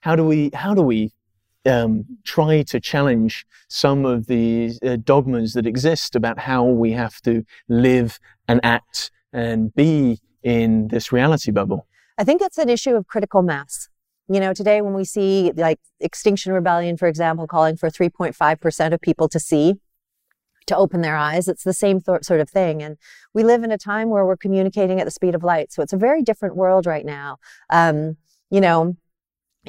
How 0.00 0.16
do 0.16 0.24
we 0.24 0.50
how 0.54 0.74
do 0.74 0.82
we 0.82 1.12
um, 1.66 2.06
try 2.24 2.62
to 2.62 2.80
challenge 2.80 3.46
some 3.68 4.06
of 4.06 4.26
the 4.26 4.72
uh, 4.82 4.96
dogmas 5.02 5.52
that 5.52 5.66
exist 5.66 6.16
about 6.16 6.38
how 6.38 6.64
we 6.64 6.92
have 6.92 7.20
to 7.22 7.44
live 7.68 8.18
and 8.48 8.60
act 8.62 9.10
and 9.32 9.74
be 9.74 10.20
in 10.42 10.88
this 10.88 11.12
reality 11.12 11.50
bubble? 11.50 11.86
I 12.18 12.24
think 12.24 12.42
it's 12.42 12.58
an 12.58 12.68
issue 12.68 12.94
of 12.94 13.06
critical 13.06 13.42
mass. 13.42 13.88
You 14.28 14.40
know, 14.40 14.52
today 14.54 14.80
when 14.80 14.94
we 14.94 15.04
see 15.04 15.52
like 15.56 15.80
Extinction 15.98 16.52
Rebellion, 16.52 16.96
for 16.96 17.08
example, 17.08 17.46
calling 17.46 17.76
for 17.76 17.88
3.5% 17.90 18.92
of 18.92 19.00
people 19.00 19.28
to 19.28 19.40
see, 19.40 19.74
to 20.66 20.76
open 20.76 21.00
their 21.00 21.16
eyes, 21.16 21.48
it's 21.48 21.64
the 21.64 21.72
same 21.72 22.00
th- 22.00 22.22
sort 22.22 22.40
of 22.40 22.48
thing. 22.48 22.82
And 22.82 22.96
we 23.34 23.42
live 23.42 23.64
in 23.64 23.72
a 23.72 23.78
time 23.78 24.08
where 24.08 24.24
we're 24.24 24.36
communicating 24.36 25.00
at 25.00 25.04
the 25.04 25.10
speed 25.10 25.34
of 25.34 25.42
light. 25.42 25.72
So 25.72 25.82
it's 25.82 25.92
a 25.92 25.96
very 25.96 26.22
different 26.22 26.56
world 26.56 26.86
right 26.86 27.04
now. 27.04 27.38
Um, 27.70 28.18
you 28.50 28.60
know, 28.60 28.96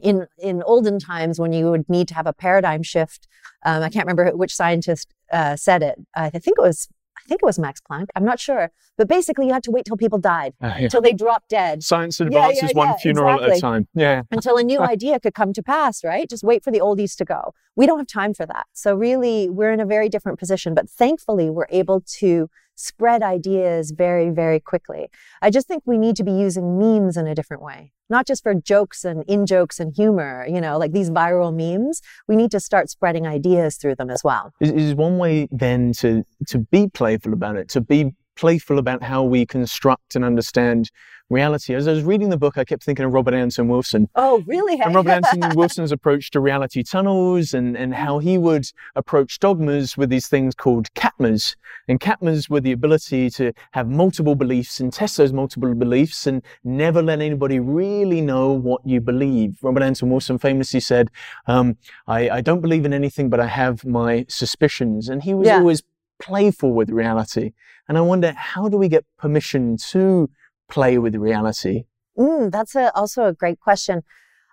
in 0.02 0.28
in 0.38 0.64
olden 0.64 1.00
times 1.00 1.40
when 1.40 1.52
you 1.54 1.70
would 1.70 1.88
need 1.90 2.08
to 2.08 2.14
have 2.14 2.28
a 2.28 2.34
paradigm 2.34 2.82
shift 2.82 3.28
um, 3.66 3.84
i 3.84 3.90
can't 3.90 4.06
remember 4.06 4.30
which 4.38 4.56
scientist 4.56 5.14
uh, 5.34 5.56
said 5.56 5.84
it 5.84 6.00
i 6.16 6.30
think 6.30 6.58
it 6.58 6.62
was 6.62 6.88
I 7.26 7.28
think 7.28 7.42
it 7.42 7.46
was 7.46 7.60
Max 7.60 7.82
Planck. 7.82 8.08
I'm 8.16 8.26
not 8.26 8.40
sure, 8.40 8.72
but 8.98 9.08
basically, 9.08 9.48
you 9.48 9.54
had 9.54 9.64
to 9.64 9.72
wait 9.72 9.86
till 9.86 9.98
people 9.98 10.20
died, 10.20 10.54
uh, 10.62 10.74
yeah. 10.80 10.88
till 10.88 11.02
they 11.02 11.14
dropped 11.14 11.50
dead. 11.50 11.84
Science 11.84 12.20
advances 12.20 12.64
yeah, 12.64 12.70
yeah, 12.70 12.78
one 12.78 12.98
funeral 12.98 13.36
exactly. 13.36 13.52
at 13.52 13.58
a 13.58 13.62
time. 13.62 13.88
Yeah. 13.94 14.24
Until 14.32 14.58
a 14.58 14.64
new 14.64 14.80
idea 14.94 15.20
could 15.20 15.34
come 15.34 15.54
to 15.54 15.64
pass, 15.64 16.04
right? 16.04 16.30
Just 16.30 16.44
wait 16.44 16.64
for 16.64 16.72
the 16.72 16.80
oldies 16.80 17.16
to 17.18 17.26
go. 17.26 17.54
We 17.76 17.86
don't 17.86 18.00
have 18.00 18.08
time 18.08 18.34
for 18.34 18.46
that. 18.46 18.66
So 18.74 18.96
really, 18.96 19.50
we're 19.50 19.72
in 19.72 19.80
a 19.80 19.86
very 19.86 20.10
different 20.10 20.40
position. 20.40 20.74
But 20.74 20.90
thankfully, 20.90 21.50
we're 21.50 21.68
able 21.70 22.02
to 22.20 22.50
spread 22.76 23.22
ideas 23.22 23.92
very, 23.92 24.30
very 24.30 24.60
quickly. 24.60 25.10
I 25.42 25.50
just 25.50 25.68
think 25.68 25.84
we 25.86 25.98
need 25.98 26.16
to 26.18 26.24
be 26.24 26.32
using 26.32 26.78
memes 26.80 27.18
in 27.18 27.28
a 27.28 27.36
different 27.36 27.62
way, 27.62 27.94
not 28.12 28.28
just 28.28 28.44
for 28.44 28.54
jokes 28.54 29.04
and 29.04 29.24
in 29.28 29.46
jokes 29.46 29.80
and 29.80 29.96
humor, 29.96 30.46
you 30.48 30.62
know, 30.62 30.78
like 30.78 30.92
these 30.92 31.10
viral 31.10 31.52
memes. 31.56 32.02
We 32.28 32.36
need 32.36 32.52
to 32.52 32.60
start 32.60 32.90
spreading 32.90 33.26
ideas 33.26 33.78
through 33.78 33.96
them 33.96 34.10
as 34.10 34.24
well. 34.24 34.54
Is, 34.60 34.72
is 34.72 34.94
one 34.94 35.18
way 35.18 35.48
then 35.52 35.94
to, 35.94 36.24
to 36.48 36.60
be 36.60 36.90
playful 36.90 37.34
about 37.34 37.56
it, 37.56 37.70
to 37.70 37.82
be 37.82 38.14
playful 38.42 38.80
about 38.80 39.04
how 39.04 39.22
we 39.22 39.46
construct 39.46 40.16
and 40.16 40.26
understand 40.26 40.90
reality. 41.30 41.76
As 41.76 41.88
I 41.88 41.92
was 41.92 42.04
reading 42.04 42.30
the 42.30 42.38
book, 42.38 42.58
I 42.58 42.66
kept 42.66 42.84
thinking 42.84 43.06
of 43.06 43.14
Robert 43.14 43.36
Anton 43.36 43.68
Wilson. 43.68 44.10
Oh, 44.16 44.44
really? 44.48 44.82
And 44.82 44.96
Robert 44.96 45.12
Anton 45.12 45.52
Wilson's 45.56 45.92
approach 45.92 46.32
to 46.32 46.40
reality 46.40 46.82
tunnels 46.82 47.54
and, 47.54 47.78
and 47.78 47.94
how 47.94 48.18
he 48.18 48.40
would 48.40 48.66
approach 48.96 49.40
dogmas 49.40 49.96
with 49.96 50.10
these 50.10 50.28
things 50.28 50.56
called 50.56 50.92
catmas. 50.96 51.56
And 51.88 52.00
catmas 52.00 52.50
were 52.50 52.60
the 52.60 52.72
ability 52.72 53.30
to 53.32 53.54
have 53.74 53.88
multiple 53.88 54.34
beliefs 54.34 54.80
and 54.80 54.92
test 54.92 55.18
those 55.18 55.32
multiple 55.32 55.74
beliefs 55.76 56.26
and 56.26 56.44
never 56.64 57.04
let 57.04 57.22
anybody 57.22 57.60
really 57.60 58.22
know 58.22 58.52
what 58.52 58.82
you 58.84 59.00
believe. 59.00 59.60
Robert 59.62 59.84
Anton 59.84 60.10
Wilson 60.10 60.40
famously 60.40 60.80
said, 60.80 61.12
um, 61.46 61.78
I, 62.08 62.30
I, 62.30 62.42
don't 62.42 62.62
believe 62.62 62.86
in 62.86 62.94
anything, 62.94 63.30
but 63.30 63.40
I 63.40 63.46
have 63.46 63.86
my 63.86 64.26
suspicions. 64.28 65.10
And 65.10 65.22
he 65.22 65.36
was 65.36 65.48
yeah. 65.48 65.60
always 65.60 65.84
playful 66.22 66.74
with 66.74 66.90
reality. 66.90 67.52
And 67.88 67.98
I 67.98 68.02
wonder, 68.02 68.34
how 68.34 68.70
do 68.70 68.78
we 68.78 68.88
get 68.88 69.06
permission 69.18 69.78
to 69.90 70.30
play 70.70 70.98
with 70.98 71.16
reality? 71.16 71.84
Mm, 72.18 72.52
that's 72.52 72.76
a, 72.76 72.96
also 72.96 73.26
a 73.26 73.34
great 73.34 73.60
question. 73.60 74.04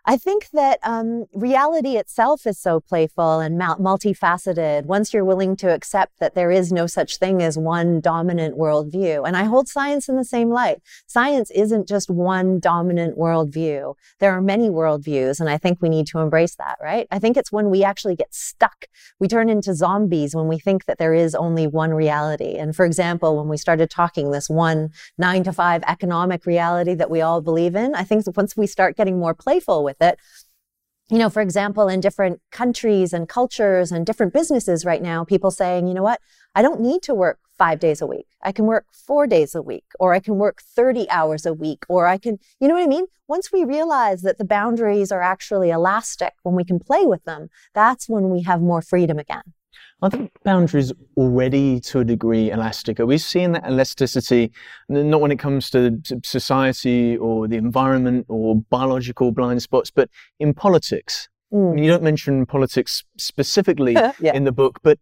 I 0.05 0.17
think 0.17 0.49
that 0.53 0.79
um, 0.83 1.27
reality 1.35 1.97
itself 1.97 2.47
is 2.47 2.59
so 2.59 2.81
playful 2.81 3.41
and 3.41 3.61
multifaceted 3.61 4.85
once 4.85 5.13
you're 5.13 5.25
willing 5.25 5.57
to 5.57 5.73
accept 5.73 6.19
that 6.19 6.35
there 6.35 6.51
is 6.51 6.73
no 6.73 6.87
such 6.87 7.19
thing 7.19 7.43
as 7.43 7.59
one 7.59 8.01
dominant 8.01 8.57
worldview. 8.57 9.27
And 9.27 9.37
I 9.37 9.45
hold 9.45 9.69
science 9.69 10.09
in 10.09 10.17
the 10.17 10.25
same 10.25 10.51
light. 10.51 10.79
Science 11.07 11.51
isn't 11.51 11.89
just 11.89 12.09
one 12.11 12.59
dominant 12.59 13.19
worldview. 13.19 13.95
There 14.19 14.33
are 14.33 14.41
many 14.41 14.71
worldviews, 14.71 15.41
and 15.41 15.51
I 15.51 15.59
think 15.59 15.83
we 15.83 15.89
need 15.89 16.07
to 16.09 16.21
embrace 16.21 16.55
that, 16.57 16.79
right? 16.83 17.07
I 17.11 17.19
think 17.19 17.37
it's 17.37 17.53
when 17.53 17.69
we 17.69 17.85
actually 17.85 18.17
get 18.17 18.35
stuck. 18.35 18.87
We 19.19 19.29
turn 19.29 19.51
into 19.51 19.75
zombies 19.75 20.35
when 20.35 20.49
we 20.49 20.59
think 20.59 20.87
that 20.87 20.99
there 20.99 21.15
is 21.15 21.35
only 21.35 21.67
one 21.67 21.93
reality. 21.93 22.57
And 22.57 22.75
for 22.75 22.87
example, 22.87 23.37
when 23.37 23.49
we 23.49 23.57
started 23.57 23.91
talking 23.91 24.31
this 24.31 24.49
one 24.49 24.91
nine 25.17 25.45
to 25.45 25.53
five 25.53 25.83
economic 25.87 26.47
reality 26.47 26.95
that 26.95 27.11
we 27.11 27.21
all 27.21 27.41
believe 27.41 27.75
in, 27.75 27.95
I 27.95 28.05
think 28.05 28.25
once 28.37 28.57
we 28.57 28.67
start 28.67 28.97
getting 28.97 29.19
more 29.19 29.35
playful 29.35 29.85
with 29.89 30.01
it. 30.03 30.19
You 31.11 31.19
know, 31.19 31.31
for 31.31 31.41
example, 31.41 31.89
in 31.89 32.01
different 32.01 32.41
countries 32.53 33.15
and 33.15 33.27
cultures 33.27 33.91
and 33.91 34.05
different 34.05 34.35
businesses 34.35 34.85
right 34.85 35.01
now, 35.01 35.25
people 35.25 35.51
saying, 35.51 35.89
you 35.89 35.95
know 35.95 36.03
what, 36.03 36.21
I 36.55 36.61
don't 36.61 36.83
need 36.83 37.01
to 37.05 37.15
work 37.15 37.39
five 37.57 37.81
days 37.81 38.03
a 38.03 38.07
week. 38.07 38.27
I 38.43 38.53
can 38.53 38.67
work 38.67 38.85
four 38.93 39.27
days 39.27 39.55
a 39.55 39.63
week, 39.63 39.87
or 39.99 40.13
I 40.13 40.21
can 40.21 40.37
work 40.37 40.61
30 40.63 41.09
hours 41.09 41.47
a 41.47 41.55
week, 41.55 41.85
or 41.89 42.07
I 42.07 42.19
can, 42.19 42.39
you 42.61 42.69
know 42.69 42.75
what 42.75 42.85
I 42.85 42.87
mean? 42.87 43.07
Once 43.27 43.51
we 43.51 43.65
realize 43.65 44.21
that 44.23 44.39
the 44.39 44.45
boundaries 44.45 45.11
are 45.11 45.23
actually 45.23 45.71
elastic, 45.71 46.35
when 46.43 46.55
we 46.55 46.65
can 46.65 46.79
play 46.79 47.07
with 47.07 47.25
them, 47.25 47.49
that's 47.75 48.09
when 48.09 48.29
we 48.29 48.43
have 48.43 48.61
more 48.61 48.83
freedom 48.83 49.19
again. 49.19 49.55
Are 50.01 50.11
the 50.11 50.31
boundaries 50.45 50.93
already 51.17 51.81
to 51.81 52.01
a 52.01 52.05
degree 52.05 52.53
elastic? 52.53 53.01
Are 53.01 53.07
we 53.07 53.19
seeing 53.19 53.53
that 53.53 53.65
elasticity, 53.65 54.53
not 54.89 55.21
when 55.21 55.33
it 55.33 55.41
comes 55.41 55.71
to 55.71 56.01
society 56.23 57.17
or 57.17 57.49
the 57.49 57.57
environment 57.57 58.27
or 58.29 58.57
biological 58.71 59.33
blind 59.33 59.61
spots, 59.63 59.91
but 59.91 60.09
in 60.39 60.55
politics? 60.55 61.29
Mm. 61.53 61.83
You 61.83 61.89
don't 61.89 62.05
mention 62.05 62.47
politics 62.47 63.03
specifically 63.17 63.93
yeah. 64.21 64.35
in 64.35 64.45
the 64.45 64.53
book, 64.53 64.79
but 64.85 65.01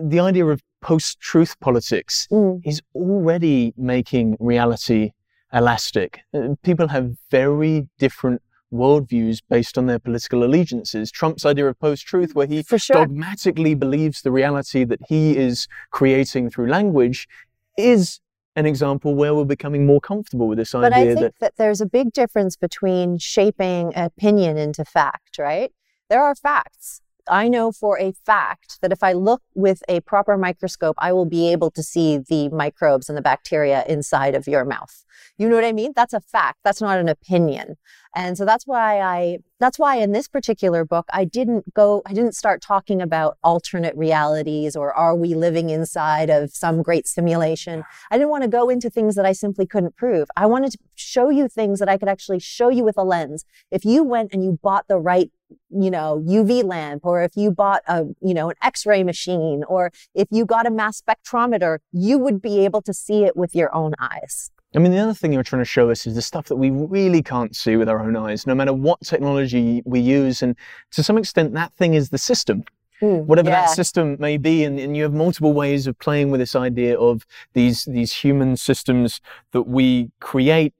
the 0.00 0.18
idea 0.18 0.46
of 0.46 0.60
post 0.80 1.20
truth 1.20 1.58
politics 1.60 2.26
mm. 2.32 2.60
is 2.64 2.82
already 2.96 3.72
making 3.76 4.36
reality 4.40 5.12
elastic. 5.52 6.20
Uh, 6.34 6.54
people 6.64 6.88
have 6.88 7.12
very 7.30 7.86
different 7.98 8.42
worldviews 8.72 9.40
based 9.48 9.76
on 9.78 9.86
their 9.86 9.98
political 9.98 10.44
allegiances. 10.44 11.10
Trump's 11.10 11.44
idea 11.44 11.68
of 11.68 11.78
post 11.78 12.06
truth, 12.06 12.34
where 12.34 12.46
he 12.46 12.62
sure. 12.62 12.78
dogmatically 12.94 13.74
believes 13.74 14.22
the 14.22 14.32
reality 14.32 14.84
that 14.84 15.00
he 15.08 15.36
is 15.36 15.68
creating 15.90 16.50
through 16.50 16.68
language, 16.68 17.28
is 17.76 18.20
an 18.56 18.66
example 18.66 19.14
where 19.14 19.34
we're 19.34 19.44
becoming 19.44 19.86
more 19.86 20.00
comfortable 20.00 20.46
with 20.46 20.58
this 20.58 20.74
idea. 20.74 20.90
But 20.90 20.96
I 20.96 21.04
think 21.06 21.20
that, 21.20 21.34
that 21.40 21.56
there's 21.56 21.80
a 21.80 21.86
big 21.86 22.12
difference 22.12 22.56
between 22.56 23.18
shaping 23.18 23.92
opinion 23.96 24.58
into 24.58 24.84
fact, 24.84 25.38
right? 25.38 25.72
There 26.10 26.22
are 26.22 26.34
facts. 26.34 27.00
I 27.28 27.48
know 27.48 27.72
for 27.72 27.98
a 27.98 28.12
fact 28.26 28.78
that 28.82 28.92
if 28.92 29.02
I 29.02 29.12
look 29.12 29.42
with 29.54 29.82
a 29.88 30.00
proper 30.00 30.36
microscope, 30.36 30.96
I 30.98 31.12
will 31.12 31.26
be 31.26 31.50
able 31.52 31.70
to 31.72 31.82
see 31.82 32.18
the 32.18 32.48
microbes 32.48 33.08
and 33.08 33.16
the 33.16 33.22
bacteria 33.22 33.84
inside 33.88 34.34
of 34.34 34.48
your 34.48 34.64
mouth. 34.64 35.04
You 35.38 35.48
know 35.48 35.54
what 35.54 35.64
I 35.64 35.72
mean? 35.72 35.92
That's 35.94 36.12
a 36.12 36.20
fact. 36.20 36.58
That's 36.64 36.80
not 36.80 36.98
an 36.98 37.08
opinion. 37.08 37.76
And 38.14 38.36
so 38.36 38.44
that's 38.44 38.66
why 38.66 39.00
I, 39.00 39.38
that's 39.62 39.78
why 39.78 39.96
in 39.96 40.10
this 40.10 40.26
particular 40.26 40.84
book, 40.84 41.06
I 41.12 41.24
didn't 41.24 41.72
go, 41.72 42.02
I 42.04 42.12
didn't 42.12 42.34
start 42.34 42.60
talking 42.60 43.00
about 43.00 43.38
alternate 43.44 43.96
realities 43.96 44.74
or 44.74 44.92
are 44.92 45.14
we 45.14 45.34
living 45.34 45.70
inside 45.70 46.30
of 46.30 46.50
some 46.50 46.82
great 46.82 47.06
simulation. 47.06 47.84
I 48.10 48.16
didn't 48.16 48.30
want 48.30 48.42
to 48.42 48.48
go 48.48 48.68
into 48.68 48.90
things 48.90 49.14
that 49.14 49.24
I 49.24 49.32
simply 49.32 49.66
couldn't 49.66 49.96
prove. 49.96 50.28
I 50.36 50.46
wanted 50.46 50.72
to 50.72 50.78
show 50.96 51.30
you 51.30 51.48
things 51.48 51.78
that 51.78 51.88
I 51.88 51.96
could 51.96 52.08
actually 52.08 52.40
show 52.40 52.70
you 52.70 52.84
with 52.84 52.98
a 52.98 53.04
lens. 53.04 53.44
If 53.70 53.84
you 53.84 54.02
went 54.02 54.32
and 54.32 54.42
you 54.42 54.58
bought 54.62 54.88
the 54.88 54.98
right 54.98 55.30
you 55.68 55.90
know, 55.90 56.22
UV 56.26 56.64
lamp, 56.64 57.04
or 57.04 57.22
if 57.22 57.36
you 57.36 57.50
bought 57.50 57.82
a, 57.86 58.04
you 58.22 58.32
know, 58.32 58.48
an 58.48 58.56
x-ray 58.62 59.02
machine, 59.04 59.64
or 59.68 59.90
if 60.14 60.28
you 60.30 60.46
got 60.46 60.66
a 60.66 60.70
mass 60.70 61.02
spectrometer, 61.02 61.78
you 61.92 62.18
would 62.18 62.40
be 62.40 62.64
able 62.64 62.80
to 62.82 62.94
see 62.94 63.24
it 63.24 63.36
with 63.36 63.54
your 63.54 63.74
own 63.74 63.92
eyes. 63.98 64.50
I 64.74 64.78
mean, 64.78 64.92
the 64.92 64.98
other 64.98 65.14
thing 65.14 65.32
you're 65.32 65.42
trying 65.42 65.60
to 65.60 65.66
show 65.66 65.90
us 65.90 66.06
is 66.06 66.14
the 66.14 66.22
stuff 66.22 66.46
that 66.46 66.56
we 66.56 66.70
really 66.70 67.22
can't 67.22 67.54
see 67.54 67.76
with 67.76 67.88
our 67.88 68.00
own 68.00 68.16
eyes, 68.16 68.46
no 68.46 68.54
matter 68.54 68.72
what 68.72 69.00
technology 69.02 69.82
we 69.84 70.00
use. 70.00 70.42
And 70.42 70.56
to 70.92 71.02
some 71.02 71.18
extent, 71.18 71.52
that 71.54 71.74
thing 71.74 71.94
is 71.94 72.08
the 72.08 72.18
system. 72.18 72.64
Mm, 73.02 73.26
Whatever 73.26 73.50
yeah. 73.50 73.62
that 73.62 73.70
system 73.70 74.16
may 74.18 74.38
be, 74.38 74.64
and, 74.64 74.78
and 74.78 74.96
you 74.96 75.02
have 75.02 75.12
multiple 75.12 75.52
ways 75.52 75.86
of 75.86 75.98
playing 75.98 76.30
with 76.30 76.40
this 76.40 76.54
idea 76.54 76.98
of 76.98 77.26
these 77.52 77.84
these 77.84 78.12
human 78.12 78.56
systems 78.56 79.20
that 79.50 79.62
we 79.62 80.10
create. 80.20 80.72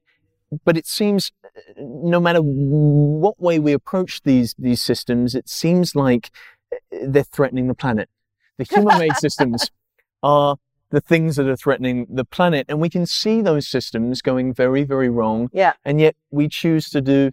But 0.64 0.76
it 0.76 0.86
seems, 0.86 1.32
no 1.76 2.20
matter 2.20 2.38
what 2.40 3.40
way 3.40 3.58
we 3.58 3.72
approach 3.72 4.22
these 4.22 4.54
these 4.56 4.80
systems, 4.80 5.34
it 5.34 5.48
seems 5.48 5.96
like 5.96 6.30
they're 6.90 7.24
threatening 7.24 7.66
the 7.66 7.74
planet. 7.74 8.08
The 8.56 8.64
human-made 8.70 9.16
systems 9.16 9.70
are 10.22 10.56
the 10.92 11.00
things 11.00 11.36
that 11.36 11.48
are 11.48 11.56
threatening 11.56 12.06
the 12.08 12.24
planet. 12.24 12.66
And 12.68 12.80
we 12.80 12.90
can 12.90 13.06
see 13.06 13.40
those 13.40 13.66
systems 13.66 14.22
going 14.22 14.52
very, 14.52 14.84
very 14.84 15.08
wrong. 15.08 15.48
Yeah. 15.52 15.72
And 15.84 16.00
yet 16.00 16.14
we 16.30 16.48
choose 16.48 16.88
to 16.90 17.00
do 17.00 17.32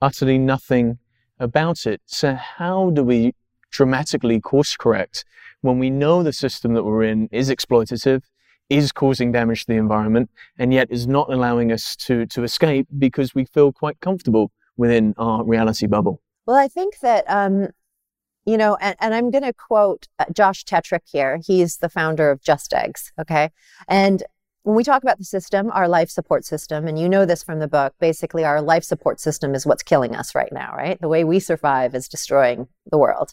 utterly 0.00 0.38
nothing 0.38 0.98
about 1.38 1.86
it. 1.86 2.00
So 2.06 2.34
how 2.34 2.90
do 2.90 3.02
we 3.02 3.34
dramatically 3.70 4.40
course 4.40 4.76
correct 4.76 5.24
when 5.60 5.78
we 5.78 5.90
know 5.90 6.22
the 6.22 6.32
system 6.32 6.72
that 6.74 6.84
we're 6.84 7.02
in 7.02 7.28
is 7.32 7.50
exploitative, 7.50 8.22
is 8.68 8.92
causing 8.92 9.32
damage 9.32 9.62
to 9.62 9.72
the 9.72 9.78
environment 9.78 10.30
and 10.56 10.72
yet 10.72 10.88
is 10.90 11.06
not 11.06 11.32
allowing 11.32 11.72
us 11.72 11.96
to, 11.96 12.26
to 12.26 12.44
escape 12.44 12.86
because 12.96 13.34
we 13.34 13.44
feel 13.44 13.72
quite 13.72 14.00
comfortable 14.00 14.52
within 14.76 15.14
our 15.18 15.44
reality 15.44 15.86
bubble. 15.86 16.22
Well, 16.46 16.56
I 16.56 16.68
think 16.68 17.00
that, 17.00 17.24
um, 17.28 17.68
you 18.44 18.56
know, 18.56 18.76
and, 18.80 18.96
and 19.00 19.14
I'm 19.14 19.30
going 19.30 19.44
to 19.44 19.52
quote 19.52 20.08
uh, 20.18 20.24
Josh 20.32 20.64
Tetrick 20.64 21.02
here. 21.10 21.40
He's 21.44 21.78
the 21.78 21.88
founder 21.88 22.30
of 22.30 22.42
Just 22.42 22.72
Eggs. 22.72 23.12
Okay. 23.18 23.50
And 23.88 24.22
when 24.62 24.76
we 24.76 24.84
talk 24.84 25.02
about 25.02 25.18
the 25.18 25.24
system, 25.24 25.70
our 25.72 25.88
life 25.88 26.10
support 26.10 26.44
system, 26.44 26.86
and 26.86 26.98
you 26.98 27.08
know 27.08 27.24
this 27.24 27.42
from 27.42 27.60
the 27.60 27.68
book, 27.68 27.94
basically 27.98 28.44
our 28.44 28.60
life 28.60 28.84
support 28.84 29.20
system 29.20 29.54
is 29.54 29.66
what's 29.66 29.82
killing 29.82 30.14
us 30.14 30.34
right 30.34 30.52
now, 30.52 30.74
right? 30.76 31.00
The 31.00 31.08
way 31.08 31.24
we 31.24 31.40
survive 31.40 31.94
is 31.94 32.08
destroying 32.08 32.68
the 32.90 32.98
world. 32.98 33.32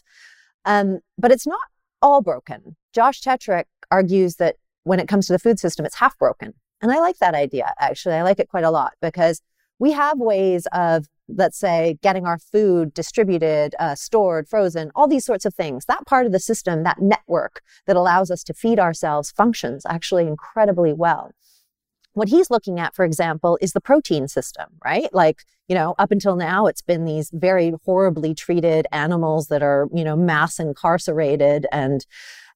Um, 0.64 1.00
but 1.18 1.30
it's 1.30 1.46
not 1.46 1.60
all 2.00 2.22
broken. 2.22 2.76
Josh 2.94 3.20
Tetrick 3.20 3.64
argues 3.90 4.36
that 4.36 4.56
when 4.84 5.00
it 5.00 5.08
comes 5.08 5.26
to 5.26 5.32
the 5.32 5.38
food 5.38 5.58
system, 5.58 5.84
it's 5.84 5.96
half 5.96 6.18
broken. 6.18 6.54
And 6.80 6.92
I 6.92 7.00
like 7.00 7.18
that 7.18 7.34
idea, 7.34 7.72
actually. 7.78 8.14
I 8.14 8.22
like 8.22 8.38
it 8.38 8.48
quite 8.48 8.64
a 8.64 8.70
lot 8.70 8.92
because 9.02 9.42
we 9.78 9.92
have 9.92 10.18
ways 10.18 10.66
of, 10.72 11.06
let's 11.28 11.58
say, 11.58 11.98
getting 12.02 12.26
our 12.26 12.38
food 12.38 12.92
distributed, 12.94 13.74
uh, 13.78 13.94
stored, 13.94 14.48
frozen, 14.48 14.90
all 14.94 15.06
these 15.06 15.24
sorts 15.24 15.44
of 15.44 15.54
things. 15.54 15.84
That 15.86 16.06
part 16.06 16.26
of 16.26 16.32
the 16.32 16.40
system, 16.40 16.82
that 16.82 17.00
network 17.00 17.62
that 17.86 17.96
allows 17.96 18.30
us 18.30 18.42
to 18.44 18.54
feed 18.54 18.78
ourselves 18.78 19.30
functions 19.30 19.84
actually 19.88 20.26
incredibly 20.26 20.92
well. 20.92 21.30
What 22.14 22.28
he's 22.28 22.50
looking 22.50 22.80
at, 22.80 22.96
for 22.96 23.04
example, 23.04 23.58
is 23.60 23.72
the 23.72 23.80
protein 23.80 24.26
system, 24.26 24.66
right? 24.84 25.12
Like, 25.12 25.44
you 25.68 25.74
know, 25.74 25.94
up 25.98 26.10
until 26.10 26.34
now, 26.34 26.66
it's 26.66 26.82
been 26.82 27.04
these 27.04 27.30
very 27.32 27.74
horribly 27.84 28.34
treated 28.34 28.88
animals 28.90 29.48
that 29.48 29.62
are, 29.62 29.86
you 29.94 30.02
know, 30.02 30.16
mass 30.16 30.58
incarcerated 30.58 31.66
and 31.70 32.04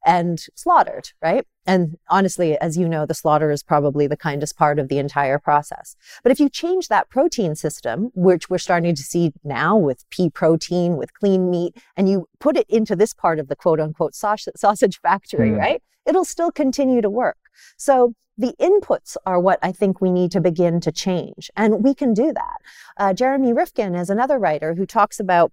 and 0.05 0.45
slaughtered, 0.55 1.11
right? 1.23 1.47
And 1.67 1.97
honestly, 2.09 2.59
as 2.59 2.77
you 2.77 2.89
know, 2.89 3.07
the 3.07 3.15
slaughter 3.15 3.51
is 3.51 3.63
probably 3.63 4.07
the 4.07 4.17
kindest 4.17 4.57
part 4.57 4.79
of 4.79 4.89
the 4.89 4.99
entire 4.99 5.39
process. 5.39 5.97
But 6.23 6.33
if 6.33 6.41
you 6.41 6.49
change 6.49 6.89
that 6.89 7.09
protein 7.09 7.55
system, 7.55 8.11
which 8.15 8.51
we're 8.51 8.59
starting 8.59 8.95
to 8.95 9.03
see 9.03 9.33
now 9.45 9.77
with 9.77 10.09
pea 10.11 10.29
protein, 10.29 10.97
with 10.97 11.15
clean 11.15 11.51
meat, 11.51 11.77
and 11.97 12.09
you 12.09 12.27
put 12.41 12.57
it 12.57 12.67
into 12.69 12.97
this 12.97 13.15
part 13.15 13.39
of 13.39 13.49
the 13.49 13.57
quote 13.57 13.81
unquote 13.81 14.15
sausage 14.15 15.01
factory, 15.03 15.51
mm. 15.51 15.59
right? 15.59 15.83
It'll 16.05 16.25
still 16.25 16.51
continue 16.51 17.01
to 17.01 17.11
work. 17.11 17.39
So 17.77 18.15
the 18.39 18.55
inputs 18.61 19.17
are 19.27 19.39
what 19.39 19.59
I 19.63 19.73
think 19.73 20.01
we 20.01 20.11
need 20.11 20.33
to 20.33 20.41
begin 20.41 20.81
to 20.81 20.91
change. 20.91 21.51
And 21.55 21.85
we 21.85 21.95
can 21.95 22.15
do 22.15 22.33
that. 22.33 22.57
Uh, 22.97 23.13
Jeremy 23.13 23.53
Rifkin 23.53 23.95
is 23.95 24.11
another 24.11 24.39
writer 24.39 24.75
who 24.75 24.87
talks 24.87 25.21
about 25.21 25.53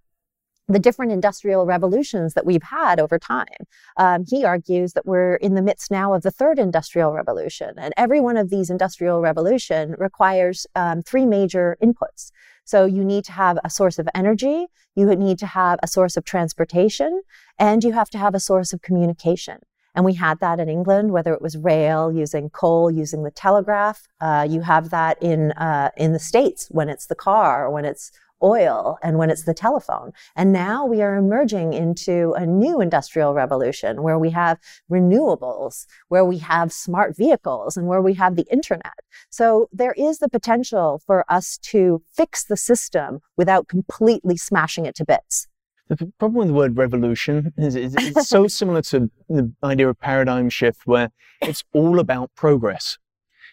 the 0.69 0.79
different 0.79 1.11
industrial 1.11 1.65
revolutions 1.65 2.35
that 2.35 2.45
we've 2.45 2.63
had 2.63 2.99
over 2.99 3.17
time. 3.17 3.61
Um, 3.97 4.23
he 4.27 4.45
argues 4.45 4.93
that 4.93 5.05
we're 5.05 5.35
in 5.35 5.55
the 5.55 5.63
midst 5.63 5.89
now 5.89 6.13
of 6.13 6.21
the 6.21 6.31
third 6.31 6.59
industrial 6.59 7.11
revolution, 7.11 7.73
and 7.77 7.93
every 7.97 8.21
one 8.21 8.37
of 8.37 8.49
these 8.49 8.69
industrial 8.69 9.19
revolution 9.19 9.95
requires 9.97 10.67
um, 10.75 11.01
three 11.01 11.25
major 11.25 11.75
inputs. 11.83 12.31
So 12.65 12.85
you 12.85 13.03
need 13.03 13.25
to 13.25 13.31
have 13.31 13.57
a 13.63 13.69
source 13.69 13.97
of 13.97 14.07
energy, 14.13 14.67
you 14.95 15.07
need 15.15 15.39
to 15.39 15.47
have 15.47 15.79
a 15.81 15.87
source 15.87 16.15
of 16.15 16.23
transportation, 16.23 17.23
and 17.57 17.83
you 17.83 17.93
have 17.93 18.11
to 18.11 18.19
have 18.19 18.35
a 18.35 18.39
source 18.39 18.71
of 18.71 18.83
communication. 18.83 19.57
And 19.95 20.05
we 20.05 20.13
had 20.13 20.39
that 20.39 20.59
in 20.59 20.69
England, 20.69 21.11
whether 21.11 21.33
it 21.33 21.41
was 21.41 21.57
rail, 21.57 22.13
using 22.13 22.51
coal, 22.51 22.91
using 22.91 23.23
the 23.23 23.31
telegraph. 23.31 24.07
Uh, 24.21 24.47
you 24.47 24.61
have 24.61 24.91
that 24.91 25.21
in 25.21 25.51
uh, 25.53 25.89
in 25.97 26.13
the 26.13 26.19
states 26.19 26.67
when 26.69 26.89
it's 26.89 27.07
the 27.07 27.15
car, 27.15 27.71
when 27.71 27.85
it's 27.85 28.11
oil 28.43 28.97
and 29.01 29.17
when 29.17 29.29
it's 29.29 29.43
the 29.43 29.53
telephone. 29.53 30.11
And 30.35 30.51
now 30.51 30.85
we 30.85 31.01
are 31.01 31.15
emerging 31.15 31.73
into 31.73 32.33
a 32.33 32.45
new 32.45 32.81
industrial 32.81 33.33
revolution 33.33 34.03
where 34.03 34.19
we 34.19 34.29
have 34.31 34.59
renewables, 34.91 35.85
where 36.07 36.25
we 36.25 36.37
have 36.39 36.71
smart 36.71 37.15
vehicles 37.15 37.77
and 37.77 37.87
where 37.87 38.01
we 38.01 38.13
have 38.15 38.35
the 38.35 38.47
internet. 38.51 38.93
So 39.29 39.69
there 39.71 39.93
is 39.97 40.19
the 40.19 40.29
potential 40.29 41.01
for 41.05 41.25
us 41.29 41.57
to 41.63 42.01
fix 42.13 42.43
the 42.43 42.57
system 42.57 43.19
without 43.37 43.67
completely 43.67 44.37
smashing 44.37 44.85
it 44.85 44.95
to 44.95 45.05
bits. 45.05 45.47
The 45.89 46.11
problem 46.19 46.35
with 46.35 46.47
the 46.49 46.53
word 46.53 46.77
revolution 46.77 47.51
is 47.57 47.75
it's 47.75 48.29
so 48.29 48.47
similar 48.59 48.83
to 48.83 49.09
the 49.27 49.51
idea 49.63 49.89
of 49.89 49.99
paradigm 49.99 50.49
shift 50.49 50.85
where 50.85 51.09
it's 51.41 51.63
all 51.73 51.99
about 51.99 52.29
progress. 52.35 52.99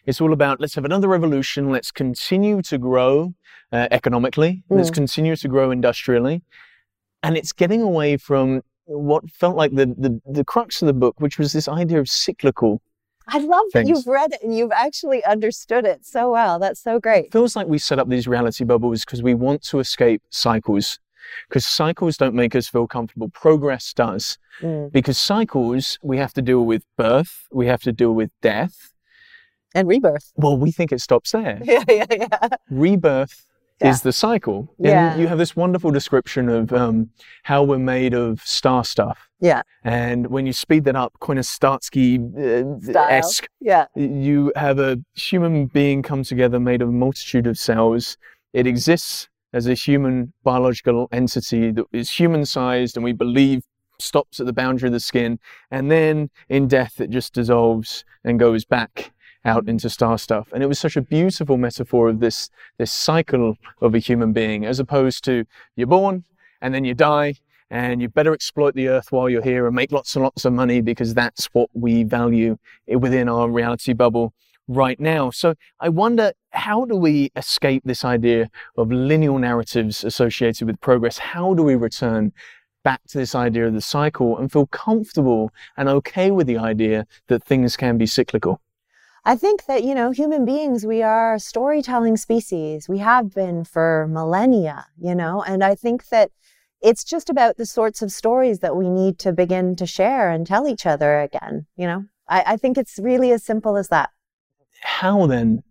It's 0.06 0.20
all 0.20 0.32
about 0.32 0.60
let's 0.60 0.74
have 0.76 0.84
another 0.84 1.08
revolution. 1.08 1.70
Let's 1.70 1.90
continue 1.90 2.62
to 2.62 2.78
grow 2.78 3.34
uh, 3.72 3.88
economically. 3.90 4.62
Mm. 4.70 4.76
Let's 4.76 4.90
continue 4.90 5.36
to 5.36 5.48
grow 5.48 5.70
industrially. 5.70 6.42
And 7.22 7.36
it's 7.36 7.52
getting 7.52 7.82
away 7.82 8.16
from 8.16 8.62
what 8.84 9.28
felt 9.30 9.56
like 9.56 9.74
the, 9.74 9.86
the, 9.86 10.20
the 10.30 10.44
crux 10.44 10.80
of 10.80 10.86
the 10.86 10.92
book, 10.92 11.20
which 11.20 11.38
was 11.38 11.52
this 11.52 11.68
idea 11.68 11.98
of 11.98 12.08
cyclical. 12.08 12.80
I 13.28 13.38
love 13.38 13.64
things. 13.72 13.88
that 13.88 13.94
you've 13.94 14.06
read 14.06 14.32
it 14.32 14.42
and 14.42 14.56
you've 14.56 14.70
actually 14.70 15.24
understood 15.24 15.84
it 15.84 16.06
so 16.06 16.30
well. 16.30 16.60
That's 16.60 16.80
so 16.80 17.00
great. 17.00 17.26
It 17.26 17.32
feels 17.32 17.56
like 17.56 17.66
we 17.66 17.78
set 17.78 17.98
up 17.98 18.08
these 18.08 18.28
reality 18.28 18.62
bubbles 18.62 19.04
because 19.04 19.22
we 19.22 19.34
want 19.34 19.62
to 19.64 19.80
escape 19.80 20.22
cycles. 20.30 21.00
Because 21.48 21.66
cycles 21.66 22.16
don't 22.16 22.36
make 22.36 22.54
us 22.54 22.68
feel 22.68 22.86
comfortable. 22.86 23.28
Progress 23.30 23.92
does. 23.92 24.38
Mm. 24.60 24.92
Because 24.92 25.18
cycles, 25.18 25.98
we 26.02 26.18
have 26.18 26.32
to 26.34 26.42
deal 26.42 26.64
with 26.64 26.84
birth, 26.96 27.48
we 27.50 27.66
have 27.66 27.82
to 27.82 27.90
deal 27.92 28.12
with 28.12 28.30
death, 28.42 28.92
and 29.76 29.86
rebirth. 29.86 30.32
Well, 30.36 30.56
we 30.56 30.72
think 30.72 30.90
it 30.90 31.00
stops 31.00 31.32
there. 31.32 31.60
yeah, 31.64 31.84
yeah, 31.88 32.06
yeah. 32.10 32.48
Rebirth 32.70 33.46
yeah. 33.80 33.90
is 33.90 34.02
the 34.02 34.12
cycle. 34.12 34.74
And 34.78 34.86
yeah. 34.86 35.16
you 35.16 35.28
have 35.28 35.38
this 35.38 35.54
wonderful 35.54 35.90
description 35.90 36.48
of 36.48 36.72
um, 36.72 37.10
how 37.42 37.62
we're 37.62 37.78
made 37.78 38.14
of 38.14 38.40
star 38.40 38.84
stuff. 38.84 39.28
Yeah. 39.40 39.62
And 39.84 40.28
when 40.28 40.46
you 40.46 40.54
speed 40.54 40.84
that 40.84 40.96
up, 40.96 41.12
Starsky-esque, 41.42 43.44
uh, 43.44 43.46
yeah. 43.60 43.86
you 43.94 44.52
have 44.56 44.78
a 44.78 44.98
human 45.14 45.66
being 45.66 46.02
come 46.02 46.24
together 46.24 46.58
made 46.58 46.80
of 46.80 46.88
a 46.88 46.92
multitude 46.92 47.46
of 47.46 47.58
cells. 47.58 48.16
It 48.54 48.66
exists 48.66 49.28
as 49.52 49.66
a 49.66 49.74
human 49.74 50.32
biological 50.42 51.08
entity 51.12 51.70
that 51.72 51.84
is 51.92 52.10
human 52.10 52.46
sized 52.46 52.96
and 52.96 53.04
we 53.04 53.12
believe 53.12 53.62
stops 53.98 54.40
at 54.40 54.46
the 54.46 54.52
boundary 54.52 54.88
of 54.88 54.92
the 54.92 55.00
skin. 55.00 55.38
And 55.70 55.90
then 55.90 56.30
in 56.48 56.68
death, 56.68 57.00
it 57.00 57.10
just 57.10 57.34
dissolves 57.34 58.04
and 58.24 58.38
goes 58.38 58.64
back 58.64 59.12
out 59.46 59.68
into 59.68 59.88
star 59.88 60.18
stuff. 60.18 60.48
And 60.52 60.62
it 60.62 60.66
was 60.66 60.78
such 60.78 60.96
a 60.96 61.02
beautiful 61.02 61.56
metaphor 61.56 62.08
of 62.08 62.20
this, 62.20 62.50
this 62.78 62.92
cycle 62.92 63.56
of 63.80 63.94
a 63.94 63.98
human 63.98 64.32
being, 64.32 64.66
as 64.66 64.78
opposed 64.78 65.24
to 65.24 65.44
you're 65.76 65.86
born 65.86 66.24
and 66.60 66.74
then 66.74 66.84
you 66.84 66.94
die 66.94 67.34
and 67.70 68.02
you 68.02 68.08
better 68.08 68.32
exploit 68.32 68.74
the 68.74 68.88
earth 68.88 69.10
while 69.10 69.28
you're 69.28 69.42
here 69.42 69.66
and 69.66 69.74
make 69.74 69.92
lots 69.92 70.14
and 70.14 70.24
lots 70.24 70.44
of 70.44 70.52
money 70.52 70.80
because 70.80 71.14
that's 71.14 71.46
what 71.46 71.70
we 71.72 72.04
value 72.04 72.56
within 72.86 73.28
our 73.28 73.48
reality 73.48 73.92
bubble 73.92 74.32
right 74.68 74.98
now. 74.98 75.30
So 75.30 75.54
I 75.80 75.88
wonder, 75.88 76.32
how 76.50 76.84
do 76.84 76.96
we 76.96 77.30
escape 77.36 77.82
this 77.84 78.04
idea 78.04 78.50
of 78.76 78.90
linear 78.90 79.38
narratives 79.38 80.04
associated 80.04 80.66
with 80.66 80.80
progress? 80.80 81.18
How 81.18 81.54
do 81.54 81.62
we 81.62 81.74
return 81.74 82.32
back 82.82 83.02
to 83.08 83.18
this 83.18 83.34
idea 83.34 83.66
of 83.66 83.74
the 83.74 83.80
cycle 83.80 84.38
and 84.38 84.50
feel 84.50 84.66
comfortable 84.66 85.52
and 85.76 85.88
okay 85.88 86.30
with 86.30 86.46
the 86.46 86.58
idea 86.58 87.06
that 87.28 87.44
things 87.44 87.76
can 87.76 87.98
be 87.98 88.06
cyclical? 88.06 88.60
I 89.26 89.34
think 89.34 89.66
that, 89.66 89.82
you 89.82 89.92
know, 89.92 90.12
human 90.12 90.44
beings, 90.44 90.86
we 90.86 91.02
are 91.02 91.34
a 91.34 91.40
storytelling 91.40 92.16
species. 92.16 92.88
We 92.88 92.98
have 92.98 93.34
been 93.34 93.64
for 93.64 94.06
millennia, 94.08 94.86
you 94.96 95.16
know, 95.16 95.42
and 95.42 95.64
I 95.64 95.74
think 95.74 96.10
that 96.10 96.30
it's 96.80 97.02
just 97.02 97.28
about 97.28 97.56
the 97.56 97.66
sorts 97.66 98.02
of 98.02 98.12
stories 98.12 98.60
that 98.60 98.76
we 98.76 98.88
need 98.88 99.18
to 99.18 99.32
begin 99.32 99.74
to 99.76 99.84
share 99.84 100.30
and 100.30 100.46
tell 100.46 100.68
each 100.68 100.86
other 100.86 101.18
again, 101.18 101.66
you 101.76 101.88
know. 101.88 102.04
I, 102.28 102.44
I 102.46 102.56
think 102.56 102.78
it's 102.78 103.00
really 103.02 103.32
as 103.32 103.42
simple 103.42 103.76
as 103.76 103.88
that. 103.88 104.10
How 104.82 105.26
then 105.26 105.64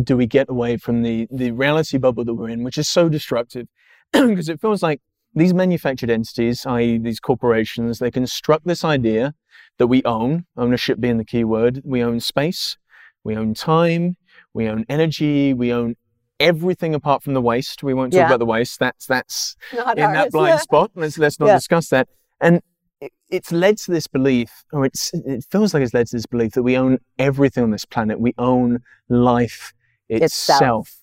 do 0.00 0.16
we 0.16 0.26
get 0.26 0.48
away 0.48 0.76
from 0.76 1.02
the, 1.02 1.26
the 1.32 1.50
reality 1.50 1.98
bubble 1.98 2.24
that 2.24 2.34
we're 2.34 2.50
in, 2.50 2.62
which 2.62 2.78
is 2.78 2.88
so 2.88 3.08
destructive? 3.08 3.66
because 4.12 4.48
it 4.48 4.60
feels 4.60 4.80
like 4.80 5.00
these 5.34 5.52
manufactured 5.52 6.10
entities, 6.10 6.64
i.e., 6.66 6.98
these 6.98 7.18
corporations, 7.18 7.98
they 7.98 8.12
construct 8.12 8.64
this 8.64 8.84
idea 8.84 9.34
that 9.78 9.88
we 9.88 10.04
own, 10.04 10.44
ownership 10.56 11.00
being 11.00 11.16
the 11.16 11.24
key 11.24 11.42
word, 11.42 11.80
we 11.84 12.00
own 12.00 12.20
space, 12.20 12.76
we 13.24 13.36
own 13.36 13.54
time, 13.54 14.16
we 14.54 14.68
own 14.68 14.84
energy, 14.88 15.54
we 15.54 15.72
own 15.72 15.96
everything 16.40 16.94
apart 16.94 17.22
from 17.22 17.34
the 17.34 17.40
waste. 17.40 17.82
We 17.82 17.94
won't 17.94 18.12
talk 18.12 18.18
yeah. 18.18 18.26
about 18.26 18.40
the 18.40 18.46
waste. 18.46 18.78
That's 18.78 19.06
that's 19.06 19.56
not 19.72 19.98
in 19.98 20.04
ours. 20.04 20.14
that 20.14 20.32
blind 20.32 20.60
spot. 20.60 20.90
Let's 20.94 21.18
let's 21.18 21.38
not 21.38 21.46
yeah. 21.46 21.56
discuss 21.56 21.88
that. 21.88 22.08
And 22.40 22.60
it, 23.00 23.12
it's 23.30 23.52
led 23.52 23.78
to 23.78 23.92
this 23.92 24.06
belief, 24.06 24.64
or 24.72 24.84
it's 24.84 25.12
it 25.14 25.44
feels 25.50 25.72
like 25.72 25.82
it's 25.82 25.94
led 25.94 26.08
to 26.08 26.16
this 26.16 26.26
belief 26.26 26.52
that 26.52 26.62
we 26.62 26.76
own 26.76 26.98
everything 27.18 27.62
on 27.62 27.70
this 27.70 27.84
planet. 27.84 28.20
We 28.20 28.34
own 28.38 28.80
life 29.08 29.72
itself. 30.08 30.58
itself. 30.58 30.98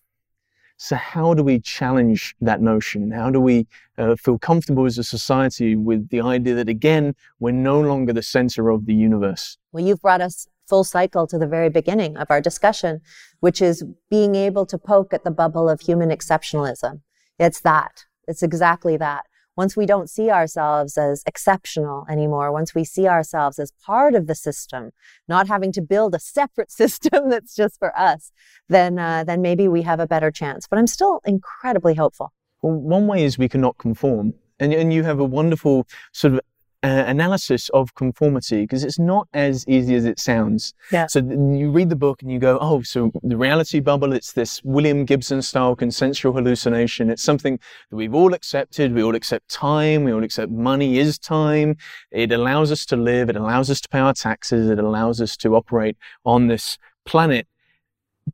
So 0.82 0.96
how 0.96 1.34
do 1.34 1.44
we 1.44 1.60
challenge 1.60 2.36
that 2.40 2.62
notion? 2.62 3.12
How 3.12 3.30
do 3.30 3.42
we 3.42 3.68
uh, 3.98 4.16
feel 4.16 4.40
comfortable 4.40 4.86
as 4.86 4.98
a 4.98 5.04
society 5.04 5.76
with 5.76 6.08
the 6.08 6.22
idea 6.22 6.56
that 6.56 6.70
again 6.70 7.16
we're 7.38 7.52
no 7.52 7.82
longer 7.82 8.14
the 8.14 8.24
center 8.24 8.70
of 8.70 8.86
the 8.86 8.94
universe? 8.94 9.58
Well, 9.74 9.84
you've 9.84 10.02
brought 10.02 10.22
us 10.22 10.48
full 10.70 10.84
cycle 10.84 11.26
to 11.28 11.38
the 11.38 11.48
very 11.48 11.70
beginning 11.70 12.16
of 12.18 12.30
our 12.30 12.42
discussion, 12.42 13.02
which 13.40 13.62
is 13.62 13.84
being 14.10 14.36
able 14.36 14.66
to 14.68 14.78
poke 14.78 15.14
at 15.14 15.24
the 15.24 15.32
bubble 15.32 15.68
of 15.70 15.82
human 15.82 16.10
exceptionalism. 16.10 17.02
It's 17.40 17.62
that. 17.62 18.06
It's 18.28 18.44
exactly 18.44 18.98
that. 18.98 19.26
once 19.60 19.76
we 19.76 19.86
don't 19.86 20.10
see 20.10 20.30
ourselves 20.32 20.98
as 20.98 21.22
exceptional 21.32 22.06
anymore, 22.10 22.50
once 22.60 22.74
we 22.74 22.86
see 22.86 23.08
ourselves 23.16 23.60
as 23.60 23.74
part 23.86 24.14
of 24.16 24.26
the 24.26 24.36
system, 24.48 24.84
not 25.28 25.50
having 25.50 25.72
to 25.74 25.82
build 25.82 26.16
a 26.16 26.20
separate 26.20 26.72
system 26.82 27.30
that's 27.30 27.54
just 27.62 27.78
for 27.78 27.92
us, 28.12 28.32
then 28.70 28.98
uh, 28.98 29.22
then 29.30 29.42
maybe 29.42 29.68
we 29.68 29.82
have 29.82 30.00
a 30.00 30.08
better 30.08 30.32
chance. 30.32 30.62
But 30.70 30.80
I'm 30.80 30.88
still 30.88 31.16
incredibly 31.26 31.96
hopeful. 31.96 32.32
Well, 32.62 32.74
one 32.74 33.06
way 33.12 33.24
is 33.28 33.38
we 33.38 33.50
cannot 33.50 33.78
conform. 33.78 34.34
And, 34.62 34.74
and 34.74 34.94
you 34.94 35.04
have 35.04 35.20
a 35.20 35.30
wonderful 35.40 35.88
sort 36.12 36.34
of 36.34 36.40
uh, 36.82 37.04
analysis 37.08 37.70
of 37.70 37.94
conformity 37.96 38.62
because 38.62 38.84
it's 38.84 39.00
not 39.00 39.28
as 39.34 39.68
easy 39.68 39.96
as 39.96 40.06
it 40.06 40.20
sounds. 40.20 40.74
Yeah. 40.92 41.08
So 41.08 41.20
you 41.20 41.72
read 41.72 41.90
the 41.90 41.96
book 41.96 42.22
and 42.22 42.32
you 42.32 42.40
go, 42.40 42.58
oh, 42.62 42.82
so 42.84 43.12
the 43.22 43.36
reality 43.36 43.80
bubble, 43.80 44.14
it's 44.14 44.32
this 44.32 44.64
William 44.64 45.04
Gibson 45.04 45.42
style 45.42 45.76
consensual 45.76 46.34
hallucination. 46.34 47.10
It's 47.10 47.24
something 47.24 47.60
that 47.90 47.96
we've 47.96 48.14
all 48.14 48.34
accepted. 48.34 48.94
We 48.94 49.04
all 49.04 49.16
accept 49.16 49.50
time. 49.50 50.06
We 50.06 50.14
all 50.14 50.24
accept 50.24 50.52
money 50.52 51.00
is 51.00 51.20
time. 51.20 51.76
It 52.12 52.32
allows 52.32 52.72
us 52.72 52.86
to 52.88 52.96
live. 52.96 53.30
It 53.30 53.36
allows 53.36 53.70
us 53.70 53.82
to 53.82 53.90
pay 53.90 54.00
our 54.00 54.14
taxes. 54.14 54.70
It 54.70 54.80
allows 54.80 55.20
us 55.20 55.36
to 55.38 55.56
operate 55.56 55.98
on 56.24 56.48
this 56.48 56.78
planet. 57.06 57.48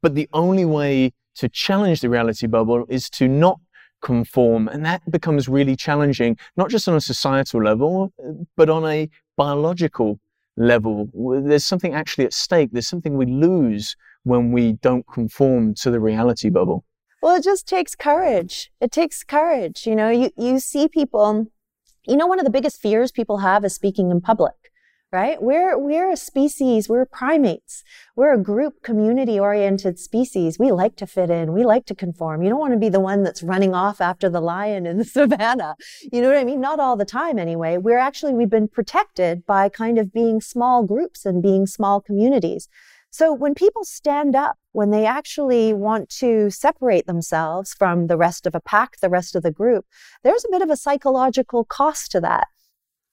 But 0.02 0.14
the 0.14 0.30
only 0.34 0.66
way 0.66 1.14
to 1.36 1.50
challenge 1.50 2.02
the 2.02 2.10
reality 2.10 2.48
bubble 2.48 2.86
is 2.90 3.10
to 3.12 3.28
not 3.28 3.60
conform. 4.02 4.68
And 4.68 4.86
that 4.86 5.10
becomes 5.10 5.48
really 5.50 5.76
challenging, 5.76 6.38
not 6.58 6.70
just 6.70 6.88
on 6.88 6.96
a 6.96 7.02
societal 7.02 7.64
level, 7.64 8.14
but 8.56 8.70
on 8.70 8.86
a 8.86 9.10
biological 9.38 10.20
level. 10.58 11.10
There's 11.14 11.66
something 11.66 11.94
actually 11.94 12.26
at 12.26 12.34
stake. 12.34 12.70
There's 12.72 12.88
something 12.88 13.18
we 13.18 13.26
lose 13.26 13.96
when 14.24 14.52
we 14.52 14.74
don't 14.74 15.06
conform 15.08 15.76
to 15.76 15.92
the 15.92 16.00
reality 16.00 16.50
bubble. 16.50 16.84
Well, 17.22 17.36
it 17.36 17.44
just 17.44 17.68
takes 17.68 17.96
courage. 17.96 18.72
It 18.80 18.92
takes 18.92 19.24
courage. 19.24 19.88
You 19.88 19.96
know, 19.96 20.10
you, 20.10 20.32
you 20.38 20.60
see 20.60 20.88
people, 20.88 21.48
you 22.06 22.16
know, 22.16 22.28
one 22.28 22.40
of 22.40 22.46
the 22.46 22.52
biggest 22.52 22.82
fears 22.82 23.12
people 23.12 23.40
have 23.40 23.66
is 23.66 23.74
speaking 23.74 24.12
in 24.12 24.22
public 24.22 24.54
right? 25.16 25.42
We're, 25.42 25.78
we're 25.78 26.12
a 26.12 26.18
species, 26.18 26.90
we're 26.90 27.06
primates. 27.06 27.86
We're 28.18 28.34
a 28.34 28.38
group 28.38 28.84
community 28.84 29.40
oriented 29.40 29.98
species. 29.98 30.60
We 30.60 30.74
like 30.74 30.98
to 30.98 31.08
fit 31.08 31.30
in. 31.30 31.54
We 31.54 31.64
like 31.64 31.86
to 31.86 31.96
conform. 31.96 32.44
You 32.44 32.50
don't 32.50 32.60
want 32.60 32.74
to 32.74 32.80
be 32.80 32.90
the 32.90 33.00
one 33.00 33.24
that's 33.24 33.42
running 33.42 33.74
off 33.74 34.02
after 34.02 34.30
the 34.30 34.42
lion 34.42 34.86
in 34.86 34.98
the 34.98 35.06
savannah. 35.20 35.78
You 36.12 36.22
know 36.22 36.28
what 36.28 36.38
I 36.38 36.44
mean? 36.44 36.60
Not 36.60 36.82
all 36.82 36.98
the 36.98 37.06
time 37.06 37.40
anyway. 37.40 37.78
We're 37.78 37.98
actually, 37.98 38.34
we've 38.34 38.50
been 38.50 38.68
protected 38.68 39.46
by 39.46 39.70
kind 39.70 39.98
of 39.98 40.12
being 40.12 40.42
small 40.42 40.84
groups 40.84 41.26
and 41.26 41.42
being 41.42 41.66
small 41.66 42.02
communities. 42.02 42.68
So 43.10 43.32
when 43.32 43.56
people 43.56 43.86
stand 43.86 44.36
up, 44.36 44.58
when 44.74 44.92
they 44.92 45.06
actually 45.06 45.74
want 45.74 46.10
to 46.20 46.50
separate 46.50 47.08
themselves 47.08 47.74
from 47.74 48.08
the 48.08 48.18
rest 48.18 48.46
of 48.46 48.54
a 48.54 48.60
pack, 48.60 49.00
the 49.00 49.10
rest 49.10 49.34
of 49.38 49.44
the 49.44 49.52
group, 49.52 49.86
there's 50.24 50.44
a 50.44 50.52
bit 50.52 50.62
of 50.62 50.70
a 50.70 50.76
psychological 50.76 51.64
cost 51.64 52.12
to 52.12 52.20
that. 52.20 52.48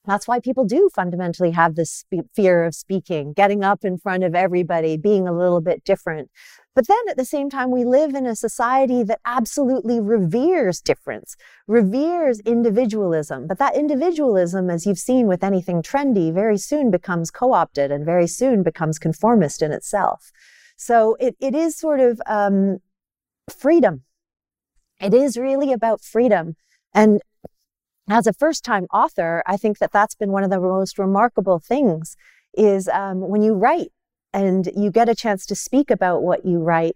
That's 0.05 0.27
why 0.27 0.39
people 0.39 0.65
do 0.65 0.89
fundamentally 0.93 1.51
have 1.51 1.75
this 1.75 2.03
fear 2.35 2.65
of 2.65 2.75
speaking, 2.75 3.33
getting 3.33 3.63
up 3.63 3.85
in 3.85 3.97
front 3.97 4.23
of 4.23 4.35
everybody, 4.35 4.97
being 4.97 5.27
a 5.27 5.37
little 5.37 5.61
bit 5.61 5.83
different. 5.85 6.29
But 6.75 6.87
then 6.87 6.97
at 7.09 7.17
the 7.17 7.25
same 7.25 7.49
time, 7.49 7.71
we 7.71 7.85
live 7.85 8.15
in 8.15 8.25
a 8.25 8.35
society 8.35 9.03
that 9.03 9.21
absolutely 9.25 10.01
reveres 10.01 10.81
difference, 10.81 11.35
reveres 11.67 12.39
individualism. 12.41 13.47
But 13.47 13.59
that 13.59 13.75
individualism, 13.75 14.69
as 14.69 14.85
you've 14.85 14.99
seen 14.99 15.27
with 15.27 15.43
anything 15.43 15.81
trendy, 15.81 16.33
very 16.33 16.57
soon 16.57 16.91
becomes 16.91 17.31
co-opted 17.31 17.91
and 17.91 18.05
very 18.05 18.27
soon 18.27 18.63
becomes 18.63 18.99
conformist 18.99 19.61
in 19.61 19.71
itself. 19.71 20.31
So 20.75 21.15
it, 21.19 21.35
it 21.39 21.55
is 21.55 21.77
sort 21.77 21.99
of 21.99 22.21
um, 22.25 22.79
freedom. 23.55 24.03
It 24.99 25.13
is 25.13 25.37
really 25.37 25.71
about 25.71 26.01
freedom. 26.01 26.55
And 26.93 27.21
as 28.09 28.27
a 28.27 28.33
first 28.33 28.63
time 28.63 28.85
author, 28.93 29.43
I 29.45 29.57
think 29.57 29.79
that 29.79 29.91
that's 29.91 30.15
been 30.15 30.31
one 30.31 30.43
of 30.43 30.49
the 30.49 30.59
most 30.59 30.99
remarkable 30.99 31.59
things 31.59 32.15
is 32.53 32.87
um, 32.89 33.21
when 33.21 33.41
you 33.41 33.53
write 33.53 33.91
and 34.33 34.69
you 34.75 34.91
get 34.91 35.09
a 35.09 35.15
chance 35.15 35.45
to 35.47 35.55
speak 35.55 35.89
about 35.89 36.23
what 36.23 36.45
you 36.45 36.59
write, 36.59 36.95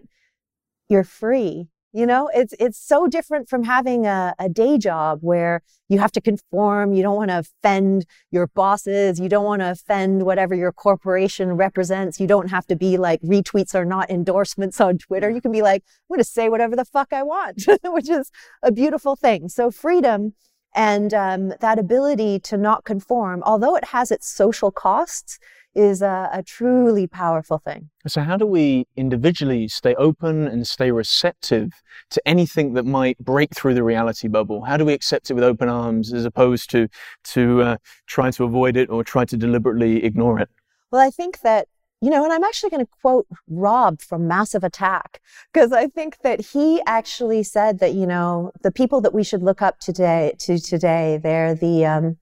you're 0.89 1.03
free. 1.03 1.67
You 1.93 2.05
know, 2.05 2.29
it's 2.33 2.53
it's 2.59 2.77
so 2.77 3.07
different 3.07 3.49
from 3.49 3.63
having 3.63 4.05
a, 4.05 4.35
a 4.37 4.49
day 4.49 4.77
job 4.77 5.19
where 5.21 5.63
you 5.87 5.97
have 5.99 6.11
to 6.11 6.21
conform. 6.21 6.93
You 6.93 7.01
don't 7.01 7.15
want 7.15 7.31
to 7.31 7.39
offend 7.39 8.05
your 8.29 8.47
bosses. 8.47 9.19
You 9.19 9.29
don't 9.29 9.45
want 9.45 9.61
to 9.61 9.71
offend 9.71 10.23
whatever 10.23 10.53
your 10.53 10.73
corporation 10.73 11.53
represents. 11.53 12.19
You 12.19 12.27
don't 12.27 12.49
have 12.49 12.67
to 12.67 12.75
be 12.75 12.97
like 12.97 13.21
retweets 13.21 13.73
are 13.73 13.85
not 13.85 14.11
endorsements 14.11 14.81
on 14.81 14.97
Twitter. 14.97 15.29
You 15.29 15.41
can 15.41 15.51
be 15.51 15.61
like, 15.61 15.83
I'm 15.87 16.15
going 16.15 16.19
to 16.19 16.25
say 16.25 16.49
whatever 16.49 16.75
the 16.75 16.85
fuck 16.85 17.13
I 17.13 17.23
want, 17.23 17.63
which 17.83 18.09
is 18.09 18.31
a 18.61 18.71
beautiful 18.71 19.15
thing. 19.15 19.47
So 19.47 19.71
freedom 19.71 20.33
and 20.77 21.11
um, 21.13 21.53
that 21.59 21.79
ability 21.79 22.39
to 22.41 22.55
not 22.55 22.85
conform, 22.85 23.41
although 23.43 23.75
it 23.75 23.83
has 23.85 24.11
its 24.11 24.29
social 24.29 24.71
costs, 24.71 25.39
is 25.73 26.01
a, 26.01 26.29
a, 26.33 26.41
truly 26.41 27.05
powerful 27.05 27.59
thing. 27.59 27.89
So, 28.07 28.21
how 28.21 28.37
do 28.37 28.45
we 28.45 28.87
individually 28.95 29.67
stay 29.67 29.93
open 29.95 30.47
and 30.47 30.65
stay 30.65 30.91
receptive 30.91 31.71
to 32.11 32.21
anything 32.27 32.73
that 32.73 32.85
might 32.85 33.17
break 33.19 33.55
through 33.55 33.75
the 33.75 33.83
reality 33.83 34.27
bubble? 34.27 34.63
How 34.63 34.77
do 34.77 34.85
we 34.85 34.93
accept 34.93 35.29
it 35.29 35.33
with 35.33 35.43
open 35.43 35.69
arms 35.69 36.13
as 36.13 36.25
opposed 36.25 36.69
to 36.71 36.87
to 37.35 37.61
uh, 37.61 37.77
try 38.07 38.31
to 38.31 38.43
avoid 38.43 38.75
it 38.75 38.89
or 38.89 39.03
try 39.03 39.25
to 39.25 39.37
deliberately 39.37 40.03
ignore 40.03 40.39
it? 40.39 40.49
Well, 40.91 41.01
I 41.01 41.11
think 41.11 41.41
that 41.41 41.67
you 42.01 42.09
know, 42.09 42.23
and 42.23 42.31
I'm 42.31 42.43
actually 42.43 42.69
going 42.69 42.85
to 42.85 42.91
quote 43.01 43.27
Rob 43.47 44.01
from 44.01 44.27
Massive 44.27 44.63
Attack 44.63 45.19
because 45.51 45.71
I 45.71 45.87
think 45.87 46.19
that 46.19 46.41
he 46.41 46.81
actually 46.85 47.41
said 47.43 47.79
that, 47.79 47.93
you 47.93 48.05
know, 48.05 48.51
the 48.61 48.71
people 48.71 49.01
that 49.01 49.13
we 49.13 49.23
should 49.23 49.41
look 49.41 49.61
up 49.61 49.79
today 49.79 50.33
to 50.39 50.59
today, 50.59 51.19
they're 51.21 51.55
the 51.55 51.85
um, 51.85 52.17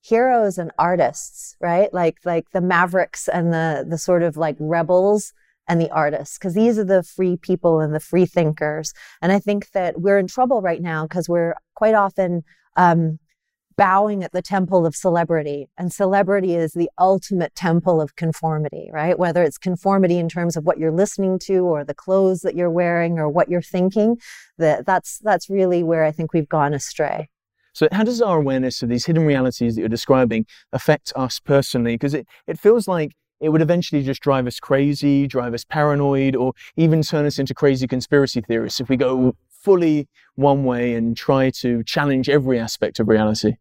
heroes 0.00 0.56
and 0.56 0.70
artists, 0.78 1.56
right? 1.60 1.92
Like, 1.92 2.16
like 2.24 2.50
the 2.52 2.62
mavericks 2.62 3.28
and 3.28 3.52
the, 3.52 3.86
the 3.86 3.98
sort 3.98 4.22
of 4.22 4.38
like 4.38 4.56
rebels 4.58 5.34
and 5.66 5.78
the 5.78 5.90
artists, 5.90 6.38
because 6.38 6.54
these 6.54 6.78
are 6.78 6.84
the 6.84 7.02
free 7.02 7.36
people 7.36 7.80
and 7.80 7.94
the 7.94 8.00
free 8.00 8.24
thinkers. 8.24 8.94
And 9.20 9.30
I 9.30 9.38
think 9.38 9.72
that 9.72 10.00
we're 10.00 10.18
in 10.18 10.26
trouble 10.26 10.62
right 10.62 10.80
now 10.80 11.04
because 11.04 11.28
we're 11.28 11.54
quite 11.74 11.94
often, 11.94 12.44
um, 12.76 13.18
bowing 13.78 14.24
at 14.24 14.32
the 14.32 14.42
temple 14.42 14.84
of 14.84 14.94
celebrity. 14.94 15.70
And 15.78 15.92
celebrity 15.92 16.54
is 16.54 16.72
the 16.72 16.90
ultimate 16.98 17.54
temple 17.54 18.00
of 18.00 18.16
conformity, 18.16 18.90
right? 18.92 19.18
Whether 19.18 19.44
it's 19.44 19.56
conformity 19.56 20.18
in 20.18 20.28
terms 20.28 20.56
of 20.56 20.64
what 20.64 20.78
you're 20.78 20.92
listening 20.92 21.38
to 21.44 21.60
or 21.60 21.84
the 21.84 21.94
clothes 21.94 22.40
that 22.40 22.56
you're 22.56 22.68
wearing 22.68 23.18
or 23.18 23.28
what 23.28 23.48
you're 23.48 23.62
thinking, 23.62 24.18
that, 24.58 24.84
that's, 24.84 25.20
that's 25.20 25.48
really 25.48 25.84
where 25.84 26.04
I 26.04 26.10
think 26.10 26.34
we've 26.34 26.48
gone 26.48 26.74
astray. 26.74 27.28
So, 27.72 27.86
how 27.92 28.02
does 28.02 28.20
our 28.20 28.38
awareness 28.38 28.82
of 28.82 28.88
these 28.88 29.06
hidden 29.06 29.24
realities 29.24 29.76
that 29.76 29.82
you're 29.82 29.88
describing 29.88 30.46
affect 30.72 31.12
us 31.14 31.38
personally? 31.38 31.94
Because 31.94 32.12
it, 32.12 32.26
it 32.48 32.58
feels 32.58 32.88
like 32.88 33.12
it 33.40 33.50
would 33.50 33.62
eventually 33.62 34.02
just 34.02 34.20
drive 34.20 34.48
us 34.48 34.58
crazy, 34.58 35.28
drive 35.28 35.54
us 35.54 35.64
paranoid, 35.64 36.34
or 36.34 36.54
even 36.76 37.02
turn 37.02 37.24
us 37.24 37.38
into 37.38 37.54
crazy 37.54 37.86
conspiracy 37.86 38.40
theorists 38.40 38.80
if 38.80 38.88
we 38.88 38.96
go 38.96 39.36
fully 39.48 40.08
one 40.34 40.64
way 40.64 40.94
and 40.94 41.16
try 41.16 41.50
to 41.50 41.84
challenge 41.84 42.28
every 42.28 42.58
aspect 42.58 42.98
of 42.98 43.06
reality. 43.06 43.54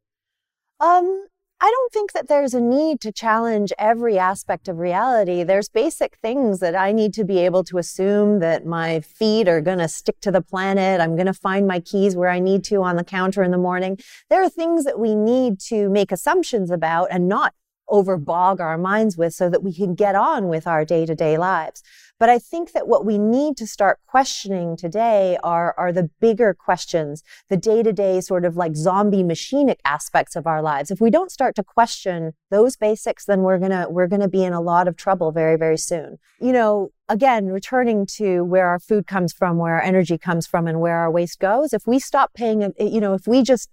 Um, 0.80 1.28
I 1.60 1.72
don't 1.72 1.92
think 1.92 2.12
that 2.12 2.28
there's 2.28 2.54
a 2.54 2.62
need 2.62 3.02
to 3.02 3.12
challenge 3.12 3.74
every 3.80 4.20
aspect 4.20 4.68
of 4.68 4.78
reality. 4.78 5.42
There's 5.42 5.70
basic 5.70 6.16
things 6.18 6.60
that 6.60 6.76
I 6.76 6.92
need 6.92 7.16
to 7.16 7.24
be 7.24 7.40
able 7.40 7.64
to 7.64 7.80
assume 7.80 8.40
that 8.40 8.64
my 8.64 9.00
feet 9.00 9.48
are 9.48 9.60
going 9.60 9.80
to 9.80 9.88
stick 9.88 10.20
to 10.22 10.32
the 10.32 10.44
planet. 10.44 11.02
I'm 11.02 11.16
going 11.16 11.26
to 11.26 11.34
find 11.34 11.66
my 11.66 11.80
keys 11.80 12.16
where 12.16 12.30
I 12.30 12.40
need 12.40 12.64
to 12.66 12.84
on 12.84 12.96
the 12.96 13.04
counter 13.04 13.42
in 13.42 13.50
the 13.50 13.58
morning. 13.58 13.98
There 14.30 14.44
are 14.44 14.50
things 14.50 14.84
that 14.84 15.00
we 15.00 15.16
need 15.16 15.60
to 15.62 15.90
make 15.90 16.12
assumptions 16.12 16.70
about 16.70 17.08
and 17.10 17.28
not 17.28 17.56
overbog 17.90 18.60
our 18.60 18.78
minds 18.78 19.18
with 19.18 19.34
so 19.34 19.50
that 19.50 19.64
we 19.64 19.74
can 19.74 19.96
get 19.96 20.14
on 20.14 20.50
with 20.50 20.68
our 20.68 20.86
day 20.86 21.08
to 21.08 21.16
day 21.16 21.38
lives. 21.38 21.82
But 22.20 22.30
I 22.30 22.40
think 22.40 22.72
that 22.72 22.88
what 22.88 23.06
we 23.06 23.18
need 23.18 23.58
to 23.58 23.68
start 23.68 24.00
questioning 24.08 24.76
today 24.76 25.38
are, 25.44 25.76
are 25.78 25.92
the 25.92 26.10
bigger 26.20 26.54
questions, 26.54 27.24
the 27.50 27.58
day 27.58 27.84
to 27.84 27.94
day 27.94 28.22
sort 28.22 28.44
of 28.44 28.58
like 28.58 28.76
zombie 28.76 29.24
machinic 29.24 29.78
aspects 29.86 30.36
of 30.36 30.48
our 30.48 30.62
lives. 30.62 30.90
If 30.90 31.00
we 31.00 31.12
don't 31.12 31.32
start 31.32 31.56
to 31.56 31.64
question 31.64 32.34
those 32.50 32.76
basics, 32.76 33.26
then 33.26 33.42
we're 33.42 33.60
going 33.60 33.72
to, 33.72 33.88
we're 33.90 34.08
going 34.08 34.22
to 34.22 34.28
be 34.28 34.44
in 34.44 34.54
a 34.54 34.62
lot 34.62 34.88
of 34.88 34.98
trouble 34.98 35.32
very, 35.32 35.58
very 35.58 35.78
soon. 35.78 36.18
You 36.40 36.54
know, 36.54 36.92
again, 37.08 37.48
returning 37.48 38.06
to 38.18 38.44
where 38.44 38.68
our 38.68 38.80
food 38.80 39.06
comes 39.06 39.32
from, 39.32 39.58
where 39.58 39.76
our 39.76 39.82
energy 39.82 40.18
comes 40.18 40.48
from 40.48 40.68
and 40.68 40.80
where 40.80 40.98
our 40.98 41.12
waste 41.12 41.40
goes. 41.40 41.72
If 41.72 41.86
we 41.86 42.00
stop 42.00 42.34
paying, 42.34 42.74
you 42.80 43.00
know, 43.00 43.14
if 43.14 43.28
we 43.28 43.44
just 43.44 43.70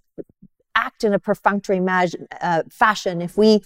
act 0.75 1.03
in 1.03 1.13
a 1.13 1.19
perfunctory 1.19 1.81
uh, 2.41 2.63
fashion, 2.69 3.21
if 3.21 3.37
we 3.37 3.61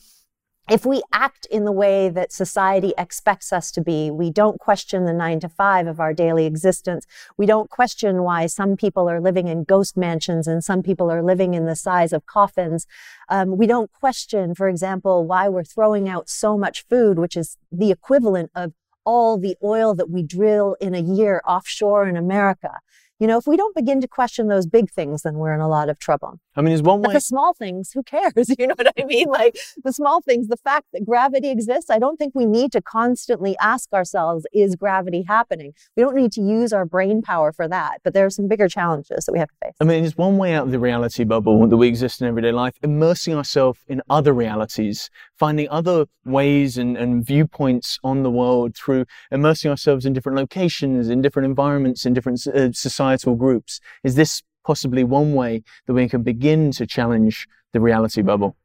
if 0.69 0.85
we 0.85 1.01
act 1.11 1.47
in 1.47 1.65
the 1.65 1.71
way 1.71 2.09
that 2.09 2.31
society 2.31 2.93
expects 2.97 3.51
us 3.51 3.71
to 3.71 3.81
be, 3.81 4.11
we 4.11 4.29
don't 4.29 4.59
question 4.59 5.05
the 5.05 5.13
nine 5.13 5.39
to 5.39 5.49
five 5.49 5.87
of 5.87 5.99
our 5.99 6.13
daily 6.13 6.45
existence. 6.45 7.07
We 7.37 7.45
don't 7.45 7.69
question 7.69 8.23
why 8.23 8.45
some 8.45 8.77
people 8.77 9.09
are 9.09 9.19
living 9.19 9.47
in 9.47 9.63
ghost 9.63 9.97
mansions 9.97 10.47
and 10.47 10.63
some 10.63 10.83
people 10.83 11.11
are 11.11 11.23
living 11.23 11.55
in 11.55 11.65
the 11.65 11.75
size 11.75 12.13
of 12.13 12.25
coffins. 12.25 12.85
Um, 13.29 13.57
we 13.57 13.65
don't 13.65 13.91
question, 13.91 14.53
for 14.53 14.69
example, 14.69 15.25
why 15.25 15.49
we're 15.49 15.63
throwing 15.63 16.07
out 16.07 16.29
so 16.29 16.57
much 16.57 16.85
food, 16.87 17.17
which 17.17 17.35
is 17.35 17.57
the 17.71 17.91
equivalent 17.91 18.51
of 18.53 18.73
all 19.05 19.37
the 19.37 19.55
oil 19.63 19.95
that 19.95 20.09
we 20.09 20.21
drill 20.21 20.75
in 20.79 20.93
a 20.93 20.99
year 20.99 21.41
offshore 21.47 22.07
in 22.07 22.15
America. 22.15 22.79
You 23.19 23.27
know, 23.27 23.37
if 23.37 23.47
we 23.47 23.57
don't 23.57 23.75
begin 23.75 23.99
to 23.99 24.07
question 24.07 24.47
those 24.47 24.65
big 24.65 24.89
things, 24.89 25.23
then 25.23 25.35
we're 25.35 25.53
in 25.53 25.59
a 25.59 25.67
lot 25.67 25.89
of 25.89 25.99
trouble. 25.99 26.39
I 26.55 26.61
mean, 26.61 26.69
there's 26.69 26.81
one 26.81 27.01
But 27.01 27.09
way. 27.09 27.13
the 27.15 27.21
small 27.21 27.53
things, 27.53 27.91
who 27.91 28.01
cares? 28.01 28.33
You 28.59 28.67
know 28.67 28.75
what 28.75 28.93
I 28.97 29.05
mean? 29.05 29.27
Like 29.27 29.57
the 29.83 29.93
small 29.93 30.21
things, 30.21 30.47
the 30.47 30.57
fact 30.57 30.87
that 30.93 31.05
gravity 31.05 31.49
exists, 31.49 31.89
I 31.89 31.99
don't 31.99 32.17
think 32.17 32.33
we 32.35 32.45
need 32.45 32.71
to 32.73 32.81
constantly 32.81 33.55
ask 33.61 33.91
ourselves, 33.93 34.45
is 34.53 34.75
gravity 34.75 35.23
happening? 35.27 35.73
We 35.95 36.03
don't 36.03 36.15
need 36.15 36.33
to 36.33 36.41
use 36.41 36.73
our 36.73 36.85
brain 36.85 37.21
power 37.21 37.53
for 37.53 37.67
that. 37.67 37.99
But 38.03 38.13
there 38.13 38.25
are 38.25 38.29
some 38.29 38.47
bigger 38.47 38.67
challenges 38.67 39.25
that 39.25 39.31
we 39.31 39.39
have 39.39 39.49
to 39.49 39.55
face. 39.63 39.73
I 39.79 39.85
mean, 39.85 40.03
it's 40.03 40.17
one 40.17 40.37
way 40.37 40.53
out 40.55 40.65
of 40.65 40.71
the 40.71 40.79
reality 40.79 41.23
bubble 41.23 41.67
that 41.67 41.77
we 41.77 41.87
exist 41.87 42.21
in 42.21 42.27
everyday 42.27 42.51
life, 42.51 42.73
immersing 42.81 43.33
ourselves 43.33 43.79
in 43.87 44.01
other 44.09 44.33
realities, 44.33 45.09
finding 45.37 45.69
other 45.69 46.05
ways 46.25 46.77
and, 46.77 46.97
and 46.97 47.25
viewpoints 47.25 47.99
on 48.03 48.23
the 48.23 48.31
world 48.31 48.75
through 48.75 49.05
immersing 49.31 49.71
ourselves 49.71 50.05
in 50.05 50.13
different 50.13 50.37
locations, 50.37 51.09
in 51.09 51.21
different 51.21 51.45
environments, 51.45 52.05
in 52.05 52.13
different 52.13 52.45
uh, 52.47 52.71
societal 53.09 53.35
groups. 53.35 53.79
Is 54.03 54.15
this 54.15 54.41
possibly 54.65 55.03
one 55.03 55.33
way 55.33 55.63
that 55.87 55.93
we 55.93 56.07
can 56.07 56.23
begin 56.23 56.71
to 56.71 56.85
challenge 56.85 57.47
the 57.73 57.79
reality 57.79 58.21
bubble? 58.21 58.55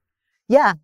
Yeah, 0.49 0.75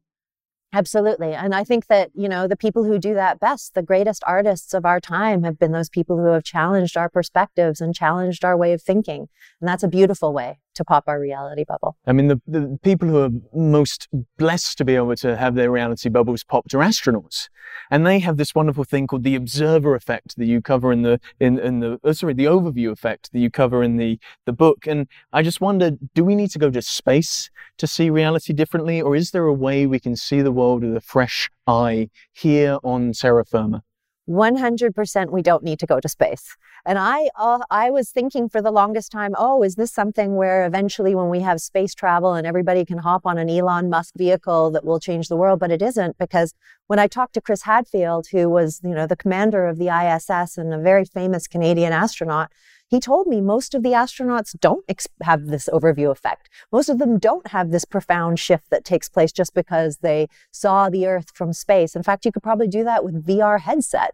absolutely. 0.72 1.34
And 1.34 1.54
I 1.54 1.64
think 1.64 1.86
that, 1.88 2.10
you 2.14 2.28
know, 2.28 2.46
the 2.46 2.56
people 2.56 2.84
who 2.84 2.98
do 2.98 3.14
that 3.14 3.38
best, 3.38 3.74
the 3.74 3.82
greatest 3.82 4.22
artists 4.26 4.72
of 4.72 4.86
our 4.86 5.00
time 5.00 5.42
have 5.44 5.58
been 5.58 5.72
those 5.72 5.90
people 5.90 6.16
who 6.16 6.32
have 6.32 6.44
challenged 6.44 6.96
our 6.96 7.08
perspectives 7.08 7.80
and 7.80 7.94
challenged 7.94 8.44
our 8.44 8.56
way 8.56 8.72
of 8.72 8.82
thinking. 8.82 9.28
And 9.60 9.68
that's 9.68 9.82
a 9.82 9.88
beautiful 9.88 10.32
way 10.32 10.58
to 10.74 10.84
pop 10.84 11.04
our 11.06 11.20
reality 11.20 11.64
bubble. 11.66 11.96
I 12.06 12.12
mean, 12.12 12.28
the, 12.28 12.40
the 12.46 12.78
people 12.82 13.08
who 13.08 13.18
are 13.18 13.30
most 13.54 14.08
blessed 14.38 14.78
to 14.78 14.84
be 14.84 14.96
able 14.96 15.16
to 15.16 15.36
have 15.36 15.54
their 15.54 15.70
reality 15.70 16.08
bubbles 16.08 16.44
popped 16.44 16.74
are 16.74 16.78
astronauts. 16.78 17.48
And 17.90 18.06
they 18.06 18.18
have 18.20 18.36
this 18.36 18.54
wonderful 18.54 18.84
thing 18.84 19.06
called 19.06 19.24
the 19.24 19.34
observer 19.34 19.94
effect 19.94 20.36
that 20.36 20.46
you 20.46 20.60
cover 20.60 20.92
in 20.92 21.02
the, 21.02 21.20
in, 21.38 21.58
in 21.58 21.80
the, 21.80 21.98
oh, 22.04 22.12
sorry, 22.12 22.34
the 22.34 22.44
overview 22.44 22.90
effect 22.90 23.32
that 23.32 23.38
you 23.38 23.50
cover 23.50 23.82
in 23.82 23.96
the, 23.96 24.18
the 24.46 24.52
book. 24.52 24.86
And 24.86 25.06
I 25.32 25.42
just 25.42 25.60
wonder, 25.60 25.92
do 26.14 26.24
we 26.24 26.34
need 26.34 26.50
to 26.50 26.58
go 26.58 26.70
to 26.70 26.82
space 26.82 27.50
to 27.78 27.86
see 27.86 28.10
reality 28.10 28.52
differently? 28.52 29.00
Or 29.00 29.16
is 29.16 29.30
there 29.30 29.46
a 29.46 29.54
way 29.54 29.86
we 29.86 30.00
can 30.00 30.16
see 30.16 30.40
the 30.42 30.52
world 30.52 30.82
with 30.82 30.96
a 30.96 31.00
fresh 31.00 31.50
eye 31.66 32.10
here 32.32 32.78
on 32.82 33.12
terra 33.12 33.44
firma? 33.44 33.82
100% 34.30 35.30
we 35.30 35.42
don't 35.42 35.64
need 35.64 35.80
to 35.80 35.86
go 35.86 35.98
to 35.98 36.08
space. 36.08 36.56
And 36.86 36.98
I, 36.98 37.28
uh, 37.36 37.58
I 37.70 37.90
was 37.90 38.10
thinking 38.10 38.48
for 38.48 38.62
the 38.62 38.70
longest 38.70 39.10
time, 39.12 39.32
oh, 39.36 39.62
is 39.62 39.74
this 39.74 39.92
something 39.92 40.36
where 40.36 40.64
eventually 40.64 41.14
when 41.14 41.28
we 41.28 41.40
have 41.40 41.60
space 41.60 41.94
travel 41.94 42.34
and 42.34 42.46
everybody 42.46 42.84
can 42.84 42.98
hop 42.98 43.26
on 43.26 43.36
an 43.38 43.50
Elon 43.50 43.90
Musk 43.90 44.14
vehicle 44.16 44.70
that 44.70 44.84
will 44.84 45.00
change 45.00 45.28
the 45.28 45.36
world? 45.36 45.58
But 45.58 45.70
it 45.70 45.82
isn't 45.82 46.16
because 46.16 46.54
when 46.86 46.98
I 46.98 47.06
talked 47.06 47.34
to 47.34 47.40
Chris 47.40 47.62
Hadfield, 47.62 48.28
who 48.28 48.48
was, 48.48 48.80
you 48.82 48.94
know, 48.94 49.06
the 49.06 49.16
commander 49.16 49.66
of 49.66 49.78
the 49.78 49.88
ISS 49.88 50.56
and 50.56 50.72
a 50.72 50.78
very 50.78 51.04
famous 51.04 51.46
Canadian 51.46 51.92
astronaut, 51.92 52.50
he 52.90 52.98
told 52.98 53.28
me 53.28 53.40
most 53.40 53.74
of 53.74 53.84
the 53.84 53.90
astronauts 53.90 54.58
don't 54.58 54.84
ex- 54.88 55.06
have 55.22 55.46
this 55.46 55.68
overview 55.72 56.10
effect. 56.10 56.50
Most 56.72 56.88
of 56.88 56.98
them 56.98 57.18
don't 57.18 57.46
have 57.48 57.70
this 57.70 57.84
profound 57.84 58.40
shift 58.40 58.68
that 58.70 58.84
takes 58.84 59.08
place 59.08 59.30
just 59.30 59.54
because 59.54 59.98
they 59.98 60.28
saw 60.50 60.90
the 60.90 61.06
Earth 61.06 61.30
from 61.32 61.52
space. 61.52 61.94
In 61.94 62.02
fact, 62.02 62.24
you 62.24 62.32
could 62.32 62.42
probably 62.42 62.66
do 62.66 62.82
that 62.82 63.04
with 63.04 63.24
VR 63.24 63.60
headset. 63.60 64.12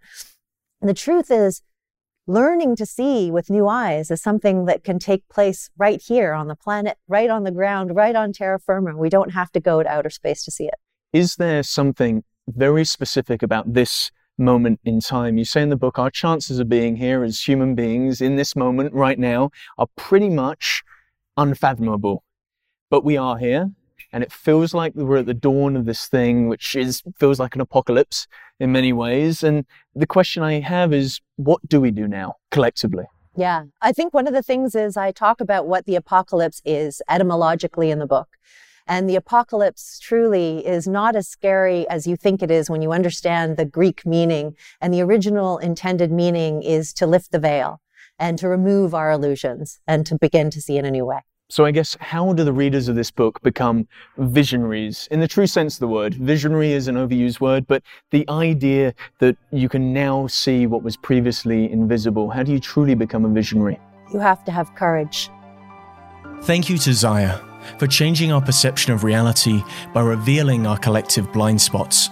And 0.82 0.90
the 0.90 0.94
truth 0.94 1.30
is, 1.30 1.62
learning 2.26 2.76
to 2.76 2.84
see 2.84 3.30
with 3.30 3.48
new 3.48 3.66
eyes 3.66 4.10
is 4.10 4.20
something 4.20 4.66
that 4.66 4.84
can 4.84 4.98
take 4.98 5.26
place 5.28 5.70
right 5.78 6.02
here 6.02 6.34
on 6.34 6.48
the 6.48 6.56
planet, 6.56 6.98
right 7.08 7.30
on 7.30 7.44
the 7.44 7.50
ground, 7.50 7.96
right 7.96 8.14
on 8.14 8.32
terra 8.32 8.58
firma. 8.58 8.94
We 8.96 9.08
don't 9.08 9.30
have 9.30 9.50
to 9.52 9.60
go 9.60 9.82
to 9.82 9.88
outer 9.88 10.10
space 10.10 10.44
to 10.44 10.50
see 10.50 10.66
it. 10.66 10.74
Is 11.14 11.36
there 11.36 11.62
something 11.62 12.24
very 12.46 12.84
specific 12.84 13.42
about 13.42 13.72
this 13.72 14.10
moment 14.38 14.80
in 14.84 15.00
time? 15.00 15.38
You 15.38 15.44
say 15.44 15.62
in 15.62 15.70
the 15.70 15.76
book, 15.76 15.98
our 15.98 16.10
chances 16.10 16.58
of 16.58 16.68
being 16.68 16.96
here 16.96 17.24
as 17.24 17.40
human 17.40 17.74
beings 17.74 18.20
in 18.20 18.36
this 18.36 18.54
moment 18.54 18.92
right 18.94 19.18
now 19.18 19.50
are 19.78 19.88
pretty 19.96 20.28
much 20.28 20.82
unfathomable. 21.36 22.22
But 22.90 23.04
we 23.04 23.16
are 23.16 23.38
here, 23.38 23.70
and 24.12 24.22
it 24.22 24.32
feels 24.32 24.72
like 24.72 24.94
we're 24.94 25.18
at 25.18 25.26
the 25.26 25.34
dawn 25.34 25.76
of 25.76 25.84
this 25.84 26.06
thing, 26.06 26.48
which 26.48 26.76
is 26.76 27.02
feels 27.18 27.40
like 27.40 27.54
an 27.54 27.60
apocalypse 27.60 28.26
in 28.60 28.72
many 28.72 28.92
ways. 28.92 29.42
And 29.42 29.64
the 29.94 30.06
question 30.06 30.42
I 30.42 30.60
have 30.60 30.92
is, 30.92 31.20
what 31.36 31.66
do 31.68 31.80
we 31.80 31.90
do 31.90 32.06
now 32.06 32.34
collectively? 32.50 33.04
Yeah. 33.36 33.64
I 33.82 33.92
think 33.92 34.14
one 34.14 34.26
of 34.26 34.32
the 34.32 34.42
things 34.42 34.74
is 34.74 34.96
I 34.96 35.12
talk 35.12 35.40
about 35.40 35.66
what 35.66 35.84
the 35.84 35.94
apocalypse 35.94 36.62
is 36.64 37.02
etymologically 37.08 37.90
in 37.90 37.98
the 37.98 38.06
book. 38.06 38.28
And 38.88 39.08
the 39.08 39.16
apocalypse 39.16 39.98
truly 39.98 40.64
is 40.64 40.86
not 40.86 41.16
as 41.16 41.28
scary 41.28 41.88
as 41.88 42.06
you 42.06 42.16
think 42.16 42.42
it 42.42 42.50
is 42.50 42.70
when 42.70 42.82
you 42.82 42.92
understand 42.92 43.56
the 43.56 43.64
Greek 43.64 44.06
meaning. 44.06 44.54
And 44.80 44.94
the 44.94 45.02
original 45.02 45.58
intended 45.58 46.12
meaning 46.12 46.62
is 46.62 46.92
to 46.94 47.06
lift 47.06 47.32
the 47.32 47.40
veil 47.40 47.80
and 48.18 48.38
to 48.38 48.48
remove 48.48 48.94
our 48.94 49.10
illusions 49.10 49.80
and 49.86 50.06
to 50.06 50.16
begin 50.16 50.50
to 50.50 50.60
see 50.60 50.76
in 50.76 50.84
a 50.84 50.90
new 50.90 51.04
way. 51.04 51.20
So 51.48 51.64
I 51.64 51.70
guess 51.70 51.96
how 52.00 52.32
do 52.32 52.42
the 52.42 52.52
readers 52.52 52.88
of 52.88 52.96
this 52.96 53.12
book 53.12 53.40
become 53.42 53.86
visionaries 54.18 55.06
in 55.12 55.20
the 55.20 55.28
true 55.28 55.46
sense 55.46 55.74
of 55.74 55.80
the 55.80 55.88
word? 55.88 56.14
Visionary 56.14 56.72
is 56.72 56.88
an 56.88 56.96
overused 56.96 57.40
word, 57.40 57.68
but 57.68 57.84
the 58.10 58.28
idea 58.28 58.94
that 59.20 59.36
you 59.52 59.68
can 59.68 59.92
now 59.92 60.26
see 60.26 60.66
what 60.66 60.82
was 60.82 60.96
previously 60.96 61.70
invisible. 61.70 62.30
How 62.30 62.42
do 62.42 62.50
you 62.50 62.58
truly 62.58 62.96
become 62.96 63.24
a 63.24 63.28
visionary? 63.28 63.78
You 64.12 64.18
have 64.18 64.44
to 64.44 64.50
have 64.50 64.74
courage. 64.74 65.30
Thank 66.42 66.68
you 66.68 66.78
to 66.78 66.90
Ziya 66.90 67.45
for 67.78 67.86
changing 67.86 68.32
our 68.32 68.40
perception 68.40 68.92
of 68.92 69.04
reality 69.04 69.62
by 69.92 70.02
revealing 70.02 70.66
our 70.66 70.78
collective 70.78 71.32
blind 71.32 71.60
spots. 71.60 72.10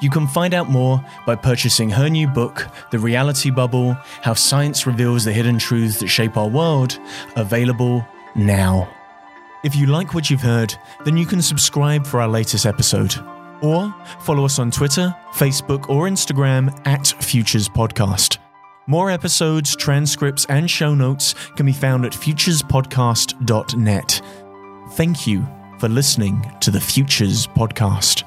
You 0.00 0.10
can 0.10 0.26
find 0.26 0.52
out 0.52 0.68
more 0.68 1.02
by 1.26 1.36
purchasing 1.36 1.88
her 1.90 2.08
new 2.08 2.28
book, 2.28 2.68
The 2.90 2.98
Reality 2.98 3.50
Bubble 3.50 3.96
How 4.22 4.34
Science 4.34 4.86
Reveals 4.86 5.24
the 5.24 5.32
Hidden 5.32 5.58
Truths 5.58 6.00
That 6.00 6.08
Shape 6.08 6.36
Our 6.36 6.48
World, 6.48 6.98
available 7.34 8.06
now. 8.34 8.88
If 9.64 9.74
you 9.74 9.86
like 9.86 10.14
what 10.14 10.28
you've 10.28 10.42
heard, 10.42 10.74
then 11.04 11.16
you 11.16 11.24
can 11.24 11.40
subscribe 11.40 12.06
for 12.06 12.20
our 12.20 12.28
latest 12.28 12.66
episode. 12.66 13.14
Or 13.62 13.94
follow 14.20 14.44
us 14.44 14.58
on 14.58 14.70
Twitter, 14.70 15.16
Facebook, 15.32 15.88
or 15.88 16.06
Instagram 16.06 16.78
at 16.86 17.06
Futures 17.06 17.68
Podcast. 17.68 18.36
More 18.86 19.10
episodes, 19.10 19.74
transcripts, 19.74 20.46
and 20.48 20.70
show 20.70 20.94
notes 20.94 21.34
can 21.56 21.66
be 21.66 21.72
found 21.72 22.04
at 22.04 22.12
futurespodcast.net. 22.12 24.22
Thank 24.96 25.26
you 25.26 25.46
for 25.78 25.90
listening 25.90 26.40
to 26.60 26.70
the 26.70 26.80
Futures 26.80 27.46
Podcast. 27.46 28.24